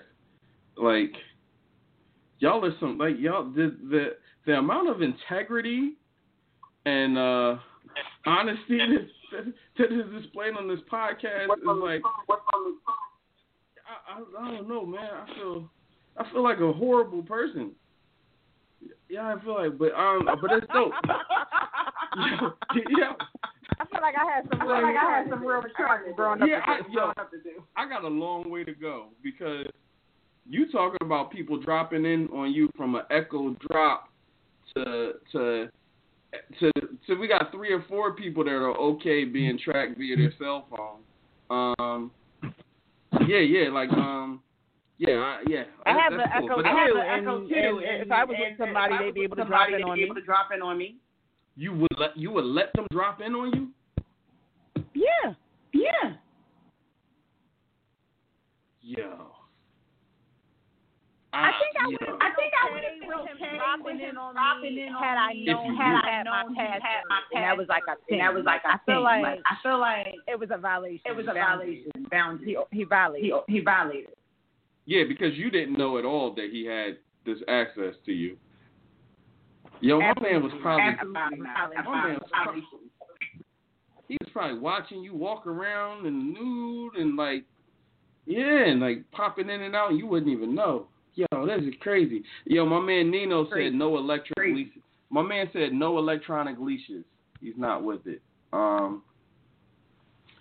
[0.78, 1.14] Like,
[2.42, 4.16] y'all are some like y'all the the
[4.46, 5.94] the amount of integrity
[6.86, 7.56] and uh
[8.26, 8.80] honesty
[9.32, 12.02] that, that is displayed on this podcast is like
[13.88, 15.00] I, I, I don't know, man.
[15.04, 15.70] I feel
[16.18, 17.72] I feel like a horrible person.
[19.10, 20.92] Yeah, I feel like, but um, but it's dope.
[22.18, 22.50] yeah,
[22.90, 23.14] yeah.
[23.80, 26.48] I feel like I had some real, Like I had some real maturity growing up.
[26.48, 26.88] Yeah, to I, do.
[26.92, 27.14] yo,
[27.76, 29.68] I got a long way to go because
[30.50, 34.10] you talking about people dropping in on you from an echo drop
[34.76, 35.70] to to
[36.60, 36.72] to
[37.08, 40.68] to we got three or four people that are okay being tracked via their cell
[40.70, 41.02] phone.
[41.50, 42.12] Um,
[43.28, 44.42] yeah, yeah, like um,
[44.98, 45.64] yeah, I, yeah.
[45.86, 46.50] I have the cool.
[46.50, 48.58] echo But too, I have the and, echo too, and, and if I was with
[48.58, 50.10] somebody, they'd be able to drop in on me.
[50.14, 50.96] to drop in on me.
[51.56, 54.84] you would let you would let them drop in on you?
[54.94, 55.34] Yeah.
[55.74, 56.14] Yeah.
[58.82, 59.32] Yo.
[61.34, 62.20] I think I would.
[62.20, 64.34] I think I would okay have been with him okay dropping with in him on
[64.36, 66.04] dropping me in had I known If you had would.
[66.04, 68.20] I had my known he had password, my and that was like a And thing.
[68.20, 69.04] that was like I a feel thing.
[69.04, 71.02] like Like, I feel like it was a violation.
[71.08, 71.92] it was a violation.
[72.12, 72.58] Boundary.
[72.70, 73.32] He he violated.
[73.48, 74.12] He, he violated.
[74.86, 78.36] Yeah, because you didn't know at all that he had this access to you.
[79.80, 82.62] Yo, my man was probably Absolutely my man was probably,
[84.10, 87.46] he was probably watching you walk around and nude and like
[88.26, 90.88] yeah, and like popping in and out and you wouldn't even know.
[91.16, 92.24] Yo, this is crazy.
[92.46, 93.68] Yo, my man Nino Crazy.
[93.70, 94.56] said no electric Crazy.
[94.56, 94.82] leashes.
[95.10, 97.04] My man said no electronic leashes.
[97.42, 98.22] He's not with it.
[98.54, 99.04] Um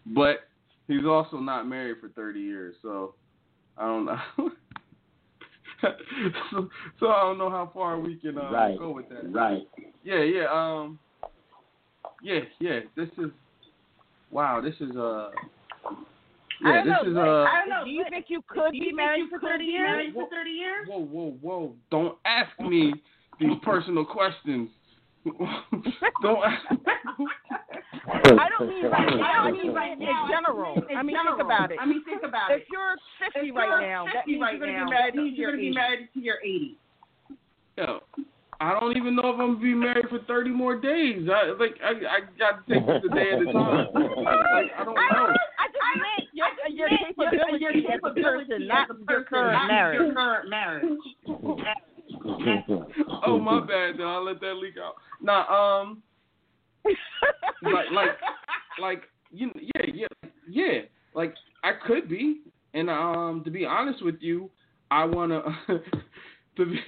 [0.06, 0.40] but
[0.88, 3.14] he's also not married for thirty years, so
[3.76, 4.18] I don't know.
[6.50, 6.68] so,
[6.98, 8.78] so I don't know how far we can uh, Right.
[8.78, 9.32] go with that.
[9.32, 9.62] Right.
[10.02, 10.98] Yeah, yeah, um,
[12.22, 12.80] yeah, yeah.
[12.96, 13.30] This is
[14.30, 14.60] wow.
[14.60, 15.30] This is uh,
[15.86, 15.90] I
[16.62, 16.84] yeah.
[16.84, 17.44] don't This know, is but uh.
[17.44, 17.84] I don't know.
[17.84, 19.88] Do you think you could Do be married for thirty years?
[19.88, 20.88] married for 30 years?
[20.88, 21.74] Whoa, whoa, whoa!
[21.90, 22.94] Don't ask me
[23.38, 24.68] these personal questions.
[26.22, 26.64] don't ask.
[28.08, 29.44] I don't mean right now.
[29.44, 30.24] I mean right now.
[30.24, 30.82] In general.
[30.88, 31.78] In I mean, think about it.
[31.80, 32.66] I mean, think about if it.
[32.72, 32.96] you're
[33.34, 35.12] 50 If right you're now, 50 that means right you're going to now, be married
[35.14, 35.74] that means to you're your gonna be 80.
[35.76, 36.76] married to your 80.
[37.76, 38.00] Yo,
[38.60, 41.28] I don't even know if I'm gonna be married for thirty more days.
[41.32, 43.86] I like I I got to take it a day at a time.
[44.20, 45.32] Like, I don't I, know.
[45.32, 45.80] I just
[46.76, 50.00] meant your, your Your capability as a person, not your current marriage.
[50.00, 50.98] Your current marriage.
[53.26, 53.98] Oh my bad.
[53.98, 54.94] Then I let that leak out.
[55.22, 56.02] Nah, um,
[57.62, 58.08] like like
[58.80, 60.80] like you yeah yeah yeah
[61.14, 62.40] like I could be
[62.74, 64.50] and um to be honest with you
[64.90, 66.78] I wanna to be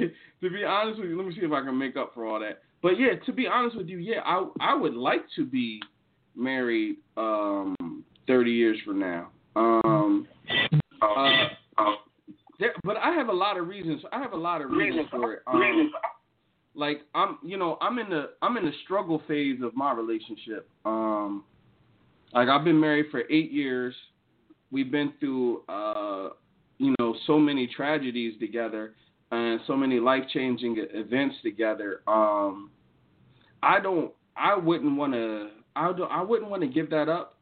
[0.40, 2.40] to be honest with you let me see if I can make up for all
[2.40, 5.80] that but yeah to be honest with you yeah I I would like to be
[6.34, 10.26] married um 30 years from now um
[11.00, 11.48] uh,
[12.58, 15.34] there, but I have a lot of reasons I have a lot of reasons for
[15.34, 15.90] it um
[16.74, 20.68] like I'm you know I'm in the I'm in the struggle phase of my relationship.
[20.84, 21.44] Um
[22.32, 23.94] like I've been married for 8 years.
[24.70, 26.30] We've been through uh
[26.78, 28.94] you know so many tragedies together
[29.30, 32.02] and so many life-changing events together.
[32.06, 32.70] Um
[33.62, 37.38] I don't I wouldn't want to I don't I wouldn't want to give that up.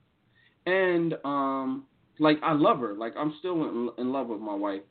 [0.67, 1.85] And um
[2.21, 2.95] like I love her.
[2.95, 4.83] Like I'm still in, in love with my wife.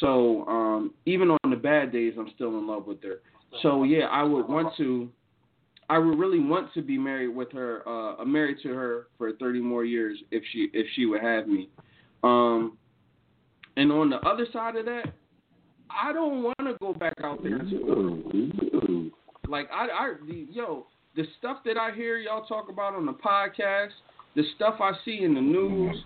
[0.00, 3.20] So um even on the bad days I'm still in love with her.
[3.62, 5.08] So yeah, I would want to.
[5.90, 9.60] I would really want to be married with her, uh, married to her for 30
[9.60, 11.70] more years if she if she would have me.
[12.22, 12.76] Um,
[13.76, 15.14] and on the other side of that,
[15.88, 17.60] I don't want to go back out there.
[19.48, 20.86] Like I, I, the, yo,
[21.16, 23.92] the stuff that I hear y'all talk about on the podcast,
[24.36, 25.96] the stuff I see in the news,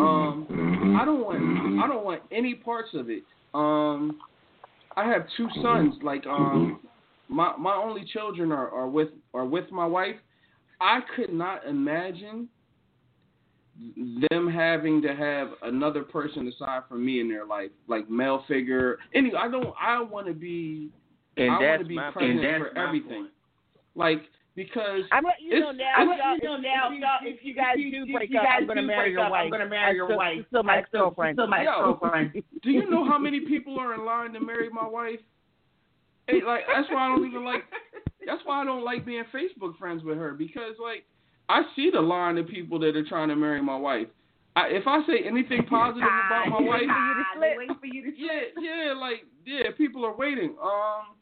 [0.00, 3.22] um, I don't want, I don't want any parts of it.
[3.54, 4.20] Um,
[4.96, 5.94] I have two sons.
[6.02, 6.80] Like, um,
[7.28, 10.16] my my only children are, are with are with my wife.
[10.80, 12.48] I could not imagine
[14.30, 18.98] them having to have another person aside from me in their life, like male figure.
[19.14, 19.74] Anyway, I don't.
[19.80, 20.90] I want to be.
[21.36, 23.28] And I want that's to be my present for everything.
[23.94, 24.22] Like
[24.58, 25.92] because I'm let you know now.
[25.96, 28.66] I'm y'all- you know now, if you- y'all, if you guys do break up, I'm
[28.66, 29.44] gonna marry your wife.
[29.44, 30.44] I'm gonna marry your wife.
[30.48, 31.36] Still my girlfriend.
[31.36, 32.42] still my girlfriend.
[32.62, 35.20] Do you know how many people are in line to marry my wife?
[36.26, 37.62] Hey, like that's why I don't even like.
[38.26, 41.04] That's why I don't like being Facebook friends with her because like
[41.48, 44.08] I see the line of people that are trying to marry my wife.
[44.56, 46.82] I, if I say anything positive about my wife,
[47.40, 50.56] They wait for you to yeah, yeah, like yeah, people are waiting.
[50.60, 51.14] Um,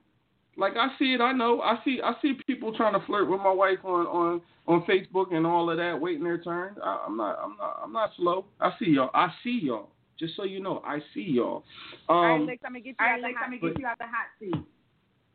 [0.56, 3.40] like I see it, I know, I see, I see people trying to flirt with
[3.40, 6.76] my wife on on on Facebook and all of that, waiting their turn.
[6.82, 8.46] I, I'm not, I'm not, I'm not slow.
[8.60, 9.10] I see y'all.
[9.14, 9.88] I see y'all.
[10.18, 11.62] Just so you know, I see y'all.
[12.08, 13.72] All right, Um, Lex, I'm gonna get you out right, the Lex, hot I'm gonna
[13.72, 14.54] get you out the hot seat.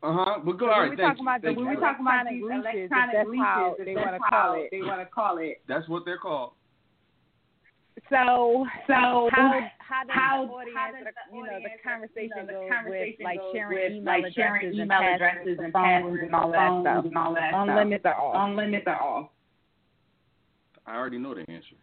[0.02, 0.40] uh huh.
[0.44, 0.66] But go.
[0.66, 1.28] So all when right, we thank talking you.
[1.30, 3.94] about the Thank When we talk about Electronic these leashes, electronic that's how leashes, they
[3.94, 4.68] that's wanna call it.
[4.72, 5.60] They want to call it.
[5.68, 6.52] That's what they're called.
[8.10, 11.70] So, So how how does how- the audience, how does the, the you know, the
[11.82, 15.00] conversation you know, the goes with like sharing with, email like, sharing addresses and email
[15.00, 17.04] passwords addresses for and passwords and all that phones stuff.
[17.06, 17.76] and all that On stuff.
[17.78, 18.34] limits are off.
[18.36, 19.28] On limits are off.
[20.86, 21.76] I already know the answer.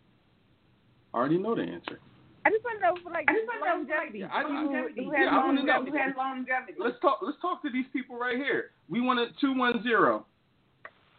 [1.13, 1.99] I already know the answer.
[2.45, 4.23] I just want to know for like I just want to know longevity.
[4.23, 5.03] I- I- who, longevity.
[5.05, 5.85] who Yeah, has I wanna know.
[5.85, 6.73] Who has longevity?
[6.79, 7.19] Let's talk.
[7.21, 8.71] Let's talk to these people right here.
[8.89, 10.25] We want to two one zero.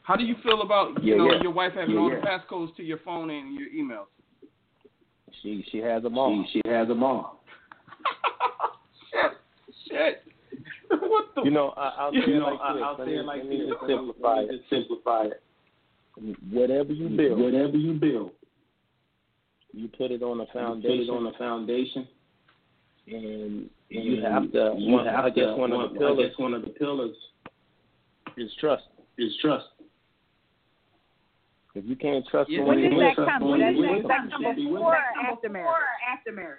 [0.03, 1.43] How do you feel about you Yeah, know yeah.
[1.43, 2.21] your wife having Yeah, all yeah.
[2.21, 4.07] the passcodes to your phone and your emails?
[5.43, 6.45] She she has them all.
[6.53, 7.43] She, she has them all.
[9.11, 9.33] shit,
[9.89, 10.23] shit.
[11.01, 11.43] what the?
[11.45, 12.83] You know, I, I'll say You it know, like I, this.
[12.85, 13.51] I'll say it like this.
[13.51, 14.61] me- simplify it.
[14.71, 15.43] simplify it.
[16.51, 18.33] Whatever you build, Whatever you build,
[19.73, 22.09] you put it on a you put foundation, it on a foundation,
[23.07, 24.75] and and you have to.
[24.77, 26.63] You one, have I guess to, one one, of the pillars I guess one of
[26.63, 27.17] the pillars
[28.37, 28.85] is trust.
[29.17, 29.67] is trust.
[31.75, 33.41] If you can't trust Yeah, someone, When you does can't that come?
[33.43, 34.97] someone, that, can't does that come before or
[35.31, 35.67] after marriage?
[35.69, 36.59] or after marriage?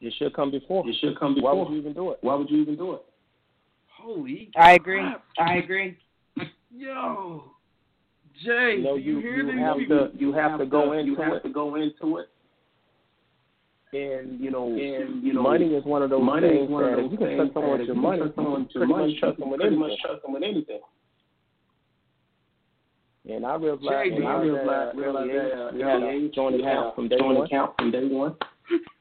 [0.00, 0.88] It should come before.
[0.88, 1.54] It should come before.
[1.54, 2.18] Why would you even do it?
[2.20, 3.02] Why would you even do it?
[3.88, 5.00] Holy I agree.
[5.38, 5.96] I agree.
[6.76, 7.44] Yo,
[8.44, 10.08] Jay, You know, you, you hear you have people?
[10.10, 12.28] to you have to go you have it, to go into it.
[13.92, 16.84] and you know, And, you know, money is one of those money things is one
[16.84, 18.92] of those you can trust someone with your money, trust someone you with your pretty
[18.92, 19.78] money, trust them with anything.
[19.78, 20.80] much trust them with anything.
[23.28, 24.66] And I realized, Jay, and I I realized,
[24.98, 27.16] realized, realized realized we that had uh, a joint we had account a from day
[27.18, 28.36] joint one, account from day one.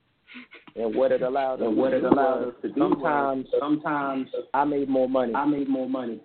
[0.78, 2.76] and what it allowed us, and what it allowed us to do.
[2.80, 5.36] Sometimes, was, sometimes sometimes I made more money.
[5.36, 6.22] I made more money.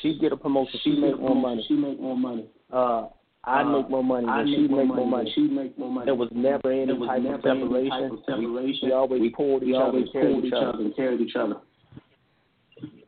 [0.00, 1.64] She get a promotion, she, make more money.
[1.68, 2.46] She make more money.
[2.72, 3.08] Uh,
[3.44, 5.00] I Uh, make more money, I and make she more make money.
[5.00, 5.32] more money.
[5.34, 6.04] She make more money.
[6.06, 7.90] There was never any There was type never of any separation.
[7.90, 8.78] type of separation.
[8.82, 10.68] We, we always We- pulled each we other, always and carried pulled each each other.
[10.68, 11.56] other and carried each other.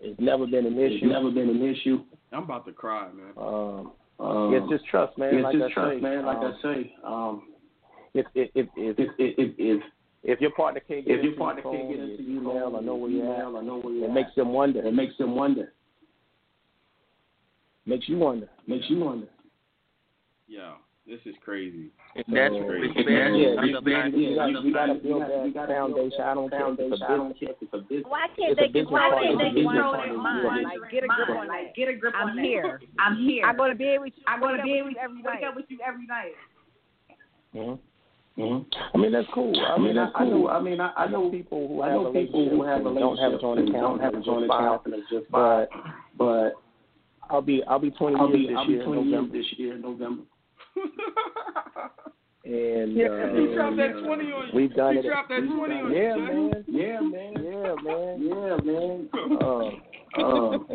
[0.00, 1.06] It's never been an It's issue.
[1.06, 2.00] never been an issue.
[2.34, 3.32] I'm about to cry, man.
[3.36, 5.34] Um, Um, it's just trust, man.
[5.34, 6.24] it's like just I trust, say, man.
[6.26, 7.42] Like um, I say, um,
[8.14, 9.82] if if if if, if if if, if
[10.22, 12.42] if your partner can't get if your into partner your can't get into your your
[12.42, 14.52] email, phone, or know where you're at, or know where you're it at, makes them
[14.52, 14.80] wonder.
[14.86, 15.72] it makes them wonder.
[17.86, 18.48] Makes you wonder.
[18.66, 19.26] Makes you wonder.
[20.46, 20.74] Yo,
[21.06, 21.90] this is crazy.
[22.16, 23.08] And that's So, respect.
[23.08, 26.20] yeah, Yeah, yeah, You got- yeah, you got to build that you gotta foundation.
[26.22, 27.02] I don't care it's a foundation.
[27.04, 27.38] I don't business.
[27.40, 28.06] care it's a business.
[28.08, 29.36] Why can't It's a they business control partner.
[29.36, 30.64] their It's a business mind?
[30.64, 31.74] Like, get a grip on that.
[31.76, 32.80] get a grip I'm here.
[32.98, 33.44] I'm here.
[33.44, 34.24] I'm gonna be with you.
[34.26, 35.44] I'm gonna wake be with you to every wake night.
[35.44, 36.34] up with you every night.
[37.54, 37.78] Mhm.
[38.36, 38.66] Mm-hmm.
[38.94, 39.54] I mean that's cool.
[39.60, 40.48] I I mean mean, that's I, I know cool.
[40.48, 43.30] I mean, I, I know people who I know people who have relationships don't have
[43.34, 45.66] a relationships joint and account, don't have a joint account, and it's just fine.
[45.68, 45.68] But
[46.18, 46.52] But
[47.30, 49.12] I'll be I'll be 20 I'll years be this I'll be year in 20 years
[49.14, 50.22] November, this year in November.
[52.44, 54.54] And Yeah, uh, He dropped that 20 on you.
[54.54, 55.06] we've done he it.
[55.06, 55.96] dropped that 20 on you.
[55.96, 56.20] Yeah, Jay.
[56.20, 56.64] man.
[56.68, 57.32] Yeah, man.
[57.42, 58.14] Yeah, man.
[58.22, 59.08] Yeah, man.
[59.40, 59.70] Uh,
[60.16, 60.68] Um,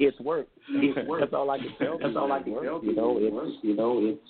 [0.00, 0.48] it's work.
[0.68, 1.20] It's work.
[1.20, 1.96] That's all I can tell.
[1.98, 2.64] That's all I It's can work.
[2.64, 3.48] tell You know, It's it's work.
[3.62, 4.20] You know, it's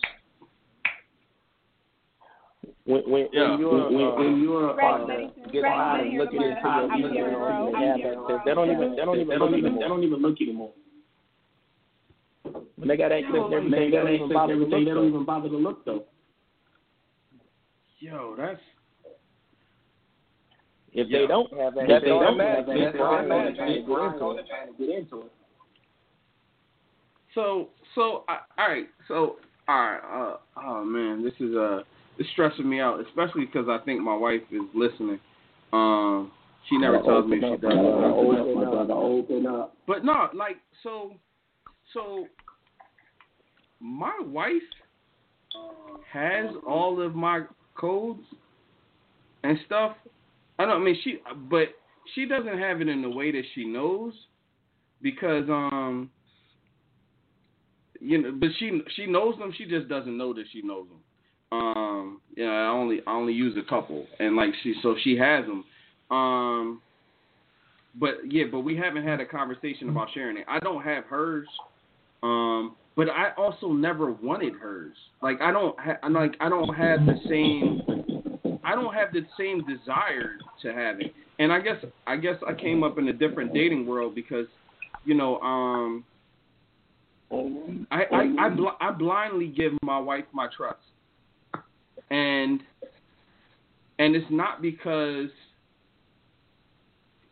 [2.84, 3.50] when when, Yeah.
[3.52, 7.00] when you're when, uh, when you're partner uh, gets tired of looking into your I'm
[7.00, 9.74] here, email and have here, access, they don't even they don't even they don't even
[9.76, 10.72] they don't even look anymore.
[12.76, 14.60] When they got access to everything, They they got don't even access to bother to
[14.62, 14.84] everything.
[14.84, 14.94] They look.
[14.94, 15.08] don't though.
[15.08, 16.04] even bother to look though.
[17.98, 18.60] Yo, that's
[20.92, 21.20] If Yeah.
[21.20, 23.56] they don't have that, If they don't have that, That's that's all automatic.
[23.56, 24.46] they're trying to into they're it.
[24.48, 25.32] trying to get into it.
[27.34, 28.24] so so.
[28.28, 29.36] I, all right, so
[29.68, 29.98] all right.
[29.98, 31.82] Uh, oh man, this is uh,
[32.18, 35.20] it's stressing me out, especially because I think my wife is listening.
[35.72, 36.32] Um,
[36.68, 37.74] She never Gotta tells me open she does.
[37.74, 38.04] brother.
[38.06, 38.90] Open up.
[38.90, 39.76] Open up.
[39.86, 41.14] But no, like so,
[41.92, 42.26] so
[43.86, 44.52] my wife
[46.12, 47.42] has all of my
[47.76, 48.22] codes
[49.44, 49.96] and stuff.
[50.58, 51.18] I don't I mean she,
[51.48, 51.68] but
[52.14, 54.12] she doesn't have it in the way that she knows
[55.02, 56.10] because um,
[58.00, 59.52] you know, but she she knows them.
[59.56, 61.58] She just doesn't know that she knows them.
[61.58, 65.44] Um, yeah, I only I only use a couple, and like she so she has
[65.46, 65.64] them.
[66.10, 66.82] Um,
[67.98, 70.44] but yeah, but we haven't had a conversation about sharing it.
[70.48, 71.46] I don't have hers,
[72.22, 74.96] um, but I also never wanted hers.
[75.22, 79.64] Like I don't, ha- like I don't have the same, I don't have the same
[79.66, 81.14] desire to have it.
[81.38, 81.76] And I guess
[82.06, 84.46] I guess I came up in a different dating world because,
[85.04, 86.04] you know, um,
[87.90, 90.78] I I I, bl- I blindly give my wife my trust,
[92.10, 92.62] and
[93.98, 95.28] and it's not because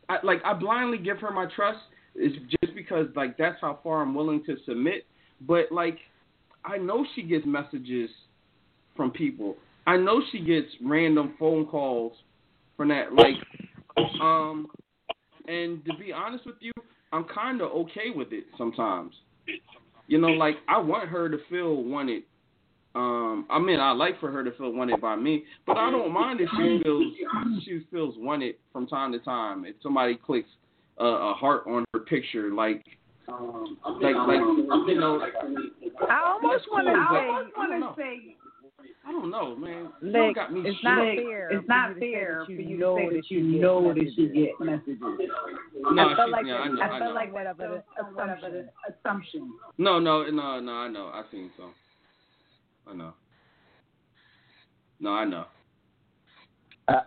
[0.08, 1.78] I, like I blindly give her my trust
[2.14, 2.32] is
[2.62, 5.06] just because like that's how far I'm willing to submit.
[5.46, 5.98] But like
[6.64, 8.10] I know she gets messages
[8.96, 9.56] from people.
[9.86, 12.12] I know she gets random phone calls
[12.76, 13.12] from that.
[13.12, 13.34] Like
[14.20, 14.66] um
[15.46, 16.72] and to be honest with you,
[17.12, 19.14] I'm kind of okay with it sometimes.
[20.06, 22.22] You know, like I want her to feel wanted.
[22.94, 26.12] Um, I mean, I like for her to feel wanted by me, but I don't
[26.12, 27.12] mind if she feels
[27.64, 29.64] she feels wanted from time to time.
[29.64, 30.48] If somebody clicks
[30.98, 32.84] a, a heart on her picture, like,
[33.28, 34.40] um, like, like,
[34.86, 35.20] you know,
[36.08, 37.94] I almost want to cool, but say, I don't know.
[37.96, 38.36] say
[39.06, 39.90] I don't know, man.
[40.02, 40.84] You got me it's shook.
[40.84, 41.50] not fair.
[41.50, 43.60] it's not you to say fair for you you to say that that you you
[43.60, 44.32] know that you messages.
[44.34, 44.98] get messages.
[45.92, 47.14] No, I felt she- like yeah, I know, I I felt know.
[47.14, 48.68] like that of an assumption.
[48.88, 49.52] assumption.
[49.76, 50.72] No, no, no, no.
[50.72, 51.06] I know.
[51.12, 51.74] I seen some.
[52.86, 53.12] I know.
[55.00, 55.44] No, I know.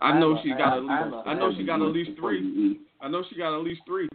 [0.01, 1.27] I know she got at least.
[1.27, 2.79] I know she got at least three.
[3.01, 4.09] I know she got at least three.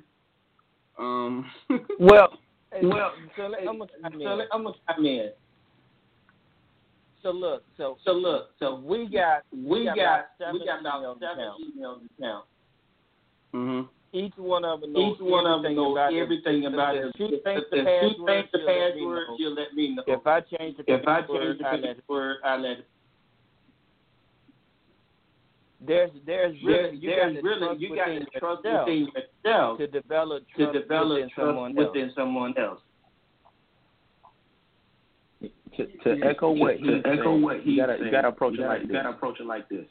[0.98, 1.46] Um.
[1.98, 2.38] Well,
[2.82, 4.38] Well, so let, I'm gonna chime so in.
[4.38, 5.30] let- I'm gonna chime in.
[7.22, 10.86] So look, so So look, so we got we got got about we got seven
[10.86, 11.56] about emails seven now.
[11.78, 12.44] emails now.
[13.54, 13.88] mhm.
[14.12, 17.14] Each one of them knows Each one of them everything knows about everything about it.
[17.18, 19.36] If thinks if the she password, thinks the she'll let me password, know.
[19.38, 20.02] she'll let me know.
[20.06, 22.86] If I change the If I change the I let password, I let it.
[25.86, 28.86] There's there's really you there's got to really trust you got within to trust yourself
[28.86, 29.09] within
[29.44, 32.14] yourself to develop to trust develop within trust someone else.
[32.14, 32.80] someone else.
[35.76, 38.54] To, to echo what to he echo what he you gotta said, you gotta approach
[38.54, 38.94] you it gotta, like you this.
[38.96, 39.86] gotta approach it like this.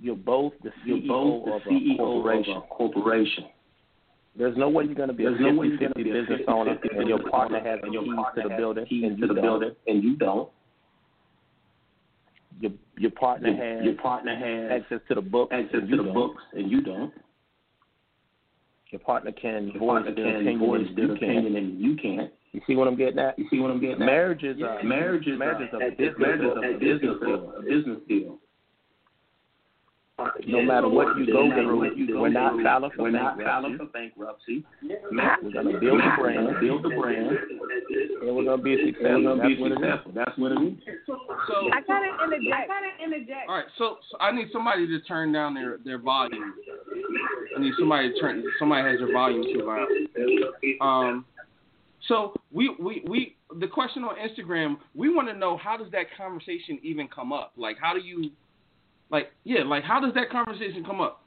[0.00, 2.56] You're both the You're CEO both the of CEO a corporation.
[2.56, 3.44] of a corporation.
[4.36, 6.14] There's no way you're gonna be There's a no way 50 you're gonna be a
[6.14, 9.16] business 50 owner and your partner has and your keys to the building keys and
[9.16, 9.42] to you the don't.
[9.44, 10.50] building and you don't.
[12.60, 16.02] Your your partner has your partner has access to the books access and you to
[16.02, 16.14] the don't.
[16.14, 17.12] books and you don't.
[18.90, 21.56] Your partner can Your voice partner their can opinion voice and their you opinion can't.
[21.56, 22.32] and you can't.
[22.52, 23.38] You see what I'm getting at?
[23.38, 24.06] You see what I'm getting at?
[24.06, 28.38] Marriage is a marriage is marriage a, business deal, a business deal.
[30.28, 30.52] A business.
[30.54, 32.64] No matter what you go matter through, what you go we're not through,
[32.98, 33.44] we're not bankruptcy.
[33.44, 34.64] filing for bankruptcy.
[35.42, 37.28] We're gonna build a We're brand build the brand.
[38.22, 39.22] and we're gonna be And successful.
[39.24, 39.80] we're gonna That's what it is.
[39.80, 40.12] successful.
[40.14, 40.74] That's what it is.
[41.48, 42.54] So, I gotta interject.
[42.54, 43.48] I gotta interject.
[43.48, 43.64] all right.
[43.78, 46.54] So, so I need somebody to turn down their their volume.
[47.56, 48.42] I need somebody to turn.
[48.58, 49.88] Somebody has their volume too loud.
[50.80, 51.24] Um.
[52.08, 54.76] So we we we the question on Instagram.
[54.94, 57.52] We want to know how does that conversation even come up?
[57.56, 58.30] Like, how do you,
[59.12, 61.20] like, yeah, like, how does that conversation come up?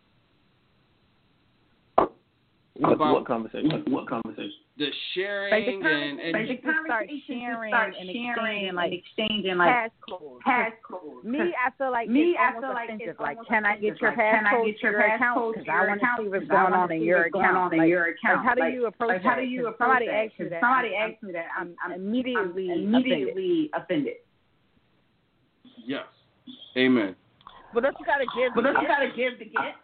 [2.78, 3.70] What, About- what conversation?
[3.72, 4.52] What, what conversation?
[4.78, 8.36] The Like the sharing and and conversation to start Conversation to sharing start and sharing
[8.36, 10.40] exchanging and like exchanging like passcodes.
[10.44, 11.24] passcodes.
[11.24, 13.08] Me, I feel like Me, it's I feel like offensive.
[13.16, 15.40] it's Like, can I get your Like, can I passcode get to your your account?
[15.40, 17.56] passcode Because I want to see what's 'Cause I going on in your account.
[17.56, 18.38] on in Like, your account.
[18.44, 19.40] Like, how do you approach Like, how that?
[19.40, 20.16] do you 'Cause approach somebody that?
[20.26, 21.48] asks you 'Cause that, Somebody I'm, asks me that.
[21.56, 22.84] I'm, I'm I'm immediately offended.
[22.84, 24.16] immediately offended.
[25.88, 26.08] yes,
[26.76, 27.16] amen.
[27.76, 28.56] But don't you gotta give?
[28.56, 29.78] But the don't you gotta give the gift?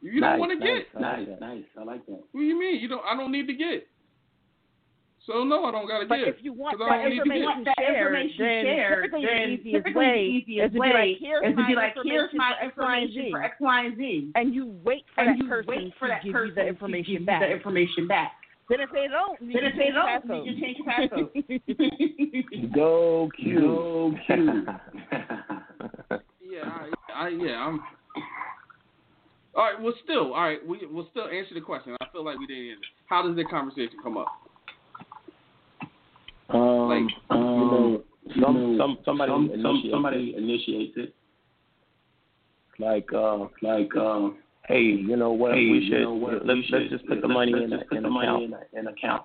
[0.00, 0.84] You don't want to nice.
[0.94, 1.02] get.
[1.02, 1.64] I like Nice, nice.
[1.78, 2.20] I like that.
[2.32, 2.78] What do you mean?
[2.80, 3.02] You don't?
[3.04, 3.88] I don't need to get.
[5.26, 6.08] So no, I don't gotta get.
[6.10, 6.28] But get.
[6.28, 7.74] if you want 'cause that I don't need information get.
[7.76, 10.78] that shared, then shared, typically then the easiest typically way the easiest is to be
[10.80, 13.08] way like, here's is to my be like, here's information my for X, Y, and
[13.08, 13.30] information Z.
[13.32, 14.30] for X, Y, and Z.
[14.36, 16.66] and you wait for And that person wait for to that give person you the
[16.68, 17.40] information give back.
[17.40, 18.32] the information back.
[18.68, 20.44] Then if they don't, you Then if they don't, passcode.
[20.46, 22.72] you change your passcode.
[22.74, 23.60] Go Q.
[23.60, 24.66] Go Q.
[26.54, 26.70] Yeah,
[27.14, 27.80] I, I yeah, I'm.
[29.56, 31.96] All right, well, still, all right, we we'll still answer the question.
[32.00, 32.84] I feel like we didn't answer.
[33.06, 34.26] How does the conversation come up?
[36.50, 41.00] Um, Like, you know, you some know, some somebody some, some, initiates somebody initiates it.
[41.02, 41.14] it.
[42.82, 44.30] like uh Like uh,
[44.68, 45.52] hey, you know what?
[45.54, 46.34] Hey, we you should know what?
[46.46, 48.08] let's we let's should- just put the money let's in just a, put in the
[48.08, 48.44] an money account.
[48.44, 49.22] in a- in account.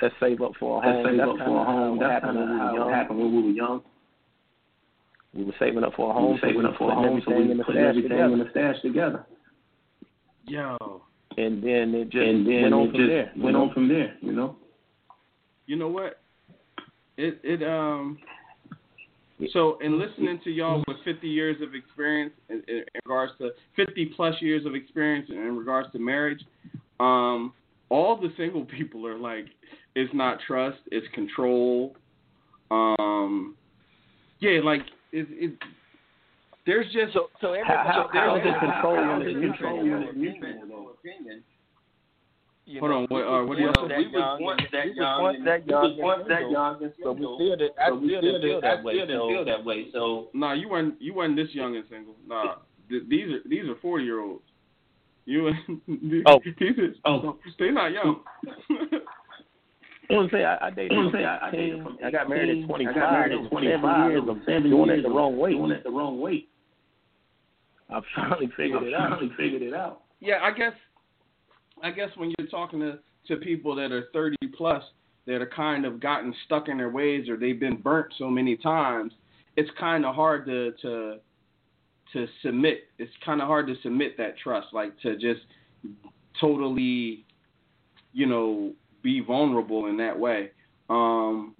[0.00, 1.06] Let's save up for a Let's home.
[1.06, 1.96] save That's up kind for a of home.
[1.98, 3.82] what That's kind of how it happened when we were young.
[5.34, 7.22] We were saving up for a We home, were saving so up for a home,
[7.26, 9.24] so we in the putting everything in the stash together.
[10.46, 11.02] Yo,
[11.36, 13.32] and then it just and then went on it from just there.
[13.34, 14.16] you went on from there.
[14.20, 14.56] You know.
[15.66, 16.20] you know what?
[17.16, 18.18] It it um.
[19.52, 24.12] So in listening to y'all with 50 years of experience in, in regards to 50
[24.14, 26.44] plus years of experience in regards to marriage,
[27.00, 27.52] um,
[27.88, 29.46] all the single people are like,
[29.96, 31.96] it's not trust, it's control.
[32.70, 33.56] Um,
[34.38, 34.82] yeah, like
[35.12, 35.52] it, it
[36.66, 39.40] there's just so so How, how, how is it control How when is it's it
[39.40, 39.68] mutual?
[39.68, 40.96] control when it's mutual, though?
[42.64, 44.14] You Hold know, on, what, we uh, was what do you once that We was
[44.14, 47.14] young once and- that young once that we young once that single, young and But
[47.14, 47.36] we single.
[47.36, 47.70] still did.
[47.74, 48.94] I But we still still didn't feel did- that way.
[48.94, 49.78] still So feel that way.
[49.92, 52.14] So Nah, you weren't you weren't this young and single.
[52.26, 52.54] Nah,
[52.88, 54.44] th- these are these are forty year olds.
[55.26, 55.56] You and
[56.26, 56.38] Oh.
[56.44, 57.36] these are, Oh.
[57.58, 58.20] they're not young.
[60.12, 61.82] I want to say I, I dated I from say I, I dated 18.
[61.84, 62.96] from I got married at 25.
[62.96, 63.74] I got married at 25.
[63.74, 65.52] Seven years It was of seven doing years it the of wrong way.
[65.52, 66.46] Doing it the wrong way.
[67.90, 69.10] I finally figured it I out.
[69.10, 70.02] finally figured it out.
[70.20, 70.72] yeah, I guess
[71.82, 72.98] I guess when you're talking to
[73.28, 74.82] to people that are thirty plus
[75.26, 78.56] that are kind of gotten stuck in their ways or they've been burnt so many
[78.56, 79.12] times,
[79.56, 81.16] it's kind of hard to to
[82.12, 82.84] to submit.
[82.98, 85.40] It's kind of hard to submit that trust, like to just
[86.40, 87.24] totally,
[88.12, 88.72] you know,
[89.02, 90.50] be vulnerable in that way.
[90.88, 91.54] Um,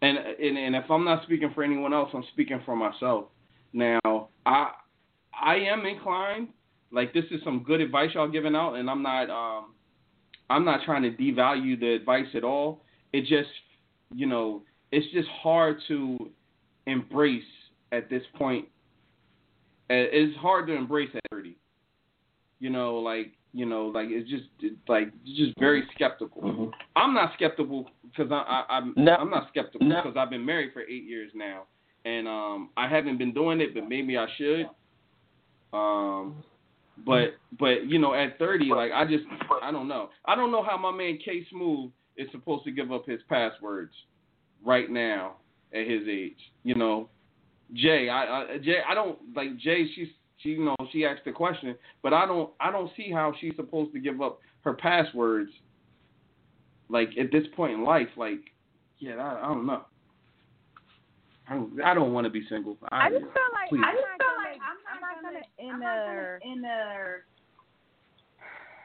[0.00, 3.26] and, and and if I'm not speaking for anyone else, I'm speaking for myself.
[3.72, 4.70] Now, I
[5.32, 6.48] I am inclined.
[6.90, 9.74] Like this is some good advice y'all giving out, and I'm not um
[10.50, 12.84] I'm not trying to devalue the advice at all.
[13.12, 13.50] It just
[14.12, 16.18] you know it's just hard to
[16.86, 17.42] embrace
[17.92, 18.66] at this point.
[19.88, 21.56] It's hard to embrace at 30.
[22.60, 26.42] You know, like you know, like it's just it's like it's just very skeptical.
[26.42, 26.64] Mm-hmm.
[26.96, 28.36] I'm not skeptical because I,
[28.68, 29.14] I I'm No.
[29.14, 30.02] I'm not skeptical No.
[30.02, 31.64] because I've been married for eight years now,
[32.04, 34.66] and um I haven't been doing it, but maybe I should.
[35.72, 36.42] Um,
[37.04, 39.24] but but you know at 30, like I just
[39.62, 40.10] I don't know.
[40.24, 43.92] I don't know how my man K Smooth is supposed to give up his passwords
[44.64, 45.36] right now
[45.74, 46.36] at his age.
[46.64, 47.08] You know,
[47.74, 49.86] Jay, I, I Jay, I don't like Jay.
[49.94, 50.08] She's
[50.42, 53.54] she you know she asked the question, but I don't I don't see how she's
[53.56, 55.50] supposed to give up her passwords.
[56.88, 58.40] Like at this point in life, like
[58.98, 59.82] yeah, I, I don't know.
[61.48, 62.76] I don't, I don't want to be single.
[62.90, 63.82] I, I just feel like please.
[63.84, 64.58] I'm not gonna,
[64.92, 67.24] I'm not gonna enter enter.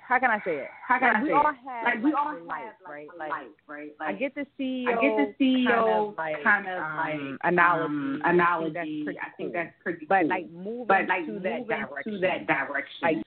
[0.07, 0.69] How can I say it?
[0.87, 1.55] How can like, I we say all it?
[1.65, 3.07] have Like we all have life, like right?
[3.19, 3.91] Like life, right?
[3.99, 6.97] I Like get the CEO, I get the CEO kind of like, kind of um,
[6.97, 7.83] like analogy.
[7.83, 8.73] um, I think analogy.
[8.73, 9.53] that's pretty I think cool.
[9.53, 13.01] that's pretty but like moving but like to moving that direction, to that direction.
[13.03, 13.17] Like,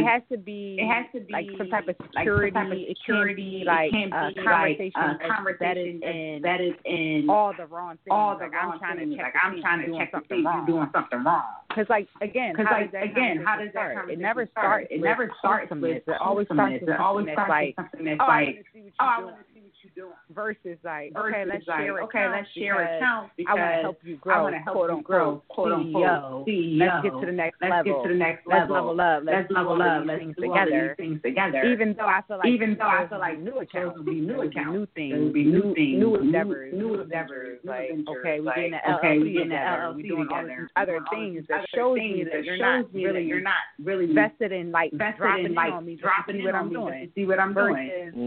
[0.00, 2.50] it has to be it has to be like some type of like security.
[2.52, 3.34] type of it security.
[3.34, 7.26] be like it can't a be conversation like that's conversation embedded in that is in
[7.28, 8.12] all the wrong things.
[8.12, 9.10] all the like wrong I'm trying things.
[9.12, 10.66] to check like I'm trying to check to see something you're wrong.
[10.66, 11.44] doing something wrong.
[11.68, 14.10] Because like again, Because how like does that again, how does that start?
[14.10, 14.88] It never starts.
[14.90, 18.44] It never starts with It always starts with oh, always something that's like, oh, I
[18.44, 19.51] like, want to see what oh, you're doing.
[19.82, 20.16] See what you're doing.
[20.34, 23.82] Versus like, Versus okay, let's like, share okay, accounts let's share because I want to
[23.82, 24.34] help you grow.
[24.34, 26.46] I want to help quote you unquote, grow, quote unquote, CEO.
[26.46, 26.78] CEO.
[26.78, 27.92] Let's get to the next Let's level.
[27.92, 28.60] get to the next level.
[28.62, 29.00] Let's level.
[29.00, 29.22] up.
[29.24, 30.02] Let's, Let's level up.
[30.06, 31.62] Let's do all these things together.
[31.64, 34.26] Even though I feel like Even though I feel like new accounts, would be new
[34.26, 34.72] There would be accounts.
[34.76, 38.74] new things, would be new things, new endeavors, new endeavors, Like, okay, we Like, getting
[38.74, 39.82] an okay, LLC we getting an together.
[39.82, 40.60] LLC We doing all together.
[40.60, 44.52] these other things that shows me that you're shows not really you're not really vested
[44.52, 47.06] in like dropping in in like me dropping in what on I'm me doing.
[47.06, 47.74] to see what I'm doing.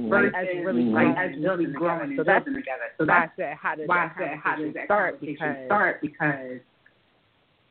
[0.10, 2.12] Versus Versus really like and really growing together.
[2.12, 2.88] and So that's building together.
[2.98, 5.56] So why I said how does why I that said how does that start because
[5.66, 6.60] start because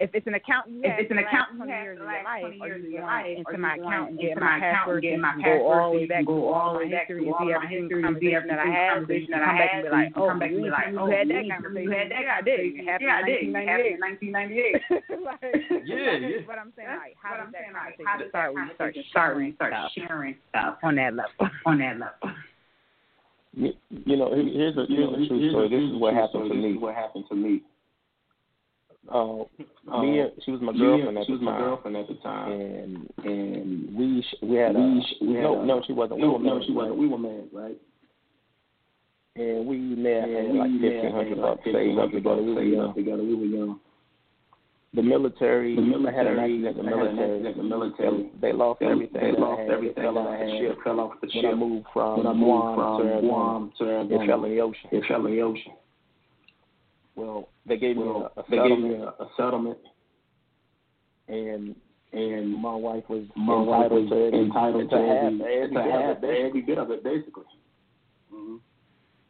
[0.00, 1.70] if it's an account you if have it's an for the account last you 20
[1.70, 3.14] have years for of the your last life, 20 or years you of your going
[3.14, 5.02] life, into or my you account going and get into my my account password, and
[5.04, 6.34] get so my you can go all password, the way so you back can go
[6.34, 8.02] to all all the my way back history to and all see my every history
[8.02, 8.90] single and see conversation every that I single had.
[9.06, 9.84] So you conversation can that I come oh, back and had.
[9.84, 10.98] be So like, you can oh, come back you and be ain't like, tell me
[10.98, 11.84] oh, you had you that ain't tell me conversation.
[11.84, 12.58] you had that Yeah, I did.
[12.58, 12.74] conversation.
[12.74, 13.40] It happened Yeah, I did.
[13.44, 13.94] in It happened 1998.
[13.94, 14.82] in 1998.
[15.24, 15.54] like,
[15.86, 16.42] Yeah, yeah.
[16.44, 18.48] But I'm saying like, how But does I'm that saying like, conversation how does start
[18.50, 21.12] that when you start conversation start when sharing you start stuff sharing stuff on that
[21.14, 21.48] level?
[21.66, 22.26] on that level?
[23.56, 23.72] You,
[24.06, 25.68] you know, here- here's a here's a true story.
[25.68, 26.70] This is what happened to me.
[26.74, 27.62] is what happened to me.
[29.08, 29.42] Uh,
[29.86, 32.14] Uh, me, and- she was my girlfriend and- at she was my girlfriend at the
[32.14, 35.82] time, and and we sh- we had a we sh- we had no a- no
[35.82, 36.20] she wasn't.
[36.20, 36.90] no, we were no, married, she wasn't.
[36.92, 36.98] right?
[36.98, 37.78] We were married, right?
[39.36, 42.42] And we may have And we may fifteen hundred bucks like saved up together.
[42.42, 42.88] We were young.
[42.88, 43.22] up together.
[43.22, 43.80] We were young.
[44.94, 46.76] The military, The I had an military, accident.
[46.76, 47.52] The I had an military.
[47.52, 49.20] The military, they, they lost they, everything.
[49.20, 49.70] they lost had.
[49.70, 50.78] everything It fell off the ship.
[50.84, 51.50] Fell off the When ship.
[51.50, 54.60] I moved from when I moved to from Guam to Arizona, it fell in the
[54.60, 54.88] ocean.
[54.92, 55.72] It fell in the ocean.
[57.16, 59.78] Well, they gave me a, a they gave settlement, me a, a settlement,
[61.28, 61.74] and
[62.12, 65.44] and my wife was my wife entitled was to every, entitled to to every, to
[65.44, 67.44] every, to bit of half, to every bit of it, basically.
[68.32, 68.56] hmm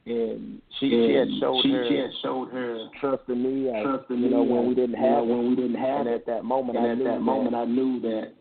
[0.07, 4.11] and she she had showed she, her she had showed her trust in me, trust
[4.11, 6.15] in you know, when we didn't have when we didn't have And it.
[6.15, 8.33] at that moment, And I at knew that moment, I knew that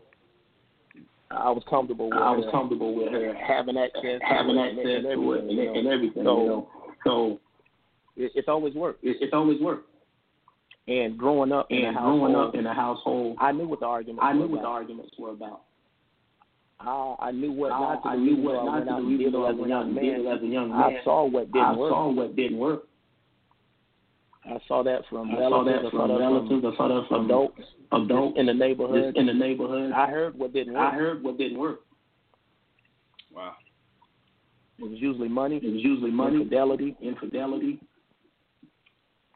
[1.31, 4.85] I was comfortable with I was her comfortable with her having access, having to access
[4.85, 5.80] and, to it everything, and, you know.
[5.80, 6.23] and everything.
[6.26, 6.68] So you know,
[7.06, 7.40] so
[8.18, 9.03] it, it's always worked.
[9.03, 9.90] it, it's always worked.
[10.88, 13.85] And growing up in a And growing up in a household, I knew what the
[13.85, 15.61] arguments I knew what the arguments were about.
[16.86, 18.22] I, I knew what I, not to I do.
[18.22, 19.88] knew what I not went to do, even did though it I as a young
[19.88, 20.38] and did it man.
[20.38, 21.92] as a young I saw what didn't I work.
[21.92, 22.84] saw what didn't work.
[24.46, 25.82] I saw that from I saw relatives.
[25.82, 26.66] that I from saw that relatives.
[26.66, 27.62] I saw that from from adults
[27.94, 29.16] adults in the neighborhood.
[29.16, 29.92] in the neighborhood.
[29.94, 30.94] I heard what didn't work.
[30.94, 31.80] I heard what didn't work.
[33.34, 33.54] Wow.
[34.80, 37.80] It was usually money, It was usually money, infidelity, infidelity,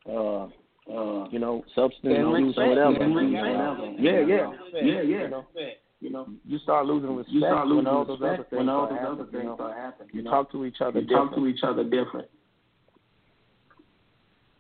[0.10, 0.44] uh,
[0.92, 2.92] uh, you know, substance abuse or whatever.
[2.92, 3.92] whatever.
[4.00, 4.52] Yeah, yeah.
[4.74, 5.02] yeah, yeah.
[5.02, 5.46] You know,
[6.00, 8.58] You know, you start losing respect you start losing when all those respect other things
[8.60, 9.56] when all those happening, other you things know.
[9.56, 10.10] start happening.
[10.14, 10.32] You know?
[10.32, 12.28] talk to each other you talk to each other different.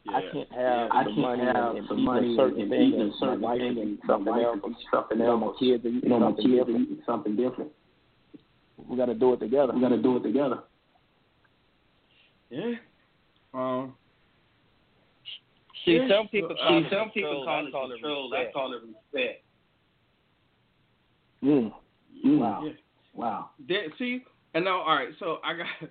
[0.09, 2.61] I can't have I the can't money have and, the and money eating a certain
[2.61, 4.59] and thing eating and certain my wife thing and and something else.
[4.63, 5.41] and something else.
[5.41, 6.81] my kids are eating You know, my something kids are different.
[6.89, 7.71] eating something different.
[8.87, 9.73] We got to do it together.
[9.73, 10.59] We got to do it together.
[12.49, 12.75] Yeah.
[13.53, 13.93] Um.
[15.85, 16.07] See, Yeah.
[16.07, 18.31] some people See, some people call I it call it control.
[18.33, 18.53] I respect.
[18.55, 19.43] call it respect.
[21.47, 21.71] Mm.
[22.25, 22.39] Mm.
[22.39, 22.63] Wow.
[22.65, 22.71] Yeah.
[23.13, 23.49] Wow.
[23.67, 25.09] There, see, and now, all right.
[25.19, 25.67] So I got,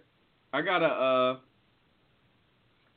[0.52, 1.38] I gotta, uh,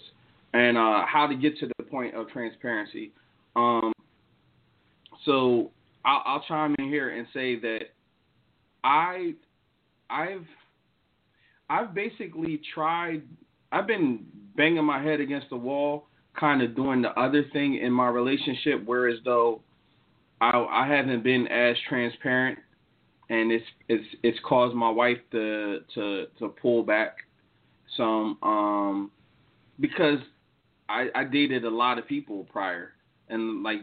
[0.53, 3.11] and uh, how to get to the point of transparency.
[3.55, 3.93] Um,
[5.25, 5.71] so
[6.05, 7.81] I'll, I'll chime in here and say that
[8.83, 9.33] I
[10.09, 10.45] I've
[11.69, 13.23] I've basically tried.
[13.71, 16.05] I've been banging my head against the wall,
[16.39, 19.61] kind of doing the other thing in my relationship, whereas though
[20.39, 22.59] I I haven't been as transparent,
[23.29, 27.17] and it's it's it's caused my wife to to to pull back
[27.95, 29.11] some um
[29.79, 30.19] because
[30.89, 32.93] I I dated a lot of people prior
[33.29, 33.79] and like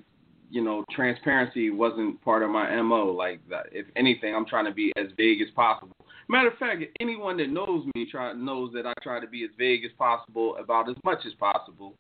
[0.51, 4.73] you know transparency wasn't part of my mo like that if anything I'm trying to
[4.73, 5.97] be as vague as possible.
[6.29, 9.51] Matter of fact anyone that knows me try knows that I try to be as
[9.59, 11.95] vague as possible about as much as possible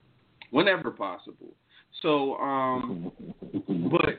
[0.50, 1.52] whenever possible.
[2.00, 3.12] So um
[3.90, 4.18] but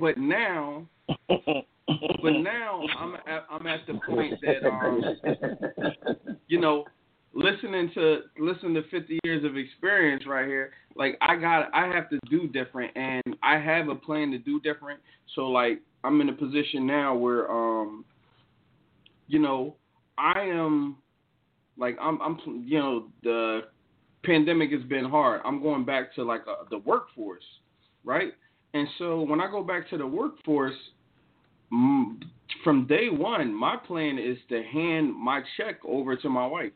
[0.00, 0.86] but now
[1.86, 5.02] but now I'm at, I'm at the point that um
[6.48, 6.84] you know
[7.32, 12.08] listening to listen to 50 years of experience right here like i got i have
[12.08, 15.00] to do different and i have a plan to do different.
[15.34, 18.04] So like i'm in a position now where um
[19.28, 19.76] you know
[20.18, 20.96] i am
[21.78, 23.60] like i'm i'm you know the
[24.24, 25.40] pandemic has been hard.
[25.44, 27.44] I'm going back to like a, the workforce
[28.04, 28.32] right?
[28.74, 30.74] And so when i go back to the workforce
[31.68, 36.72] from day one my plan is to hand my check over to my wife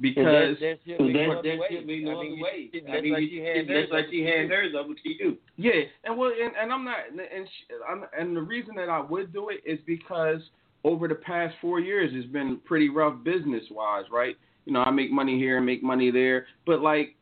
[0.00, 1.66] because there, there should be no other there way.
[1.70, 2.70] should be no I mean, way.
[2.88, 4.48] I mean, like she just hers, like over she you.
[4.48, 5.36] hers over to you.
[5.56, 5.72] Yeah,
[6.04, 9.32] and well, and, and I'm not, and sh I'm, and the reason that I would
[9.32, 10.40] do it is because
[10.84, 14.36] over the past four years, it's been pretty rough business wise, right?
[14.64, 17.16] You know, I make money here, and make money there, but like,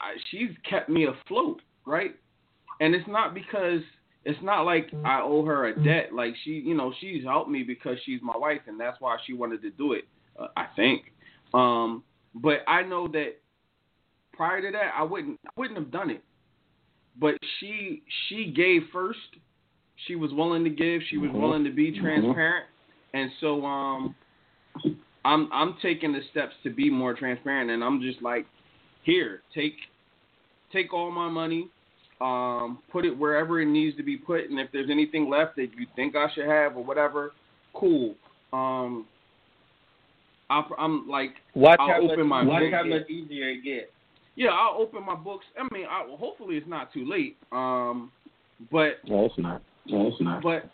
[0.00, 2.14] I, she's kept me afloat, right?
[2.80, 3.80] And it's not because
[4.24, 6.12] it's not like I owe her a debt.
[6.14, 9.32] Like she, you know, she's helped me because she's my wife, and that's why she
[9.32, 10.04] wanted to do it.
[10.38, 11.02] Uh, I think.
[11.52, 12.02] Um,
[12.34, 13.34] but I know that
[14.32, 16.22] prior to that, I wouldn't, I wouldn't have done it
[17.18, 19.18] but she she gave first.
[20.06, 21.02] She was willing to give.
[21.10, 22.66] She was willing to be transparent,
[23.14, 24.14] and so um,
[25.24, 28.46] I'm I'm taking the steps to be more transparent, and I'm just like,
[29.02, 29.74] here, take
[30.72, 31.68] take all my money,
[32.22, 35.68] um, put it wherever it needs to be put, and if there's anything left that
[35.78, 37.32] you think I should have or whatever,
[37.74, 38.14] cool.
[38.52, 39.06] Um,
[40.50, 42.72] I, I'm like, Watch I'll how open much, my watch book.
[42.72, 43.90] how much easier it gets.
[44.36, 45.44] yeah, I'll open my books.
[45.58, 47.36] I mean, I, hopefully it's not too late.
[47.50, 48.12] Um,
[48.70, 49.62] but No, it's not.
[49.86, 50.42] No, it's not.
[50.42, 50.70] but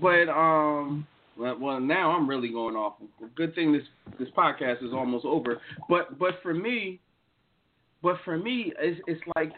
[0.00, 1.06] but um
[1.36, 2.94] well, well now I'm really going off.
[3.34, 3.82] Good thing this
[4.18, 5.60] this podcast is almost over.
[5.88, 7.00] But but for me,
[8.02, 9.52] but for me it's it's like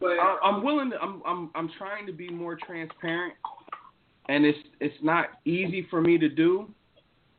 [0.00, 3.34] but I, I'm willing to I'm I'm I'm trying to be more transparent
[4.28, 6.68] and it's it's not easy for me to do,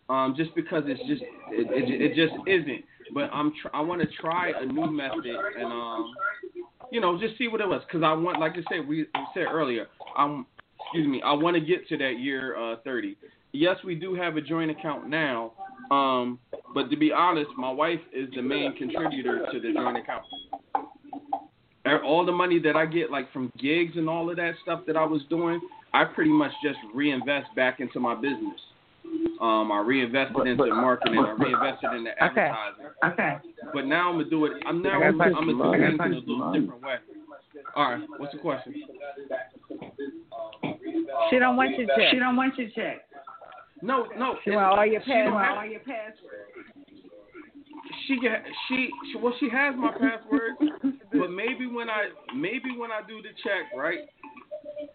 [0.09, 1.21] um, just because it's just
[1.51, 2.83] it, it, it just isn't.
[3.13, 6.13] But I'm tr- I want to try a new method and um,
[6.91, 9.43] you know, just see what it was because I want, like I said, we said
[9.51, 9.87] earlier,
[10.17, 10.45] I'm
[10.79, 13.17] excuse me, I want to get to that year uh 30.
[13.53, 15.53] Yes, we do have a joint account now,
[15.89, 16.37] um,
[16.73, 20.23] but to be honest, my wife is the main contributor to the joint account.
[21.87, 24.81] Er, All the money that I get, like from gigs and all of that stuff
[24.87, 25.59] that I was doing,
[25.93, 28.59] I pretty much just reinvest back into my business.
[29.39, 31.19] Um, I reinvested But- into but- marketing.
[31.19, 32.41] I reinvested into Okay.
[32.41, 32.85] advertising.
[33.05, 33.37] Okay.
[33.73, 34.61] But now I'm gonna do it.
[34.65, 35.99] I'm now I I'm gonna do questions.
[35.99, 36.97] it in a little different way.
[37.75, 38.09] All right.
[38.17, 38.73] What's the question?
[41.29, 42.11] She don't want you check.
[42.11, 43.05] She don't want your check.
[43.81, 44.37] No, no.
[44.43, 45.33] She want all your she don't
[45.69, 46.67] your passwords.
[48.07, 48.19] She
[48.67, 50.53] she, she well she has my password,
[51.11, 53.99] but maybe when I maybe when I do the check right,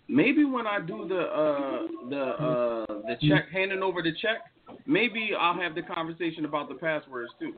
[0.09, 4.43] maybe when I do the uh the uh the check handing over the check,
[4.86, 7.55] maybe I'll have the conversation about the passwords too.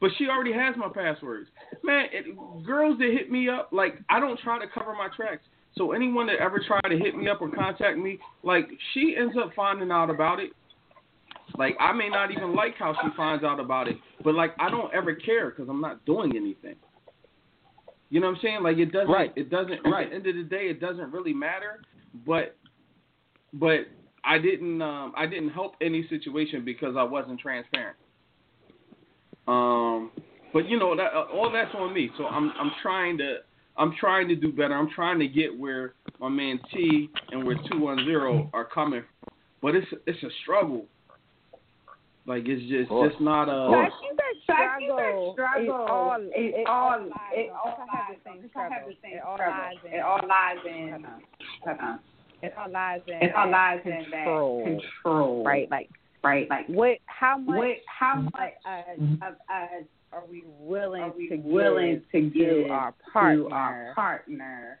[0.00, 1.48] But she already has my passwords,
[1.84, 2.06] man.
[2.12, 5.42] It, girls that hit me up, like I don't try to cover my tracks.
[5.76, 9.34] So anyone that ever tried to hit me up or contact me, like she ends
[9.42, 10.52] up finding out about it.
[11.58, 14.70] Like I may not even like how she finds out about it, but like I
[14.70, 16.76] don't ever care because I'm not doing anything.
[18.10, 18.62] You know what I'm saying?
[18.62, 19.10] Like it doesn't.
[19.10, 19.32] Right.
[19.36, 19.80] It doesn't.
[19.84, 20.06] Right.
[20.06, 21.80] At the end of the day, it doesn't really matter.
[22.26, 22.56] But,
[23.52, 23.86] but
[24.24, 24.82] I didn't.
[24.82, 27.96] Um, I didn't help any situation because I wasn't transparent.
[29.46, 30.10] Um,
[30.52, 32.10] but you know that uh, all that's on me.
[32.18, 33.38] So I'm I'm trying to
[33.78, 34.74] I'm trying to do better.
[34.74, 39.02] I'm trying to get where my man T and where two one zero are coming.
[39.02, 39.34] From.
[39.62, 40.86] But it's it's a struggle.
[42.30, 43.10] Like it's just course.
[43.10, 43.66] just not a.
[43.74, 47.34] Like you that struggle, struggle is all is it all- lies.
[47.34, 48.18] it I all have the lies.
[48.22, 48.88] same I have struggle.
[48.88, 49.92] the same It all lies in.
[49.92, 50.90] It all lies in.
[50.90, 51.22] Hold on.
[51.66, 51.98] Hold on.
[52.42, 53.14] It all lies in.
[53.28, 55.44] It all lies in control, that control.
[55.44, 55.70] right?
[55.70, 55.90] Like
[56.22, 56.48] Right.
[56.50, 56.98] Like what?
[57.06, 57.56] How much?
[57.58, 57.76] what?
[57.86, 62.64] How much us of us are we willing are we to willing give to to
[62.64, 64.78] give our to partner our partner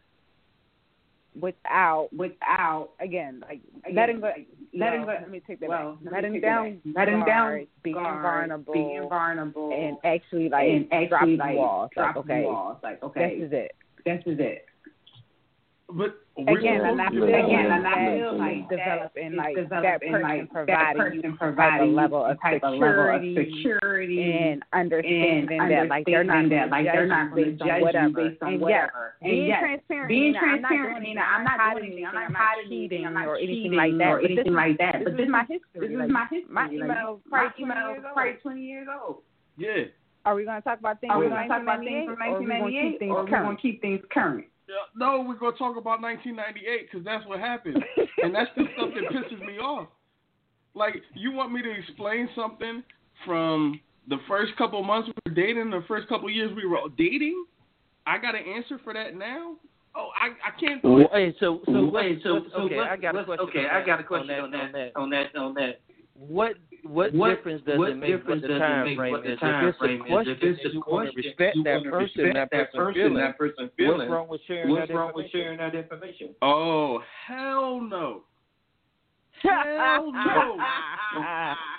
[1.40, 4.32] without without again like again, letting go?
[4.74, 5.22] Letting well, go.
[5.22, 6.12] Let me take that well, back.
[6.12, 6.94] Letting down, back.
[6.96, 11.90] letting down, being vulnerable, being vulnerable, and actually like and actually dropping like walls.
[11.94, 12.76] drop like okay, walls.
[12.82, 13.76] Like okay, this is it.
[14.04, 14.66] this is it.
[15.92, 18.56] But we're Again, and I supposed feel to- Again, like and I that feel like
[18.56, 22.62] is developing that like that person like, that providing you providing of level of type
[22.62, 26.86] of level of security security and understanding and that like they're not understanding that like
[26.86, 28.30] they're not going to based on judge you whatever.
[28.30, 29.14] based on and yes, whatever.
[29.20, 32.06] And being yes, transparent, being I'm not transparent, doing Nina, I'm not hiding doing anything,
[32.06, 34.10] I'm not I'm hiding cheating anything, I'm not or anything like that.
[34.10, 34.94] or But this anything is- like that.
[35.04, 35.80] This is my history.
[35.82, 36.54] this is my history.
[36.54, 38.14] My Like, email my probably 20 email years is old.
[38.14, 39.16] probably 20 years old.
[39.58, 39.84] Yeah.
[40.24, 42.20] Are we going to talk about things Are we going to talk about things from
[42.20, 44.00] or are we going to keep 1998 things or are we going to keep things
[44.12, 44.44] current?
[44.70, 47.82] Yeah, No, we're gonna talk about 1998 because that's what happened,
[48.22, 49.88] and that's the stuff that pisses me off.
[50.74, 52.84] Like, you want me to explain something
[53.26, 57.44] from the first couple months we were dating, the first couple years we were dating?
[58.06, 59.56] I got an answer for that now?
[59.96, 63.16] Oh, I I can't Wait, so so Wait, so what- so okay, what- I got
[63.16, 63.48] a question.
[63.48, 64.72] Okay, on I got a question on on that.
[64.72, 64.92] that.
[64.94, 65.36] On that.
[65.36, 65.80] On that.
[66.28, 69.22] What what, What- difference does what it make difference what the time make frame what
[69.24, 69.38] the is?
[69.40, 71.98] time if it's a question, If it's a you question, to respect you that person,
[72.24, 73.14] respect that that person person, feeling.
[73.16, 74.10] that person What's feeling.
[74.10, 76.34] wrong with sharing What's that wrong with sharing that information?
[76.42, 78.22] Oh hell no.
[79.42, 80.56] Hell no.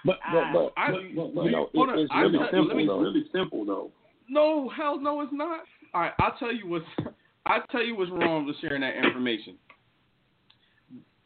[0.05, 2.87] But but but, I- but, but, but you know, it, it's really tell- simple me-
[2.87, 2.99] though.
[2.99, 3.91] Really simple though.
[4.27, 5.61] No, hell no, it's not.
[5.93, 6.85] All right, I'll tell you what's
[7.45, 9.55] I'll tell you what's wrong with sharing that information.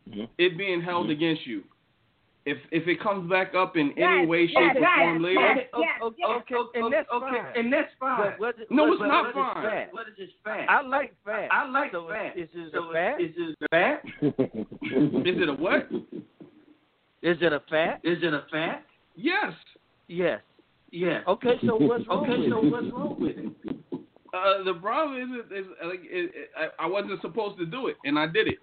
[0.10, 0.28] Mhm.
[0.38, 1.64] It being held against you.
[2.46, 5.40] If if it comes back up in any way, shape, yes, or yes, form later,
[5.40, 5.68] yes.
[6.04, 7.58] Okay, okay, okay, and that's okay, fine.
[7.58, 8.18] and that's fine.
[8.22, 9.64] But what, No, what- it's but not what is fine.
[9.64, 9.88] fat?
[9.94, 10.70] What is this fact?
[10.70, 11.48] I like fat.
[11.52, 12.38] I like so fat.
[12.38, 13.20] Is this so a fat?
[13.20, 14.08] Is this fact?
[14.22, 15.90] is it a what?
[17.24, 18.00] Is it a fat?
[18.04, 18.86] Is it a fact?
[19.16, 19.52] Yes.
[20.08, 20.42] Yes.
[20.92, 21.24] Yes.
[21.28, 22.72] Okay, so what's wrong Okay, with so it?
[22.72, 23.76] what's wrong with it?
[24.34, 27.88] Uh, the problem is, is, is like it, it, I, I wasn't supposed to do
[27.88, 28.60] it, and I did it.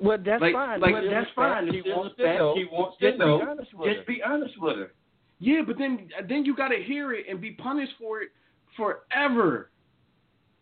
[0.00, 0.80] Well, that's Like- fine.
[0.80, 1.70] like- Well, Well, that's fine.
[1.72, 2.54] She It's wants a to know.
[2.56, 3.42] She wants Just to be know.
[3.42, 4.92] honest with Just be honest with her.
[5.40, 8.30] Yeah, but then then you got to hear it and be punished for it
[8.76, 9.70] forever.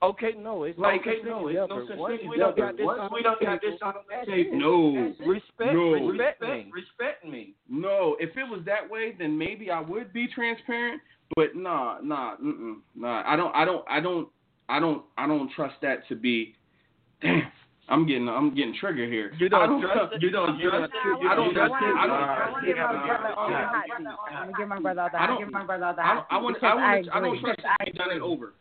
[0.02, 1.86] Okay, no, it's Like, no Okay, no, it's as no ever.
[1.86, 3.94] such thing we don't got this Once on we the don't got table, this on
[3.94, 4.58] the that's table.
[4.58, 5.14] No.
[5.26, 5.92] Respect, No.
[5.92, 6.72] respect, Respect, me.
[6.72, 7.54] respect me.
[7.68, 11.00] No, if it was that way, then maybe I would be transparent.
[11.34, 13.22] But nah, nah, mm-mm, nah.
[13.26, 14.28] I don't, I don't, I don't,
[14.68, 16.54] I don't, I don't trust that to be.
[17.22, 17.50] Damn,
[17.88, 19.30] I'm getting, I'm getting triggered here.
[19.38, 20.22] You don't I don't trust it?
[20.22, 21.22] You don't You trust don't- it?
[21.22, 21.86] you I don't don't trust trust it.
[21.86, 21.96] it?
[21.96, 22.50] I don't All trust right.
[22.50, 23.66] I'm gonna give my brother all the Yeah.
[23.70, 23.92] hot seat.
[23.94, 25.44] I'm gonna give my brother all the I hot don't- seat.
[25.46, 27.40] Give my brother the I don't, I want, I Because I want, I don't agree.
[27.40, 28.52] trust it to be done and over.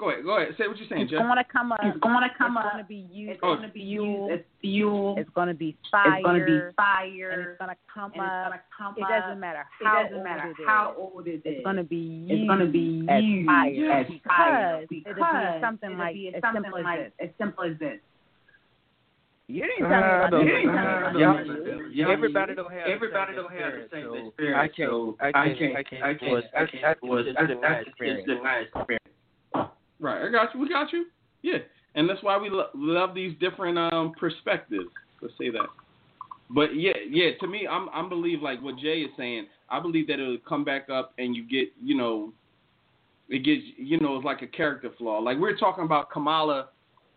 [0.00, 0.24] Go ahead.
[0.24, 0.56] Go ahead.
[0.56, 1.20] Say what you're saying, It's Jeff.
[1.20, 1.80] going to come up.
[1.84, 2.72] It's going to come it's up.
[2.72, 3.32] going to be used.
[3.36, 3.54] It's Oh.
[3.56, 4.28] going to be fuel.
[4.32, 5.14] used It's fuel.
[5.18, 6.16] It's going to be fire.
[6.16, 7.30] It's going to be And fire.
[7.52, 8.48] it's going to come and it's up.
[8.48, 9.08] going to come It up.
[9.12, 10.66] doesn't matter how it doesn't old matter it is.
[10.66, 11.40] how old it is.
[11.44, 14.88] It's going to be used It's going to be as fire as because fire it'll
[14.88, 15.04] be
[15.60, 17.12] something it'll like be as something simple as like this.
[17.20, 18.00] as simple as this.
[19.52, 20.48] You didn't Uh, tell me I about don't this.
[20.48, 20.80] You didn't know.
[20.80, 21.92] tell me about Y'all- this.
[21.92, 24.58] Y'all- everybody don't have everybody the don't same have the experience, same so experience.
[24.64, 24.90] I can't.
[24.90, 25.58] so I I can't.
[25.60, 25.76] can't.
[25.76, 26.02] I can't.
[26.08, 26.32] I can't.
[26.32, 26.84] was- I I can't.
[26.88, 28.24] I was- just I- did my I- experience.
[28.30, 28.96] It's my experience.
[30.00, 30.26] Right.
[30.26, 30.60] I got you.
[30.60, 31.06] We got you.
[31.42, 31.58] Yeah.
[31.94, 34.88] And that's why we lo- love these different um perspectives.
[35.20, 35.68] Let's say that.
[36.48, 37.30] But yeah, yeah.
[37.40, 39.46] To me, I'm I'm believe like what Jay is saying.
[39.68, 42.32] I believe that it'll come back up and you get you know,
[43.28, 45.18] it gets you know it's like a character flaw.
[45.18, 46.68] Like we are talking about Kamala,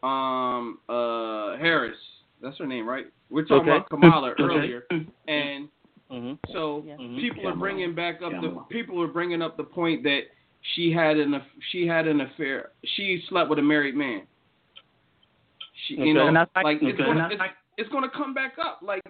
[0.04, 1.98] um uh Harris.
[2.42, 3.06] That's her name, right?
[3.30, 3.78] We're talking Okay.
[3.78, 4.84] about Kamala earlier,
[5.28, 5.70] and
[6.12, 6.38] Mhm.
[6.52, 6.98] so Yeah.
[7.20, 10.24] People are bringing back up the people are bringing up the point that
[10.76, 11.42] she had an
[11.72, 12.72] she had an affair.
[12.96, 14.24] She slept with a married man.
[15.88, 16.06] She, Okay.
[16.08, 17.42] you know, like- like it's gonna it's,
[17.78, 18.80] it's gonna come back up.
[18.82, 19.04] Like,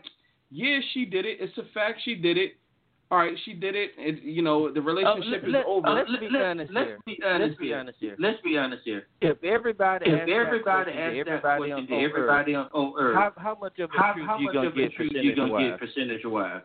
[0.49, 1.37] yeah, she did it.
[1.39, 2.01] It's a fact.
[2.03, 2.55] She did it.
[3.11, 3.91] All right, she did it.
[3.97, 5.87] It you know the oh, relationship let- is let- over.
[5.87, 6.99] Oh, let's let- be honest let's here.
[7.05, 8.15] be honest Let's be honest here.
[8.17, 9.07] Let's be honest here.
[9.21, 12.55] If everybody If asked everybody that asked question that everybody question on, to on everybody
[12.55, 14.71] Earth, on, on Earth, how how much of a how, truth how you much gonna
[14.71, 15.69] get truth you percentage gonna wise?
[15.69, 16.61] get percentage wise?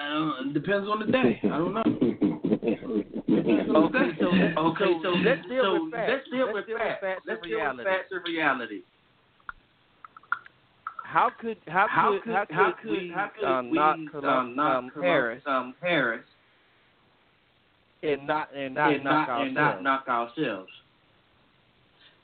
[0.00, 1.40] I it depends on the day.
[1.44, 1.84] I don't know.
[3.70, 4.26] Okay, so
[4.60, 6.10] okay, so let's deal so with facts.
[6.10, 7.00] let's deal Let's with deal with facts.
[7.00, 7.84] facts Let's and deal with reality.
[7.84, 8.80] facts and reality.
[11.04, 13.78] How could how could How how could could, how could we, how could um, we
[13.78, 16.24] knock um, Kamala, knock um, Kamala, Harris um, Harris
[18.02, 20.70] and not and not and knock not and not knock ourselves?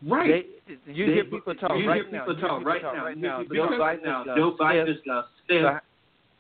[0.07, 0.47] Right.
[0.67, 2.21] They, you They- hear people talk you right hear now.
[2.27, 3.05] people you hear talk right talk now.
[3.05, 3.39] Right You now.
[3.39, 4.21] hear Joe people right Biden now.
[4.23, 5.63] is gonna Joe Biden is gonna stiff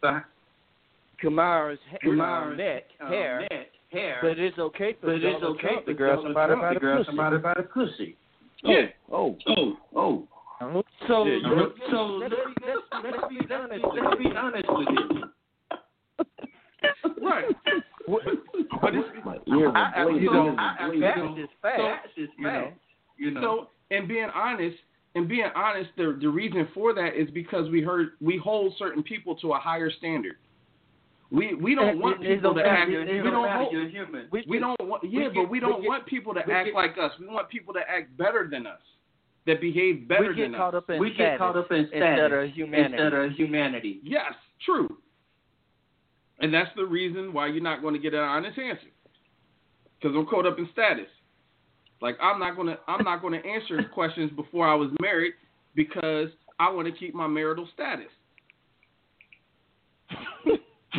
[0.02, 0.24] the-
[1.22, 5.68] Kamala's ha- Kamala's neck um, hair, neck hair, but it's okay for but it's okay
[5.68, 8.16] Trump to grab somebody by the grab somebody by the pussy.
[8.62, 8.86] Yeah.
[9.12, 10.28] Oh, Oh, oh.
[11.06, 11.38] So Yeah,
[11.90, 12.32] So let's,
[13.02, 13.84] let's be, let's, be honest.
[13.94, 15.22] let's with be honest with you.
[17.22, 17.44] Right.
[18.80, 22.08] But it's, my ears I, I, you know, I- I- fact you is fact.
[22.36, 22.72] You know.
[23.18, 23.40] You know.
[23.40, 24.76] So, and being honest,
[25.14, 29.02] and being honest, the the reason for that is because we heard we hold certain
[29.02, 30.36] people to a higher standard.
[31.30, 32.90] We we don't And want it- it people to act.
[32.90, 34.28] It- it We don't don't matter, hold, you're human.
[34.30, 37.12] We, we don't want yeah, but we don't want people to act like us.
[37.18, 38.80] We want people to act better than us,
[39.46, 40.82] that behave better we get than caught us.
[40.84, 42.94] up in we status get caught up in status instead status of humanity.
[42.94, 44.00] instead of humanity.
[44.04, 44.32] Yes,
[44.64, 44.88] true.
[46.38, 48.88] And that's the reason why you're not going to get an honest answer.
[50.00, 51.08] Because I'm caught up in status.
[52.02, 55.32] Like I'm not gonna I'm not gonna answer questions before I was married
[55.74, 56.28] because
[56.58, 58.10] I want to keep my marital status.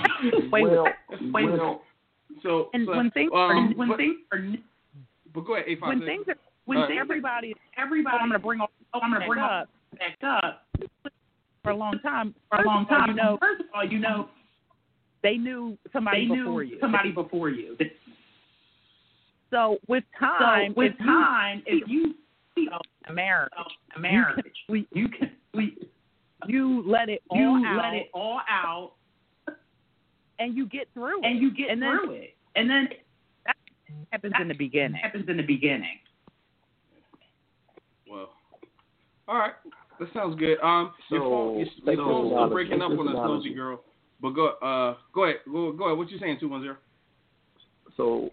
[0.52, 0.88] Wait, well,
[1.34, 1.82] wait, well,
[2.44, 4.40] So, And so, when things um, are when but, things are
[5.34, 6.98] but go ahead, A when things are when All right.
[6.98, 10.64] everybody everybody, oh, I'm gonna bring all oh, I'm gonna bring up back up
[11.64, 13.10] for a long time for a long First all, time.
[13.10, 14.30] You know, First of all, you know
[15.24, 16.78] they knew somebody they before you.
[16.80, 17.78] somebody before you.
[19.50, 22.14] So with time, so with if you time, if you
[22.54, 23.52] feel a marriage,
[23.96, 25.78] a marriage, we, you can we
[26.48, 28.92] you let it all you out, let it all out
[30.40, 31.42] and you get through and it.
[31.42, 32.90] you get and then through it, and then
[33.46, 33.56] that
[34.12, 34.94] happens in the beginning.
[35.02, 36.00] happens in the beginning.
[38.10, 38.30] Well,
[39.28, 39.54] all right,
[40.00, 40.58] that sounds good.
[40.64, 43.54] Um, your So, phone, your, your take phone's still breaking up on this us, nosy
[43.54, 43.82] girl.
[44.22, 45.98] But go, uh, go ahead, go, go ahead.
[45.98, 46.78] What you saying, two one zero?
[47.96, 48.30] so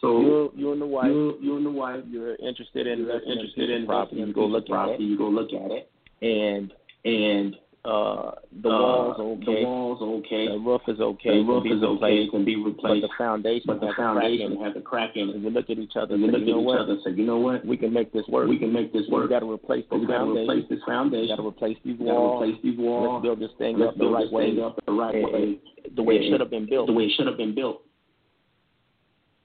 [0.00, 3.20] So you you and the wife, you, you and the wife, you're interested in you're
[3.22, 4.20] interested in in property.
[4.20, 5.04] You go look at property.
[5.04, 5.90] it, You go look at it,
[6.22, 6.72] and
[7.04, 7.56] and
[7.86, 8.32] uh,
[8.62, 10.48] the uh, walls are okay, The walls okay.
[10.48, 11.92] the roof is okay, the roof is okay.
[11.94, 13.02] replaced, It can be but replaced.
[13.06, 14.64] the foundation but the has a crack in foundation it.
[14.66, 16.48] has a crack in And we look at each other And and we say, look
[16.48, 16.80] you know at each what?
[16.82, 17.64] other and say, you know what?
[17.64, 18.48] We can make this work.
[18.48, 19.30] We can make this work.
[19.30, 19.30] We work.
[19.30, 21.22] got to replace But this we got to replace this foundation.
[21.22, 21.36] We foundation.
[21.36, 22.42] got to replace these We got to walls.
[22.42, 23.06] replace these walls.
[23.06, 25.46] Let's build this thing Let's up the right way, up the right and- way,
[25.94, 26.86] the way it should have been built.
[26.88, 27.82] the way it should have been built.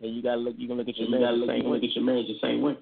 [0.02, 0.56] And you got to look.
[0.58, 1.76] You can look at your And you man gotta look, you way.
[1.78, 2.74] look at your marriage the same way.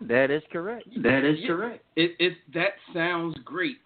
[0.00, 0.86] That is correct.
[1.02, 1.46] That is Yeah.
[1.48, 1.84] correct.
[1.96, 3.76] It it that sounds great,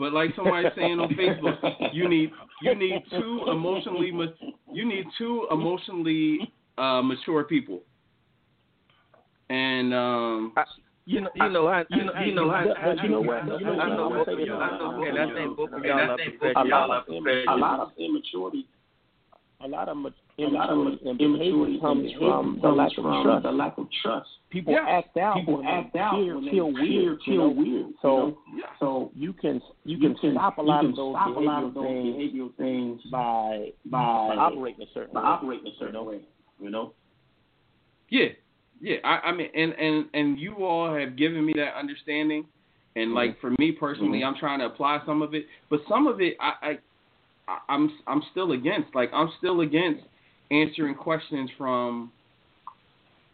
[0.00, 1.58] but like somebody's saying on Facebook,
[1.92, 2.30] you need
[2.62, 4.10] you need two emotionally
[4.72, 7.82] you need two emotionally uh, mature people,
[9.50, 10.64] and um, I,
[11.06, 13.20] you know, you know, I, You know, you know, I, But- but I, you know
[13.20, 13.42] what?
[13.42, 13.96] I, You know I what?
[13.96, 14.58] know I'm both gonna of say y'all.
[14.58, 14.70] this.
[14.72, 15.36] I know both and of I y'all.
[15.36, 16.64] think both of And y'all I are think both professionals.
[16.64, 17.60] of y'all are A professionals.
[17.60, 18.66] lot of immaturity.
[19.62, 20.08] A lot of ma-
[20.38, 23.42] A lot of immaturity and behavior comes from the lack of trust.
[23.42, 24.28] the lack of trust.
[24.48, 24.86] People Yeah.
[24.88, 25.36] act out.
[25.36, 27.18] People when act they out feel, when they feel feel, weird.
[27.26, 27.48] you know?
[27.50, 27.86] weird.
[28.00, 28.38] So you know?
[28.56, 31.36] yeah, so you can you You can, stop a lot you of those can stop
[31.36, 35.20] a lot of behavioral those things behavioral things by by by operating a certain by
[35.20, 35.26] way.
[35.26, 36.02] operating a certain you know?
[36.04, 36.20] way.
[36.58, 36.92] You know.
[38.08, 38.26] Yeah,
[38.80, 38.96] yeah.
[39.04, 42.46] I, I mean, and and and you all have given me that understanding,
[42.96, 43.40] and like mm-hmm.
[43.40, 44.34] for me personally, mm-hmm.
[44.34, 46.78] I'm trying to apply some of it, but some of it, I, I, I
[47.68, 48.94] I'm I'm still against.
[48.94, 50.02] Like I'm still against
[50.50, 52.10] answering questions from,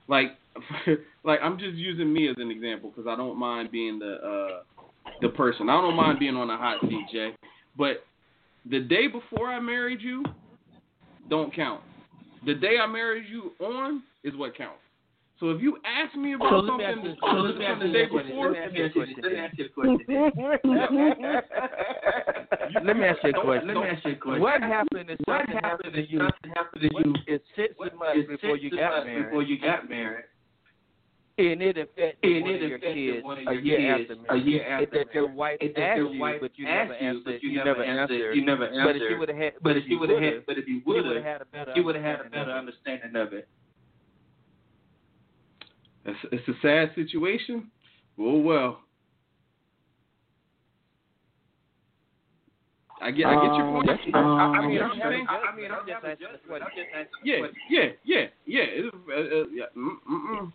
[0.09, 0.29] like,
[1.25, 4.63] like I'm just using me as an example because I don't mind being the uh
[5.21, 5.69] the person.
[5.69, 7.31] I don't mind being on the hot seat, Jay.
[7.77, 8.05] But
[8.69, 10.25] the day before I married you,
[11.29, 11.81] don't count.
[12.45, 14.81] The day I married you on is what counts.
[15.39, 17.65] So if you ask me about So let me ask something you- so let me
[17.67, 18.31] from ask the you day a question.
[18.31, 19.23] before, Let me ask you a question.
[19.23, 20.07] Let me ask you a question.
[22.85, 23.67] Let me ask you a question.
[23.69, 24.41] Let me ask you a question.
[24.41, 26.19] What happened if What happened to you?
[26.19, 27.15] Something happened to you.
[27.27, 30.25] It's six months It's before six you got months married, Before you got married.
[31.39, 34.13] and it affected And one it of your kids one of a year kids after
[34.15, 34.45] a marriage.
[34.47, 37.57] year If after that your wife asked you, but you never answered, but you you
[37.59, 38.35] never never answered, answered.
[38.37, 40.57] you never But if you would have had, But if you would have had, but
[40.57, 42.31] if you you would would have, have had a better, you would have had a
[42.31, 43.49] better understanding of it.
[46.07, 47.71] It's, it's a sad situation.
[48.19, 48.81] Oh well.
[53.01, 53.87] I get, I get your Um, point.
[53.89, 54.19] that's I.
[54.19, 56.27] I, I Um, mean, I'm I'm just- saying, I'm mean, I'm I'm just just asking
[56.27, 57.07] asking the question.
[57.25, 58.63] yeah, yeah, yeah, yeah, yeah.
[58.63, 59.65] It, uh, uh, yeah.
[59.77, 60.53] Mm, mm, mm.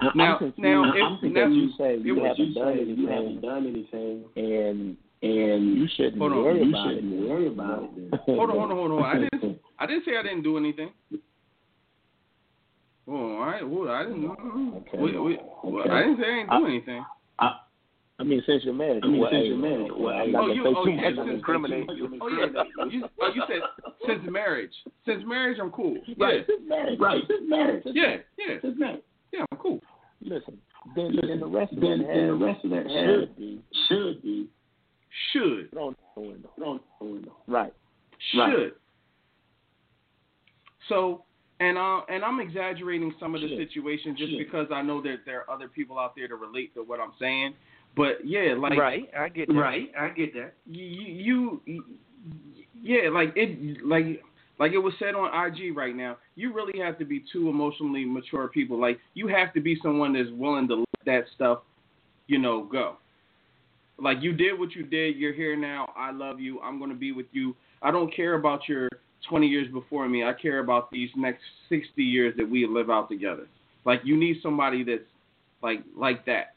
[0.00, 0.58] I- Now- I'm confused.
[0.58, 1.34] now, if- I'm confused.
[1.34, 5.78] now- you say you haven't you done say you haven't anything, done anything, and and
[5.78, 6.44] you shouldn't Hold on.
[6.44, 7.28] worry you about shouldn't it.
[7.30, 7.96] worry about it.
[7.96, 8.20] Then.
[8.36, 9.04] Hold on, hold on, hold on.
[9.04, 10.90] I didn't, I didn't say I didn't do anything.
[13.06, 13.68] Oh, all right.
[13.68, 14.22] Well, I didn't.
[14.22, 14.98] mm, Okay.
[14.98, 15.90] Wait, wait, well, Okay.
[15.90, 17.04] I didn't say I didn't do anything.
[18.16, 20.44] I mean, since you're married, I mean, well, since hey, you're married, well, I'm not
[20.44, 21.04] oh, you, gonna say oh, too you, much.
[21.04, 22.18] since, I'm incriminate you.
[22.22, 22.86] Oh yeah.
[22.88, 23.60] You, oh, you said
[24.06, 24.70] since marriage.
[25.04, 25.96] Since marriage, I'm cool.
[26.06, 27.82] Yeah, since marriage, Right, just married.
[27.82, 29.02] Just yeah, yeah, Just married.
[29.32, 29.44] yeah.
[29.50, 29.80] I'm cool.
[30.22, 30.56] Listen,
[30.94, 33.60] then, then the rest of Then, it then the rest of that should has, be
[33.88, 34.48] should be
[35.32, 36.50] Should, thrown out the window.
[36.56, 37.32] thrown out the window.
[37.48, 37.72] Right.
[38.30, 38.38] should.
[38.38, 38.72] Right.
[40.88, 41.24] So,
[41.64, 43.68] and uh, and I'm exaggerating some of the Should.
[43.68, 44.38] situations just Should.
[44.38, 47.12] because I know that there are other people out there to relate to what I'm
[47.18, 47.54] saying.
[47.96, 49.54] But yeah, like right, I get that.
[49.54, 50.54] Right, I get that.
[50.66, 51.84] you, you,
[52.82, 54.22] yeah, like it, like,
[54.58, 56.16] like it was said on IG right now.
[56.34, 58.80] You really have to be two emotionally mature people.
[58.80, 61.60] Like you have to be someone that's willing to let that stuff,
[62.26, 62.96] you know, go.
[63.98, 65.16] Like you did what you did.
[65.16, 65.92] You're here now.
[65.96, 66.60] I love you.
[66.60, 67.54] I'm gonna be with you.
[67.80, 68.88] I don't care about your
[69.28, 70.24] 20 years before me.
[70.24, 73.46] I care about these next 60 years that we live out together.
[73.84, 75.02] Like you need somebody that's
[75.62, 76.54] like like that.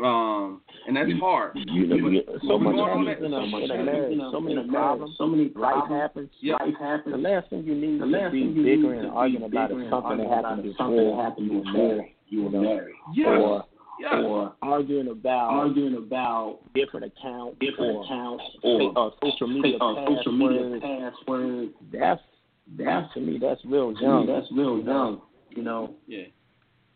[0.00, 1.56] Um, and that's hard.
[1.56, 4.20] You you, but so we much happens that- in a, So much happens marriage, in
[4.20, 6.30] a- so many problems, so many life happens.
[6.40, 6.54] Yeah.
[6.54, 7.12] Life happens.
[7.14, 9.42] The last thing you need The to last be thing you bickering need and arguing
[9.42, 12.94] about is something that happened before happened you were married, you were married.
[13.12, 13.26] Yes.
[13.42, 13.64] or
[14.00, 14.14] Yes.
[14.24, 20.06] Or arguing about arguing about different accounts, different or, accounts or, or social media uh,
[20.06, 20.84] social media passwords.
[20.84, 21.72] passwords.
[21.92, 22.20] That's
[22.76, 24.26] that's to me that's real To young.
[24.26, 25.20] me, that's real young.
[25.50, 26.24] You know, Yeah.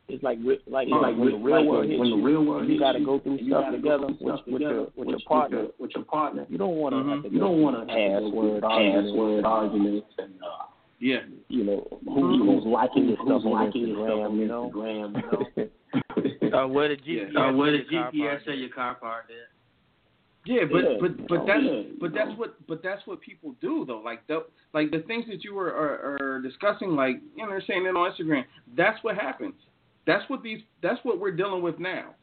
[0.08, 2.16] It's like like It's like like when the real like world when- hits when the
[2.16, 4.34] real world and you hits got to go through stuff gotta go together through with
[4.34, 5.56] stuff with your together with with- your with partner.
[5.58, 6.46] your- with your partner.
[6.50, 7.10] You don't want to Mhm.
[7.14, 10.64] have to You don't want to password arguments, password arguments and uh,
[11.00, 11.20] Yeah.
[11.48, 14.70] you know who, who's who's liking your who's stuff on liking your Instagram, you know.
[14.74, 15.16] Instagram,
[15.56, 15.68] you know.
[16.52, 17.36] Uh, where the GPS?
[17.36, 19.36] Uh, where the GPS parked say your car parked at?
[20.44, 20.96] Yeah, but Yeah.
[21.00, 21.64] but but Oh, that's
[22.00, 24.00] but that's what but that's what people do though.
[24.00, 27.62] Like the like the things that you were are, are discussing, like you know, they're
[27.62, 28.44] saying it on Instagram.
[28.76, 29.54] That's what happens.
[30.06, 30.60] That's what these.
[30.82, 32.14] That's what we're dealing with now.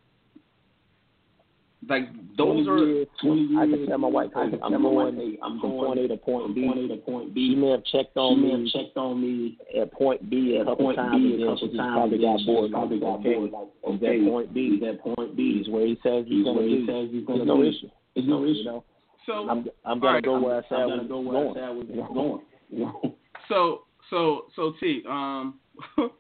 [1.88, 2.78] Like those are.
[2.78, 5.40] years, I can tell my wife, I hey, can I'm tell my going wife, hey,
[5.42, 6.66] I'm from going point A to point from B.
[6.68, 7.50] point A to point B.
[7.52, 10.60] She may have checked She on may have checked on me at point B a
[10.60, 11.94] at couple point times, B and a then couple times.
[11.96, 12.72] probably and got bored.
[12.72, 13.52] Probably got okay, bored.
[13.52, 14.60] Like, he's okay, at point B.
[14.76, 15.58] He's at point B.
[15.64, 16.88] He's where he says he's He's going where to he be.
[16.92, 17.90] says he's going There's no issue.
[18.14, 18.64] There's no You issue.
[18.68, 18.84] know,
[19.26, 21.38] So I'm I'm gonna right, go I'm, where I I'm said I was go where
[21.38, 21.54] I going.
[21.56, 22.42] said I was going.
[22.76, 23.16] You know?
[23.48, 25.04] so so so T.
[25.08, 25.60] Um,
[25.96, 26.12] so-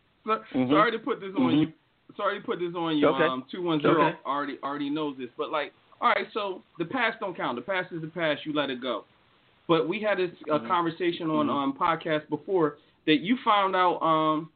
[0.55, 0.69] Mhm.
[0.69, 1.73] sorry to put this on you.
[2.19, 3.07] Sorry to put this on you.
[3.07, 3.23] Okay.
[3.23, 4.17] Um, two one zero Okay.
[4.25, 5.71] already already knows this, but like,
[6.01, 6.27] all right.
[6.33, 7.55] So the past don't count.
[7.55, 8.41] The past is the past.
[8.45, 9.05] You let it go.
[9.69, 11.49] But we had this a conversation on Mhm.
[11.49, 12.75] um podcast before
[13.05, 14.49] that you found out um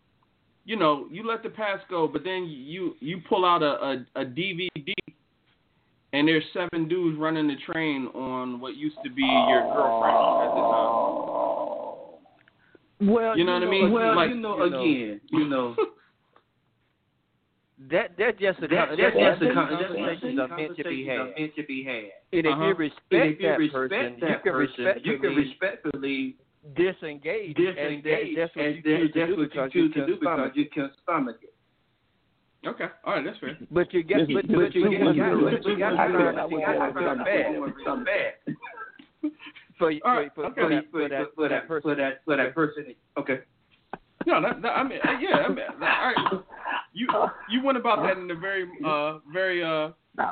[0.65, 4.21] you know you let the past go, but then you you pull out a a,
[4.21, 4.67] a DVD
[6.11, 10.51] and there's seven dudes running the train on what used to be your girlfriend at
[10.53, 10.93] the time.
[13.09, 13.37] Well, time.
[13.39, 13.91] You know what I mean?
[13.91, 14.81] Well, like you know, you know.
[14.83, 15.75] again, you know,
[17.91, 20.77] that that's just a that, con- that's that's just a these con- that's are meant
[20.77, 21.33] to be had.
[21.37, 22.11] meant to be had.
[22.37, 22.65] And if Uh-huh.
[22.67, 25.35] you respect And if you that respect person, that you can person, respectfully you can
[25.35, 26.35] respectfully
[26.75, 29.81] disengage, disengage, and that's what and you that- choose to that's do what because you
[29.81, 30.71] you choose to can do because stomach you it.
[30.71, 31.53] can stomach it.
[32.67, 33.57] okay, all right, that's fair.
[33.71, 35.95] But you got, Listen, but, listen, but you listen, got, listen, but you got to
[35.97, 38.33] I learn feel- how I to was get going something something bad Something bad.
[39.77, 40.61] for, for, All right, for, okay.
[40.61, 41.81] for, that, for, for that, for that, person.
[41.89, 42.95] for that, for that person.
[43.17, 43.39] Okay.
[44.25, 46.43] No, that, that I mean, uh, yeah, I mean, that, all right.
[46.93, 47.07] You
[47.49, 49.89] you went about that in a very uh very uh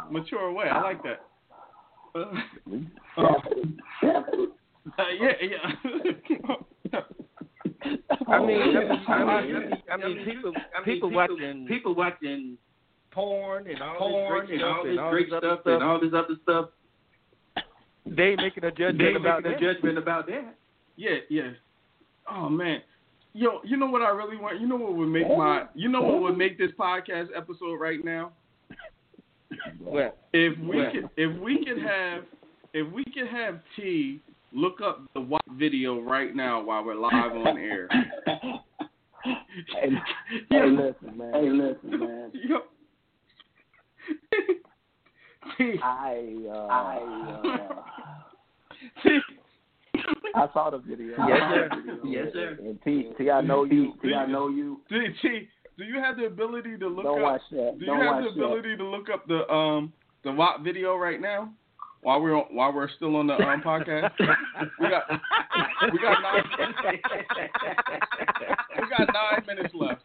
[0.09, 0.68] mature way.
[0.69, 1.26] I like that.
[2.13, 2.19] Uh,
[4.97, 6.99] uh, yeah, yeah.
[8.27, 10.53] I mean, I mean, I mean, I mean, people,
[10.85, 12.57] people watching, people watching
[13.11, 16.38] porn and all porn this and great all this stuff great and all this other
[16.41, 16.65] stuff and all this
[17.55, 17.65] other stuff.
[18.05, 19.73] They making a They judgment about making a that.
[19.73, 20.55] judgment about that.
[20.95, 21.51] Yeah, yeah.
[22.30, 22.81] Oh man.
[23.34, 24.60] Yo, you know what I really want?
[24.60, 28.03] You know what would make my you know what would make this podcast episode right
[28.03, 28.32] now?
[29.80, 30.18] What?
[30.34, 30.91] If we What?
[30.91, 32.24] could if we could have
[32.74, 34.20] if we could have T
[34.53, 37.88] look up the WAP video right now while we're live on air.
[39.24, 39.90] Hey,
[40.49, 41.34] hey, listen, man.
[41.34, 42.32] Hey, listen, man.
[42.34, 42.60] Yo.
[45.58, 46.98] T, I uh, I
[49.06, 49.10] uh,
[50.35, 51.15] I saw the video.
[51.27, 51.69] Yes, sir.
[52.05, 52.57] Yes, sir.
[52.59, 53.93] And T, T, I know you.
[54.01, 54.79] T, I know you.
[54.89, 55.47] T, T,
[55.77, 57.77] do you have the ability to look Don't up watch that.
[57.79, 59.91] Do Don't you have watch the ability to look up the um
[60.23, 61.51] the WAP video right now
[62.03, 64.11] while we're on, while we're still on the um, podcast?
[64.79, 65.03] we got
[65.91, 66.43] we got nine
[68.77, 70.01] we got nine minutes left.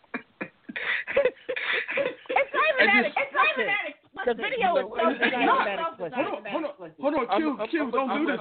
[1.18, 4.05] It's not even I that just- explicit.
[4.26, 6.18] The video is so not not that explicit.
[6.18, 8.40] Hold on, hold on, hold on, I'm- Q, I'm- Q, I'm- don't do this.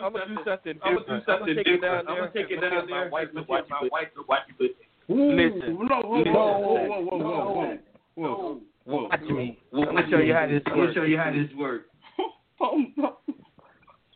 [0.00, 1.24] I'm gonna do something I'm gonna do different.
[1.28, 2.08] something I'm gonna take it down different.
[2.08, 3.04] I'm gonna take it down there.
[3.04, 4.76] My wife to and watch get my wife to watch it.
[5.08, 5.76] Listen.
[5.86, 7.76] No, whoa, whoa, whoa, whoa, whoa, whoa,
[8.16, 9.58] whoa, whoa, Watch me.
[9.72, 10.94] Well, I'm gonna show you how this I'm gonna works.
[10.94, 11.84] show you how this works.
[12.60, 13.18] Oh no.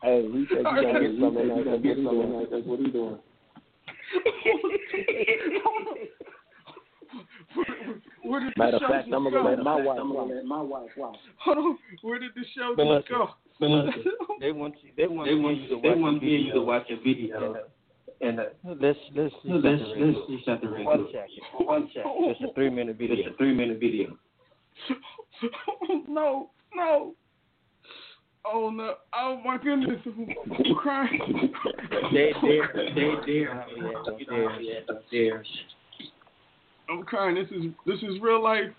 [0.01, 1.83] Hey, he said you gotta get something like that.
[1.83, 2.65] Get something like that.
[2.65, 3.19] What are you doing?
[5.63, 5.95] Oh,
[7.55, 7.65] Where,
[8.23, 9.99] where did Matter of fact, I'm gonna let my wife.
[10.01, 11.17] I'm gonna let my wife watch.
[11.43, 13.29] Hold on, where did the show But just listen, go?
[13.59, 14.03] But listen,
[14.39, 14.89] they want you.
[14.97, 16.95] They want They want you to they watch want me and you to watch a
[16.97, 17.55] video.
[18.21, 20.85] And uh, Let's let's let's let's let's just shut the radio.
[20.85, 21.65] one second.
[21.65, 22.35] One second.
[22.39, 23.15] Just a three minute video.
[23.17, 24.15] It's a three minute video.
[26.07, 27.13] no, no.
[28.43, 28.95] Oh no!
[29.13, 29.99] Oh my goodness!
[30.05, 31.53] I'm crying.
[32.11, 32.69] They dare.
[32.73, 33.25] They dare.
[33.27, 33.63] Yeah,
[34.17, 34.49] You dare.
[34.49, 35.43] know, yeah, don't dare.
[36.91, 37.35] I'm crying.
[37.35, 38.69] This is this is real life.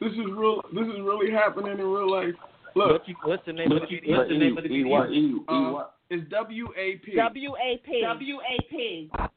[0.00, 0.62] This is real.
[0.72, 2.34] This is really happening in real life.
[2.76, 4.18] Look, What you, what's the name of the video?
[4.18, 4.88] What's the name of the E video?
[4.88, 5.10] what?
[5.10, 5.94] E Uh, what?
[6.10, 7.16] it's W A P.
[7.16, 7.34] WAP.
[8.02, 9.32] WAP.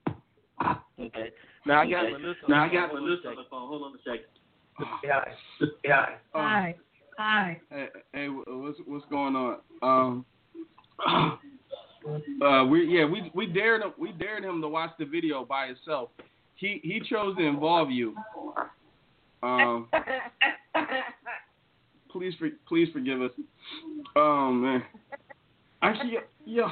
[1.00, 1.32] Okay.
[1.66, 2.40] Now I got Melissa.
[2.48, 3.02] Now I got the.
[3.02, 3.68] Melissa on the phone.
[3.68, 4.26] Hold on a second.
[5.04, 5.22] Yeah.
[5.84, 6.06] Yeah.
[6.34, 6.76] Hi.
[7.18, 7.60] Hi.
[7.70, 9.58] Hey, hey, what's what's going on?
[9.82, 10.26] Um,
[12.44, 15.68] uh, we yeah we we dared him we dared him to watch the video by
[15.68, 16.10] himself.
[16.62, 18.16] He he chose to involve you.
[19.42, 19.88] Um,
[22.12, 23.32] please for, please forgive us.
[24.16, 24.84] Oh man,
[25.82, 26.68] actually yo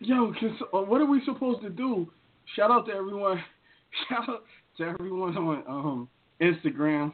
[0.00, 2.08] yo, so- uh, what are we supposed to do?
[2.56, 3.40] Shout out to everyone.
[4.08, 4.42] Shout out
[4.78, 6.08] to everyone on um
[6.40, 7.12] Instagram.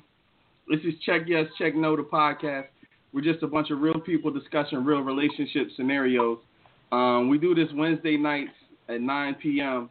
[0.69, 2.69] This is Check Yes, Check No, the podcast.
[3.13, 6.39] We're just a bunch of real people discussing real relationship scenarios.
[6.91, 8.53] Um, we do this Wednesday nights
[8.89, 9.91] at 9 p.m.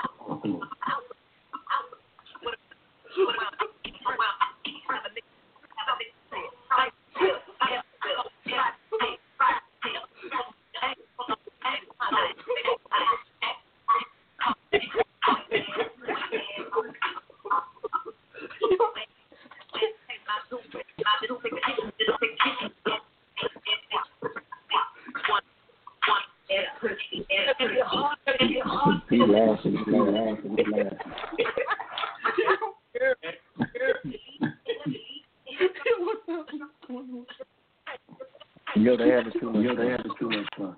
[38.91, 39.63] Yo, they having too much.
[39.63, 40.75] Yo, they having too much fun.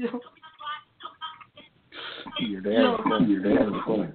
[0.00, 0.20] Yo.
[2.40, 3.30] Yeah, they having fun.
[3.30, 4.14] Yeah, they having fun.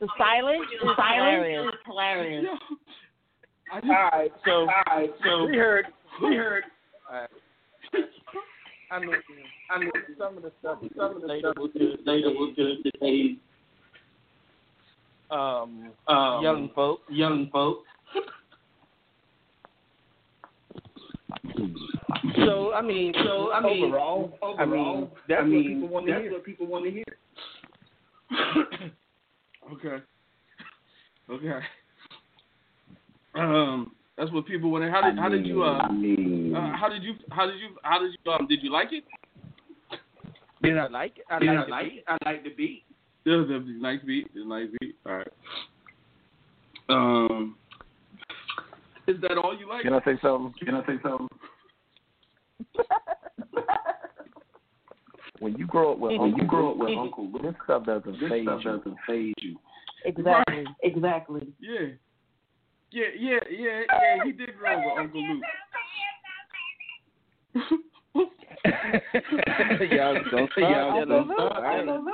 [0.00, 1.72] The silence is hilarious.
[1.86, 2.44] hilarious.
[2.44, 2.76] Yo.
[3.72, 5.86] I just, All right, so All right, so we heard
[6.22, 6.64] we heard
[7.10, 7.30] All right.
[8.90, 9.14] I mean,
[9.70, 13.36] I mean, some of the stuff, some of the stuff relatable is relatable to today's
[15.30, 17.00] um, um, young folk.
[17.08, 17.88] young folks.
[22.44, 25.88] So I mean, So I mean, overall, I mean, overall, that's I what mean, people
[25.88, 26.32] want to that's hear.
[26.32, 27.04] what people want to hear.
[29.72, 30.04] okay.
[31.30, 31.66] Okay.
[33.34, 34.84] Um, that's what people want.
[34.84, 37.58] to How did how did you uh, I mean, uh how did you how did
[37.58, 39.04] you how did you um did you like it?
[40.62, 41.24] Did I like it?
[41.30, 42.04] I did like I like beat.
[42.06, 42.84] I like the beat.
[43.24, 44.26] It was a nice beat.
[44.26, 44.96] It was a nice beat.
[45.06, 45.32] All right.
[46.88, 47.56] Um,
[49.06, 49.82] is that all you like?
[49.82, 50.52] Can I say something?
[50.64, 51.28] Can I say something?
[55.42, 58.20] When you grow up with When you grow up with Uncle Luke, this stuff doesn't
[58.20, 58.70] this phase stuff you.
[58.70, 59.56] doesn't phase you.
[60.04, 60.64] Exactly.
[60.84, 61.52] Exactly.
[61.58, 61.88] Yeah.
[62.92, 64.24] Yeah, yeah, yeah, yeah.
[64.24, 65.42] He did grow up with Uncle Luke.
[69.90, 70.58] Y'all don't stop.
[70.58, 71.52] Y'all Y'all don't don't stop.
[71.52, 71.64] stop.
[71.64, 72.08] All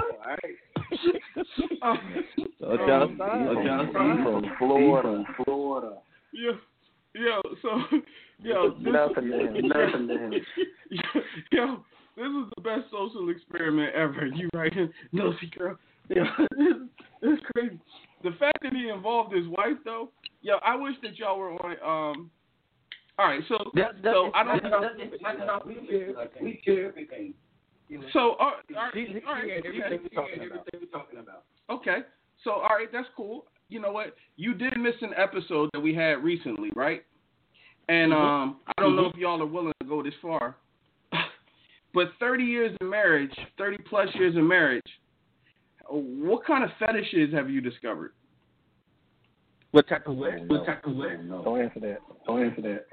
[1.82, 1.98] All right.
[2.60, 3.34] Don't y'all um, stop.
[3.38, 5.24] He's He's from from Florida.
[5.44, 5.92] Florida.
[6.32, 6.52] yo,
[7.14, 7.70] yo, so,
[8.42, 9.68] yo, this, Nothing to him.
[9.68, 10.32] Nothing to him.
[11.52, 11.84] yo,
[12.16, 14.26] this is the best social experiment ever.
[14.26, 14.72] You right,
[15.12, 15.76] nosy girl.
[16.08, 16.24] Yo,
[16.56, 16.74] this,
[17.22, 17.78] this is crazy.
[18.24, 20.10] The fact that he involved his wife, though,
[20.42, 21.76] yo, I wish that y'all were on.
[22.16, 22.30] Um,
[23.18, 24.62] all right, so, That- that- so I don't.
[24.62, 27.34] That's that's how we hear we hear everything.
[28.12, 29.82] So, all all right, He- he- all right, he had okay.
[29.82, 30.34] everything talking.
[30.34, 31.44] Everything we're talking about.
[31.70, 32.02] Okay.
[32.44, 33.46] So, all right, that's cool.
[33.68, 34.14] You know what?
[34.36, 37.04] You did miss an episode that we had recently, right?
[37.88, 40.56] And um, I don't know if y'all are willing to go this far,
[41.94, 44.82] but 30 years of marriage, 30 plus years of marriage,
[45.88, 48.12] what kind of fetishes have you discovered?
[49.70, 50.42] What type of way?
[50.46, 51.16] What type of way?
[51.28, 51.98] Don't answer that.
[52.26, 52.86] Don't answer that.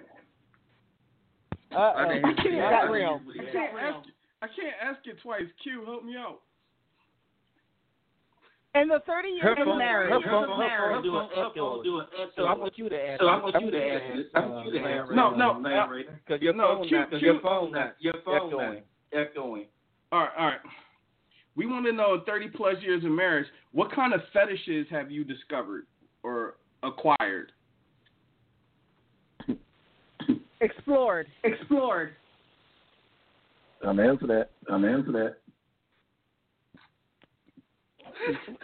[1.75, 1.99] Uh oh.
[1.99, 3.21] I didn't- It real.
[3.39, 4.07] I can't ask.
[4.41, 5.43] I can't ask it twice.
[5.63, 6.39] Q, help me out.
[8.75, 11.37] In the 30 years of phone- marriage, her phone- her Her phone do an phone-
[11.37, 11.75] her echo.
[11.75, 12.31] phone do an echo.
[12.35, 13.23] So I want you to answer.
[13.23, 14.25] So I want you to answer this.
[14.35, 15.87] I want you to uh, answer No, no, uh.
[16.25, 18.73] Because your No, phone Q- not, Q- your phone not, Your phone echoing.
[19.13, 19.65] not echoing.
[20.11, 20.59] All right, all right.
[21.55, 25.09] We want to know in 30 plus years of marriage, what kind of fetishes have
[25.09, 25.87] you discovered
[26.21, 27.53] or acquired?
[30.61, 31.27] Explored.
[31.43, 32.15] Explored.
[33.85, 34.49] I'm answer that.
[34.69, 35.37] I'm answer that.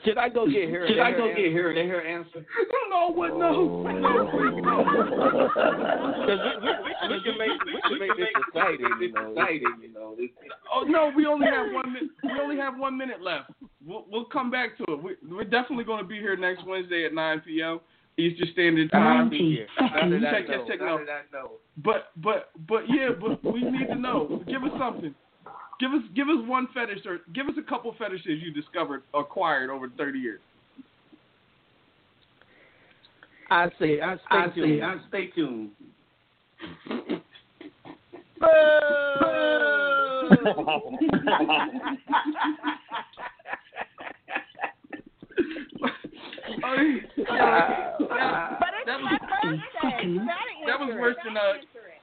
[0.06, 0.88] Should I go get her?
[0.88, 1.42] Should I go answer?
[1.42, 1.74] get her?
[1.74, 2.46] Let her answer.
[2.90, 3.38] No, what?
[3.38, 4.84] No, no, please, no.
[6.22, 9.32] Because we, we, we can make we can make this exciting, you know.
[9.32, 10.16] Exciting, you know.
[10.74, 12.10] Oh no, we only have one minute.
[12.24, 13.52] We only have one minute left.
[13.86, 15.04] We'll we'll come back to it.
[15.04, 17.80] We, we're definitely going to be here next Wednesday at 9 p.m.
[18.28, 19.30] Eastern Standard Time.
[19.30, 21.06] Ninety Now that Check know, it, check it now out.
[21.06, 21.48] that I.
[21.84, 24.44] But but but yeah, but we need to know.
[24.48, 25.14] Give us something.
[25.80, 29.70] Give us give us one fetish or give us a couple fetishes you discovered acquired
[29.70, 30.40] over 30 years.
[33.50, 34.80] I say, I stay I tuned.
[34.80, 35.72] say, I stay tuned.
[38.44, 39.20] Oh,
[46.48, 46.96] yeah.
[47.18, 48.56] Yeah.
[48.60, 50.18] But it's That my was- birthday.
[50.68, 51.54] That was worse than uh,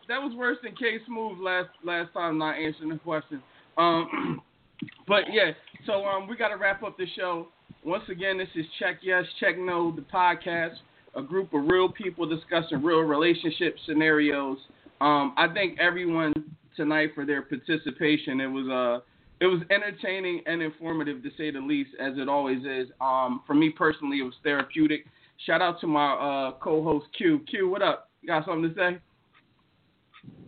[0.08, 3.42] that was worse than K Smooth last last time not answering the question.
[3.76, 4.40] Um,
[5.08, 5.52] but yeah,
[5.86, 7.48] so um, we got to wrap up the show.
[7.84, 10.74] Once again, this is Check Yes, Check No, the podcast,
[11.14, 14.58] a group of real people discussing real relationship scenarios.
[15.00, 16.32] Um, I thank everyone
[16.76, 18.40] tonight for their participation.
[18.40, 19.04] It was uh,
[19.40, 22.88] it was entertaining and informative to say the least, as it always is.
[23.00, 25.04] Um, for me personally, it was therapeutic.
[25.46, 27.40] Shout out to my uh, co-host Q.
[27.48, 28.10] Q, what up?
[28.22, 28.98] You got something to say?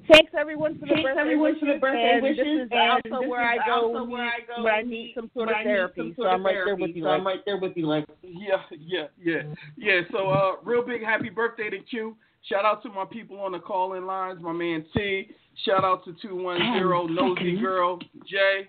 [0.09, 1.61] Thanks everyone for the Thanks birthday everyone wishes.
[1.61, 2.39] for the birthday and wishes.
[2.39, 4.83] This is and also this where is I go also where I go when I
[4.83, 6.01] need some sort of therapy.
[6.01, 7.05] some So sort I'm of right there with you.
[7.05, 8.07] So I'm right there with you, like.
[8.23, 9.43] Yeah, yeah, yeah,
[9.77, 10.01] yeah.
[10.11, 12.17] So, uh, real big happy birthday to Q.
[12.49, 15.29] Shout out to my people on the call-in lines, my man T.
[15.65, 18.69] Shout out to two one zero Nosy Girl Jay.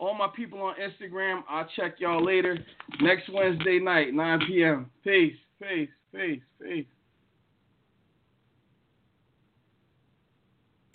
[0.00, 1.42] All my people on Instagram.
[1.48, 2.58] I'll check y'all later
[3.02, 4.90] next Wednesday night, 9 p.m.
[5.04, 6.86] Peace, peace, peace, peace.